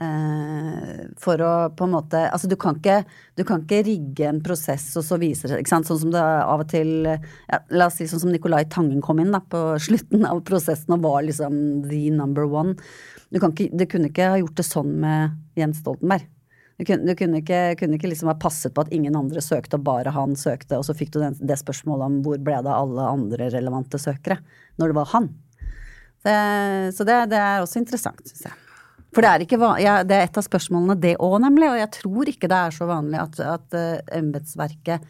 Eh, 0.01 1.01
for 1.19 1.43
å 1.43 1.53
på 1.75 1.85
en 1.85 1.91
måte 1.93 2.21
Altså 2.31 2.47
du 2.49 2.55
kan, 2.57 2.77
ikke, 2.79 3.01
du 3.37 3.43
kan 3.45 3.65
ikke 3.65 3.81
rigge 3.85 4.29
en 4.31 4.39
prosess 4.41 4.87
og 4.97 5.05
så 5.05 5.19
viser 5.21 5.51
det. 5.51 5.65
Sånn 5.69 5.85
som 5.85 6.13
det 6.15 6.23
av 6.23 6.63
og 6.63 6.71
til 6.71 7.09
ja, 7.11 7.59
La 7.75 7.91
oss 7.91 7.99
si 7.99 8.07
sånn 8.09 8.23
som 8.23 8.31
Nicolai 8.31 8.63
Tangen 8.71 9.03
kom 9.05 9.21
inn 9.21 9.35
da, 9.35 9.43
på 9.43 9.75
slutten 9.91 10.25
av 10.31 10.45
prosessen 10.47 10.95
og 10.95 11.05
var 11.05 11.27
liksom 11.27 11.59
the 11.91 12.07
number 12.15 12.47
one. 12.47 12.79
Du, 13.29 13.43
ikke, 13.43 13.67
du 13.75 13.85
kunne 13.91 14.15
ikke 14.15 14.31
ha 14.31 14.39
gjort 14.41 14.63
det 14.63 14.71
sånn 14.71 14.95
med 15.03 15.59
Jens 15.59 15.83
Stoltenberg. 15.83 16.31
Du 16.81 16.87
kunne, 16.89 17.05
du 17.05 17.13
kunne, 17.13 17.43
ikke, 17.43 17.75
kunne 17.77 17.99
ikke, 17.99 18.09
liksom 18.09 18.31
ha 18.31 18.39
passet 18.41 18.73
på 18.73 18.81
at 18.81 18.93
ingen 18.97 19.17
andre 19.19 19.43
søkte, 19.45 19.77
og 19.77 19.85
bare 19.85 20.15
han 20.17 20.33
søkte, 20.33 20.79
og 20.81 20.87
så 20.87 20.95
fikk 20.97 21.11
du 21.13 21.19
den, 21.21 21.37
det 21.37 21.59
spørsmålet 21.61 22.07
om 22.07 22.17
hvor 22.25 22.41
ble 22.41 22.57
det 22.65 22.73
av 22.73 22.87
alle 22.87 23.09
andre 23.19 23.51
relevante 23.53 24.01
søkere, 24.01 24.39
når 24.81 24.89
det 24.89 24.97
var 24.97 25.11
han. 25.11 25.29
Det, 26.25 26.39
så 26.97 27.05
det, 27.05 27.19
det, 27.35 27.37
er 27.37 27.61
også 27.61 27.83
interessant, 27.83 28.25
syns 28.25 28.49
jeg. 28.49 28.57
For 29.13 29.21
det 29.21 29.35
er, 29.35 29.45
ikke, 29.45 29.61
ja, 29.83 29.99
det 30.09 30.17
er 30.17 30.25
et 30.25 30.41
av 30.41 30.49
spørsmålene, 30.49 30.97
det 31.05 31.15
òg, 31.21 31.37
nemlig. 31.45 31.69
Og 31.69 31.79
jeg 31.83 31.93
tror 31.99 32.33
ikke 32.33 32.49
det 32.49 32.65
er 32.65 32.77
så 32.79 32.89
vanlig 32.89 33.21
at, 33.27 33.41
at 33.59 33.77
uh, 33.77 34.03
embetsverket, 34.17 35.09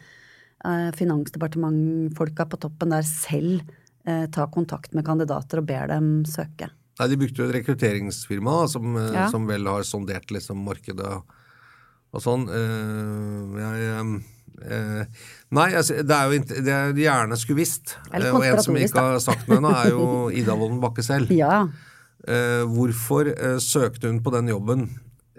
uh, 0.67 0.87
finansdepartementfolka 0.99 2.51
på 2.51 2.63
toppen 2.67 2.95
der 2.97 3.07
selv 3.07 3.61
uh, 4.09 4.25
tar 4.27 4.51
kontakt 4.51 4.91
med 4.97 5.07
kandidater 5.07 5.63
og 5.63 5.71
ber 5.71 5.87
dem 5.93 6.15
søke. 6.27 6.73
Nei, 6.99 7.13
De 7.13 7.23
brukte 7.23 7.45
jo 7.45 7.47
et 7.47 7.61
rekrutteringsfirma 7.61 8.63
som, 8.75 8.97
ja. 9.13 9.29
som 9.31 9.47
vel 9.47 9.71
har 9.71 9.87
sondert 9.87 10.33
liksom 10.35 10.67
markedet 10.67 11.21
og 12.11 12.23
sånn. 12.23 12.47
Uh, 12.51 13.59
jeg, 13.59 14.01
uh, 14.65 15.27
nei, 15.55 15.69
altså, 15.69 16.01
det 16.03 16.17
er 16.17 16.27
jo 16.27 16.41
det 16.51 16.73
er 16.75 16.97
gjerne 16.99 17.39
skulle 17.39 17.61
visst. 17.61 17.95
Uh, 18.11 18.27
og 18.33 18.47
en 18.47 18.63
som 18.63 18.79
ikke 18.79 19.05
har 19.11 19.21
sagt 19.23 19.47
noe 19.47 19.61
ennå, 19.61 19.71
er 19.83 19.93
jo 19.93 20.09
Ida 20.41 20.57
Wolden 20.57 20.83
Bakke 20.83 21.05
selv. 21.05 21.31
Ja. 21.35 21.63
hvorfor 22.69 23.31
søkte 23.57 24.11
hun 24.11 24.19
på 24.21 24.33
den 24.35 24.51
jobben? 24.51 24.91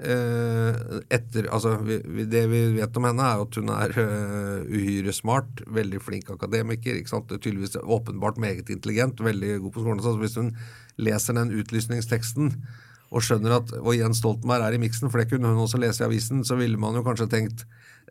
etter, 0.02 1.46
altså, 1.54 1.76
vi, 1.86 2.24
det 2.26 2.40
vi 2.50 2.62
vet 2.74 2.96
om 2.98 3.04
henne, 3.06 3.22
er 3.22 3.42
at 3.44 3.58
hun 3.60 3.68
er 3.70 3.92
uhyre 4.66 5.12
smart, 5.14 5.60
veldig 5.70 6.00
flink 6.02 6.32
akademiker. 6.32 6.96
ikke 6.98 7.12
sant? 7.12 7.30
Tydeligvis 7.30 7.76
åpenbart 7.78 8.40
meget 8.42 8.72
intelligent, 8.72 9.22
veldig 9.22 9.60
god 9.62 9.74
på 9.76 9.84
skolen. 9.84 10.02
Så 10.02 10.16
hvis 10.18 10.34
hun 10.40 10.50
leser 10.98 11.38
den 11.38 11.54
utlysningsteksten, 11.54 12.50
og 13.12 13.24
skjønner 13.24 13.58
at 13.58 13.74
og 13.76 13.92
Jens 13.96 14.22
Stoltenberg 14.22 14.64
er 14.66 14.78
i 14.78 14.82
miksen, 14.82 15.12
for 15.12 15.20
det 15.20 15.28
kunne 15.30 15.52
hun 15.52 15.62
også 15.66 15.80
lese 15.82 16.02
i 16.02 16.08
avisen, 16.08 16.42
så 16.48 16.56
ville 16.58 16.80
man 16.80 16.96
jo 16.96 17.04
kanskje 17.06 17.28
tenkt 17.32 17.66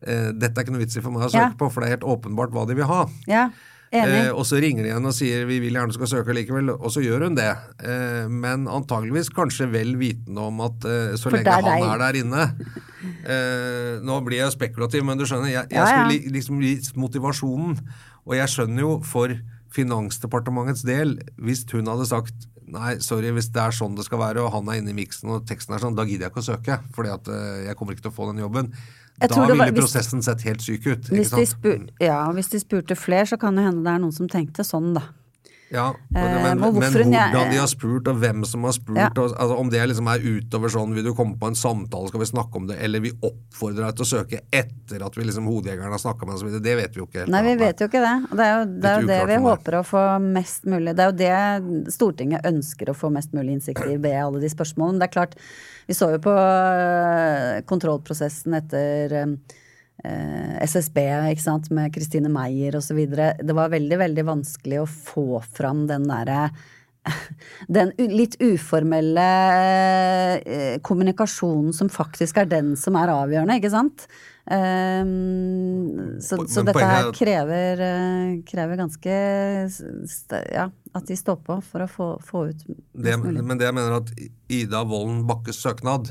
eh, 0.06 0.30
dette 0.32 0.54
er 0.54 0.64
ikke 0.64 0.78
noe 0.78 0.86
vits 0.86 0.98
i 0.98 1.04
for 1.04 1.14
meg 1.14 1.28
å 1.28 1.34
søke 1.34 1.50
ja. 1.50 1.58
på, 1.58 1.70
for 1.74 1.82
det 1.82 1.90
er 1.90 1.98
helt 1.98 2.10
åpenbart 2.16 2.54
hva 2.56 2.68
de 2.70 2.78
vil 2.78 2.90
ha. 2.90 3.04
Ja. 3.30 3.50
Eh, 3.92 4.30
og 4.32 4.46
så 4.48 4.56
ringer 4.64 4.86
de 4.86 4.88
igjen 4.88 5.08
og 5.10 5.12
sier 5.12 5.42
vi 5.50 5.58
vil 5.60 5.76
gjerne 5.76 5.92
skal 5.92 6.08
søke 6.08 6.36
likevel, 6.36 6.72
og 6.72 6.94
så 6.94 7.04
gjør 7.04 7.26
hun 7.28 7.36
det. 7.36 7.50
Eh, 7.84 8.30
men 8.32 8.70
antageligvis 8.72 9.32
kanskje 9.36 9.68
vel 9.74 9.98
vitende 10.00 10.46
om 10.48 10.62
at 10.64 10.88
eh, 10.88 11.16
så 11.20 11.34
lenge 11.34 11.58
han 11.58 11.84
er 11.90 12.00
der 12.00 12.20
inne 12.22 12.46
eh, 13.26 13.98
Nå 14.06 14.22
blir 14.24 14.40
jeg 14.40 14.56
spekulativ, 14.56 15.04
men 15.08 15.20
du 15.20 15.26
skjønner, 15.28 15.52
jeg, 15.52 15.68
jeg 15.74 15.82
ja, 15.82 15.90
skulle 15.90 16.38
liksom 16.38 16.64
gi 16.64 16.78
motivasjonen. 16.96 17.76
Og 18.30 18.38
jeg 18.38 18.54
skjønner 18.54 18.86
jo 18.86 18.94
for 19.08 19.36
Finansdepartementets 19.72 20.86
del, 20.88 21.18
hvis 21.40 21.66
hun 21.72 21.88
hadde 21.88 22.08
sagt 22.08 22.48
Nei, 22.72 22.96
sorry, 23.04 23.34
hvis 23.36 23.52
det 23.52 23.62
er 23.64 23.76
sånn 23.76 23.98
det 23.98 24.06
skal 24.08 24.22
være, 24.22 24.46
og 24.46 24.54
han 24.56 24.70
er 24.72 24.82
inne 24.82 24.94
i 24.94 24.98
miksen 25.02 25.32
og 25.36 25.46
teksten 25.50 25.76
er 25.76 25.84
sånn, 25.84 25.96
da 25.98 26.06
gidder 26.08 26.28
jeg 26.28 26.34
ikke 26.34 26.44
å 26.44 26.50
søke. 26.50 26.80
fordi 26.96 27.14
at 27.14 27.32
uh, 27.32 27.62
jeg 27.68 27.78
kommer 27.80 27.96
ikke 27.96 28.08
til 28.08 28.14
å 28.14 28.18
få 28.18 28.30
den 28.32 28.44
jobben. 28.44 28.72
da 29.22 29.42
ville 29.44 29.58
var, 29.60 29.74
prosessen 29.76 30.24
sett 30.26 30.46
helt 30.48 30.64
syk 30.64 30.88
ut. 30.88 31.10
Hvis 31.12 31.34
de, 31.36 31.46
spur, 31.50 31.82
ja, 32.02 32.22
hvis 32.36 32.54
de 32.54 32.62
spurte 32.64 32.98
flere, 32.98 33.28
så 33.30 33.38
kan 33.42 33.60
det 33.60 33.68
hende 33.68 33.84
det 33.86 33.96
er 33.96 34.04
noen 34.06 34.16
som 34.16 34.30
tenkte 34.32 34.66
sånn, 34.68 34.94
da. 34.98 35.10
Ja, 35.72 35.88
men, 36.10 36.24
eh, 36.24 36.44
men, 36.44 36.60
men 36.60 36.92
hvordan 36.92 37.52
de 37.54 37.60
har 37.60 37.70
spurt, 37.72 38.10
og 38.12 38.20
hvem 38.20 38.44
som 38.48 38.66
har 38.68 38.76
spurt, 38.76 39.00
ja. 39.00 39.08
og, 39.16 39.32
altså, 39.32 39.56
om 39.56 39.70
det 39.72 39.86
liksom 39.88 40.10
er 40.12 40.26
utover 40.26 40.74
sånn 40.74 40.96
vil 40.98 41.06
du 41.08 41.14
komme 41.16 41.38
på 41.40 41.52
en 41.52 41.56
samtale, 41.56 42.12
skal 42.12 42.24
vi 42.24 42.28
snakke 42.28 42.60
om 42.60 42.68
det, 42.68 42.78
eller 42.84 43.04
vi 43.06 43.14
oppfordrer 43.16 43.88
deg 43.88 44.00
til 44.00 44.06
å 44.06 44.10
søke 44.10 44.42
etter 44.52 45.06
at 45.08 45.16
vi 45.16 45.28
liksom 45.30 45.48
hodejegeren 45.48 45.96
har 45.96 46.04
snakka 46.04 46.28
med 46.28 46.36
oss, 46.36 46.60
det 46.60 46.76
vet 46.82 46.98
vi 46.98 47.04
jo 47.04 47.08
ikke. 47.08 47.26
Nei, 47.32 47.44
vi 47.48 47.56
vet 47.62 47.80
jo 47.80 47.88
ikke 47.88 48.04
det. 48.04 48.16
Og 48.28 48.36
det 48.42 48.48
er 48.50 48.54
jo 48.58 48.68
det, 48.72 48.92
er 48.92 49.00
jo 49.00 49.12
det 49.14 49.22
vi 49.32 49.40
håper 49.48 49.80
å 49.80 49.84
få 49.88 50.04
mest 50.22 50.68
mulig 50.70 50.94
Det 50.98 51.04
er 51.06 51.12
jo 51.12 51.18
det 51.22 51.94
Stortinget 51.96 52.46
ønsker 52.48 52.92
å 52.92 52.98
få 52.98 53.10
mest 53.14 53.32
mulig 53.38 53.56
innsikt 53.56 53.86
i 53.88 53.96
ved 53.96 54.20
alle 54.20 54.44
de 54.44 54.52
spørsmålene. 54.52 55.00
Det 55.00 55.08
er 55.08 55.16
klart, 55.16 55.40
vi 55.88 55.96
så 55.98 56.12
jo 56.12 56.20
på 56.24 56.36
eh, 56.36 57.62
kontrollprosessen 57.70 58.60
etter 58.60 59.22
Eh, 59.22 59.26
SSB 60.02 60.98
ikke 61.32 61.44
sant, 61.44 61.68
med 61.74 61.94
Christine 61.94 62.30
Meyer 62.34 62.78
osv. 62.80 63.00
Det 63.06 63.56
var 63.58 63.74
veldig, 63.74 63.98
veldig 64.02 64.26
vanskelig 64.26 64.80
å 64.82 64.90
få 64.90 65.42
fram 65.54 65.86
den 65.90 66.08
derre 66.10 66.48
den 67.76 67.92
litt 67.98 68.36
uformelle 68.42 69.30
eh, 70.42 70.76
kommunikasjonen 70.86 71.74
som 71.74 71.90
faktisk 71.90 72.38
er 72.42 72.50
den 72.50 72.76
som 72.78 72.98
er 73.00 73.14
avgjørende, 73.14 73.58
ikke 73.58 73.74
sant? 73.74 74.06
Um, 74.42 76.18
så, 76.22 76.40
så 76.50 76.64
dette 76.66 76.82
er 76.82 76.90
her 76.90 77.12
krever, 77.14 77.82
eh, 77.86 78.32
krever 78.42 78.80
ganske 78.80 79.18
Ja, 80.50 80.66
at 80.98 81.06
de 81.08 81.18
står 81.18 81.38
på 81.46 81.60
for 81.62 81.86
å 81.86 81.90
få, 81.90 82.08
få 82.26 82.48
ut 82.50 82.64
Det, 82.66 83.20
men 83.22 83.54
det 83.62 83.70
jeg 83.70 83.78
mener 83.78 84.00
at 84.00 84.10
Ida 84.50 84.82
Wolden 84.90 85.22
Bakkes 85.30 85.62
søknad 85.62 86.10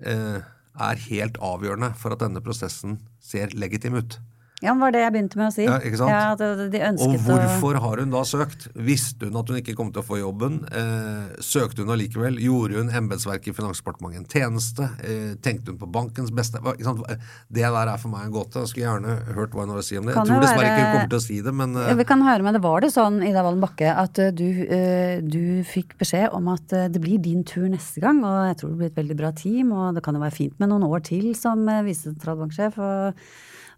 eh, 0.00 0.40
er 0.78 1.02
helt 1.08 1.38
avgjørende 1.42 1.92
for 1.98 2.14
at 2.14 2.22
denne 2.24 2.42
prosessen 2.44 3.00
ser 3.22 3.54
legitim 3.56 3.96
ut. 3.98 4.18
Ja, 4.64 4.72
det 4.72 4.80
var 4.80 4.92
det 4.94 5.00
jeg 5.02 5.12
begynte 5.12 5.36
med 5.36 5.50
å 5.50 5.52
si. 5.52 5.64
Ja, 5.66 5.74
ikke 5.84 5.98
sant? 6.00 6.08
Ja, 6.08 6.34
de- 6.34 6.80
Og 7.04 7.16
hvorfor 7.26 7.76
har 7.78 7.98
hun 8.00 8.08
da 8.14 8.22
søkt? 8.24 8.68
Visste 8.72 9.26
hun 9.28 9.36
at 9.36 9.48
hun 9.52 9.58
ikke 9.60 9.74
kom 9.76 9.90
til 9.92 10.00
å 10.00 10.06
få 10.06 10.16
jobben? 10.16 10.62
Eh, 10.72 11.36
søkte 11.44 11.84
hun 11.84 11.92
allikevel? 11.92 12.38
Gjorde 12.40 12.78
hun 12.80 12.88
embetsverket 12.88 13.48
i 13.52 13.52
Finansdepartementet 13.52 14.16
en 14.16 14.24
tjeneste? 14.32 14.88
Eh, 15.04 15.34
tenkte 15.44 15.74
hun 15.74 15.78
på 15.82 15.90
bankens 15.92 16.30
beste? 16.32 16.56
Det 16.64 17.62
der 17.68 17.76
er 17.92 17.98
for 18.00 18.08
meg 18.08 18.24
en 18.24 18.32
gåte. 18.32 18.62
Jeg 18.64 18.68
skulle 18.72 18.86
gjerne 18.88 19.18
hørt 19.36 19.52
hva 19.52 19.66
hun 19.66 19.74
har 19.74 19.82
å 19.82 19.84
si 19.84 19.98
om 20.00 20.06
det. 20.08 20.14
Kan 20.16 20.24
jeg 20.24 20.32
tror 20.32 20.40
dessverre 20.40 20.56
dessverre 20.56 20.72
ikke 20.72 20.86
hun 20.86 20.94
kommer 20.96 21.10
til 21.12 21.18
å 21.18 21.26
si 21.26 21.40
det, 21.42 21.54
men 21.54 21.76
eh, 21.76 21.88
Ja, 21.90 21.94
Vi 22.00 22.04
kan 22.08 22.22
høre 22.22 22.42
med 22.42 22.54
det. 22.56 22.62
Var 22.62 22.80
det 22.80 22.90
sånn, 22.96 23.20
Ida 23.28 23.42
Wallen 23.44 23.60
Bakke, 23.60 23.92
at 23.94 24.18
eh, 24.24 24.30
du, 24.30 24.48
eh, 24.70 25.20
du 25.20 25.62
fikk 25.68 25.98
beskjed 26.00 26.32
om 26.32 26.48
at 26.48 26.72
eh, 26.72 26.88
det 26.88 27.02
blir 27.04 27.18
din 27.20 27.44
tur 27.44 27.68
neste 27.68 28.00
gang, 28.00 28.24
og 28.24 28.48
jeg 28.48 28.56
tror 28.62 28.72
det 28.72 28.78
blir 28.80 28.86
et 28.88 29.00
veldig 29.04 29.16
bra 29.20 29.32
team, 29.36 29.72
og 29.76 29.94
det 29.94 30.02
kan 30.02 30.14
jo 30.16 30.24
være 30.24 30.32
fint 30.32 30.56
med 30.58 30.70
noen 30.72 30.88
år 30.88 31.04
til 31.04 31.34
som 31.36 31.60
visesentralbanksjef, 31.66 32.78
og 32.80 33.14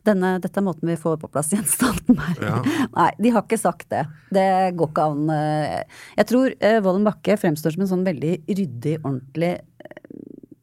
denne, 0.09 0.35
dette 0.43 0.59
er 0.61 0.67
måten 0.67 0.89
vi 0.91 0.97
får 0.99 1.19
på 1.23 1.31
plass 1.33 1.53
Jens 1.55 1.77
Stoltenberg. 1.79 2.43
Ja. 2.43 2.59
Nei, 2.99 3.11
de 3.21 3.35
har 3.37 3.45
ikke 3.47 3.61
sagt 3.61 3.89
det. 3.93 4.07
Det 4.35 4.49
går 4.79 4.93
ikke 4.93 5.07
an. 5.13 5.29
eh. 5.37 6.03
Jeg 6.19 6.31
tror 6.33 6.59
Vollen 6.89 7.07
Bakke 7.07 7.39
fremstår 7.41 7.77
som 7.77 7.85
en 7.87 7.93
sånn 7.95 8.07
veldig 8.09 8.35
ryddig, 8.49 8.99
ordentlig 9.05 9.55
eh, 9.59 9.95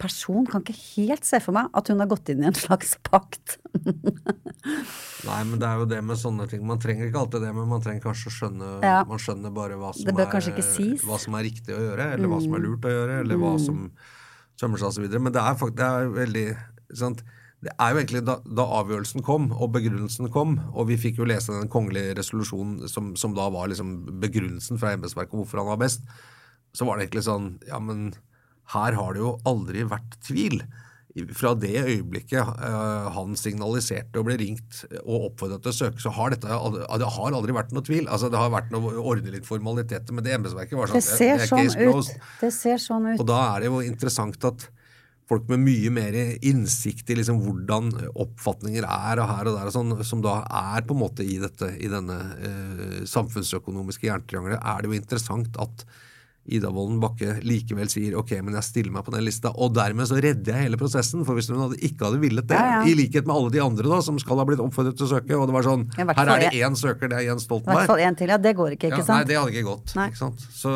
person. 0.02 0.43
Kan 0.50 0.66
ikke 0.66 0.76
helt 0.98 1.26
se 1.28 1.39
for 1.43 1.56
meg 1.56 1.70
at 1.78 1.88
hun 1.91 2.02
har 2.04 2.10
gått 2.12 2.34
inn 2.34 2.43
i 2.43 2.50
en 2.50 2.58
slags 2.58 2.98
pakt. 3.08 3.56
Nei, 5.26 5.39
men 5.48 5.56
det 5.62 5.68
er 5.70 5.80
jo 5.82 5.88
det 5.89 6.02
med 6.06 6.20
sånne 6.20 6.46
ting. 6.52 6.66
Man 6.68 6.82
trenger 6.82 7.08
ikke 7.08 7.22
alltid 7.24 7.46
det, 7.46 7.54
men 7.56 7.70
man 7.70 7.82
trenger 7.86 8.04
kanskje 8.04 8.30
å 8.32 8.36
skjønne 8.36 8.74
Ja. 8.84 8.98
Man 9.10 9.22
skjønner 9.22 9.54
bare 9.56 9.78
hva 9.80 9.93
som, 9.96 10.06
er. 10.12 10.28
Mm. 11.00 11.08
hva 11.08 11.18
som 11.22 11.38
er 11.39 11.46
riktig 11.48 11.74
å 11.78 11.82
gjøre, 11.82 12.10
eller 12.18 12.32
hva 12.32 12.41
som 12.43 12.58
er 12.58 12.64
lurt 12.66 12.86
å 12.86 12.93
gjøre, 12.93 13.18
eller 13.24 13.41
hva 13.41 13.56
som 13.62 13.80
sømmer 14.60 14.82
seg 14.82 14.91
osv. 14.91 15.08
Men 15.20 15.34
det 15.36 15.41
er 15.41 15.58
faktisk 15.60 15.80
det 15.80 15.89
er 15.89 16.14
veldig 16.20 16.46
sant? 17.02 17.24
Det 17.66 17.74
er 17.82 17.93
jo 17.93 18.01
egentlig 18.01 18.22
da, 18.28 18.38
da 18.45 18.68
avgjørelsen 18.78 19.24
kom, 19.26 19.49
og 19.55 19.72
begrunnelsen 19.74 20.30
kom, 20.34 20.59
og 20.70 20.89
vi 20.91 20.99
fikk 21.01 21.18
jo 21.22 21.26
lese 21.30 21.55
den 21.55 21.72
kongelige 21.72 22.13
resolusjonen 22.20 22.91
som, 22.91 23.16
som 23.18 23.34
da 23.38 23.47
var 23.53 23.72
liksom 23.72 23.95
begrunnelsen 24.22 24.78
fra 24.82 24.93
embetsverket 24.93 25.34
hvorfor 25.34 25.63
han 25.63 25.72
var 25.72 25.82
best, 25.82 26.05
så 26.76 26.86
var 26.86 26.99
det 26.99 27.07
egentlig 27.07 27.26
sånn 27.26 27.55
Ja, 27.66 27.80
men 27.82 28.11
her 28.76 28.97
har 28.97 29.16
det 29.16 29.24
jo 29.24 29.38
aldri 29.49 29.86
vært 29.88 30.20
tvil. 30.26 30.59
Fra 31.38 31.53
det 31.55 31.78
øyeblikket 31.80 32.43
uh, 32.43 33.05
han 33.16 33.38
signaliserte 33.39 34.20
og 34.20 34.28
ble 34.28 34.36
ringt 34.41 34.82
og 35.05 35.30
oppfordret 35.30 35.63
til 35.63 35.72
å 35.72 35.78
søke, 35.78 36.01
så 36.03 36.11
har 36.18 36.34
dette 36.34 36.49
det 36.49 37.11
har 37.18 37.38
aldri 37.38 37.55
vært 37.55 37.72
noe 37.74 37.86
tvil. 37.88 38.09
Altså 38.11 38.30
Det 38.34 38.41
har 38.41 38.51
vært 38.51 38.74
noe 38.76 38.91
ordentlig 38.91 39.05
ordne 39.13 39.36
litt 39.38 39.47
formaliteter, 39.47 40.13
men 40.13 40.26
det 40.26 40.36
embetsverket 40.36 40.78
var 40.78 40.91
sånn 40.91 40.99
Det 40.99 41.07
ser 41.07 41.38
er 41.38 41.49
sånn 41.49 41.93
ut. 41.95 42.16
Det 42.41 42.51
ser 42.53 42.82
sånn 42.84 43.13
ut. 43.13 43.22
Og 43.24 43.30
da 43.32 43.39
er 43.53 43.63
det 43.63 43.72
jo 43.72 43.80
interessant 43.86 44.49
at 44.51 44.68
folk 45.30 45.48
med 45.50 45.64
mye 45.66 45.92
mer 45.94 46.16
innsikt 46.46 47.10
i 47.10 47.18
liksom 47.20 47.40
hvordan 47.42 47.90
oppfatninger 48.14 48.86
er 48.86 49.22
og 49.22 49.30
her 49.32 49.50
og 49.50 49.58
der, 49.58 49.70
og 49.70 49.74
sånn, 49.74 49.94
som 50.06 50.22
da 50.26 50.40
er 50.46 50.86
på 50.86 50.96
en 50.96 51.02
måte 51.02 51.26
i, 51.26 51.40
dette, 51.42 51.72
i 51.82 51.90
denne 51.92 52.20
eh, 52.38 52.98
samfunnsøkonomiske 53.10 54.10
jerntriangelet, 54.10 54.62
er 54.62 54.84
det 54.84 54.92
jo 54.92 55.00
interessant 55.00 55.62
at 55.62 55.86
Ida 56.46 56.70
Wolden 56.70 57.00
Bakke 57.02 57.39
likevel 57.41 57.89
sier 57.89 58.14
ok, 58.20 58.36
men 58.46 58.54
jeg 58.60 58.64
stiller 58.68 58.91
meg 58.93 59.06
på 59.08 59.12
den 59.16 59.24
lista, 59.26 59.50
og 59.50 59.74
dermed 59.74 60.06
så 60.06 60.20
redder 60.22 60.54
jeg 60.54 60.68
hele 60.68 60.78
prosessen. 60.78 61.24
For 61.26 61.34
hvis 61.34 61.50
hun 61.50 61.58
hadde, 61.64 61.80
ikke 61.82 62.06
hadde 62.06 62.20
villet 62.22 62.46
det, 62.48 62.54
Ja, 62.60 62.82
ja. 62.82 62.84
i 62.86 62.93
likhet 62.93 63.26
med 63.26 63.34
alle 63.36 63.50
de 63.56 63.62
andre 63.66 63.89
da, 63.89 63.98
som 64.06 64.20
skal 64.22 64.38
ha 64.38 64.46
blitt 64.46 64.62
oppfordret 64.62 64.96
til 65.00 65.08
å 65.08 65.10
søke, 65.16 65.34
og 65.39 65.48
det 65.50 65.56
var 65.58 65.66
sånn 65.66 65.88
Ja, 65.98 66.06
her 66.06 66.30
er 66.36 66.39
det 66.46 66.52
en- 66.54 66.74
én 66.74 66.78
søker, 66.78 67.10
det 67.10 67.18
er 67.18 67.26
Jens 67.32 67.46
I 67.46 67.60
hvert 67.66 67.88
fall 67.88 68.00
en 68.00 68.16
til. 68.16 68.28
Ja, 68.30 68.38
det 68.38 68.56
går 68.56 68.76
ikke, 68.78 68.91
ikke 68.91 68.98
Ja, 69.02 69.04
sant? 69.04 69.18
nei, 69.18 69.24
det 69.26 69.38
hadde 69.41 69.52
ikke 69.56 69.66
gått. 69.72 69.96
Ikke 69.96 70.18
sant? 70.22 70.39
Så 70.54 70.70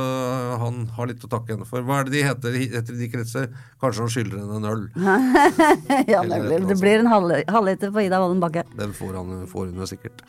han 0.64 0.88
har 0.98 1.06
litt 1.08 1.22
å 1.22 1.30
takke 1.30 1.54
henne 1.54 1.66
for. 1.68 1.82
Hva 1.84 2.00
er 2.02 2.04
det 2.06 2.14
de 2.18 2.24
heter, 2.24 2.52
heter 2.74 2.98
de 2.98 3.08
kretser? 3.10 3.50
Kanskje 3.80 4.00
han 4.00 4.10
skylder 4.10 4.38
henne 4.42 4.56
en 4.58 4.66
øl. 4.66 4.90
ja, 6.08 6.24
nemlig. 6.24 6.68
Det 6.68 6.80
blir 6.82 7.00
en 7.00 7.08
halv- 7.08 7.94
på 7.94 8.02
Ida 8.06 8.20
Wolden 8.20 8.40
Bakke. 8.42 8.64
Den 8.76 8.92
får, 8.94 9.14
han, 9.16 9.46
får 9.48 9.66
hun 9.70 9.76
jo 9.76 9.86
sikkert. 9.86 10.22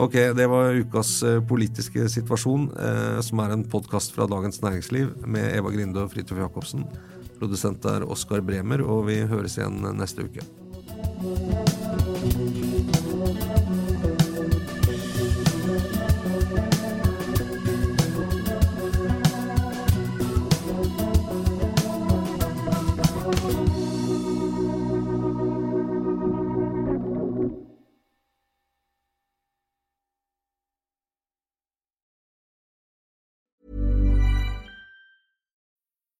Ok, 0.00 0.12
det 0.12 0.46
var 0.46 0.72
ukas 0.72 1.22
eh, 1.22 1.42
politiske 1.44 2.06
situasjon, 2.08 2.70
eh, 2.72 3.18
som 3.20 3.42
er 3.44 3.52
en 3.52 3.66
podkast 3.68 4.14
fra 4.16 4.24
Dagens 4.30 4.62
Næringsliv 4.62 5.10
med 5.28 5.52
Eva 5.58 5.68
Grinde 5.74 6.00
og 6.00 6.14
Fridtjof 6.14 6.40
Jacobsen. 6.40 6.86
Produsent 7.36 7.84
er 7.84 8.08
Oskar 8.08 8.40
Bremer, 8.40 8.80
og 8.80 9.10
vi 9.10 9.18
høres 9.28 9.58
igjen 9.60 9.84
neste 10.00 10.24
uke. 10.24 11.79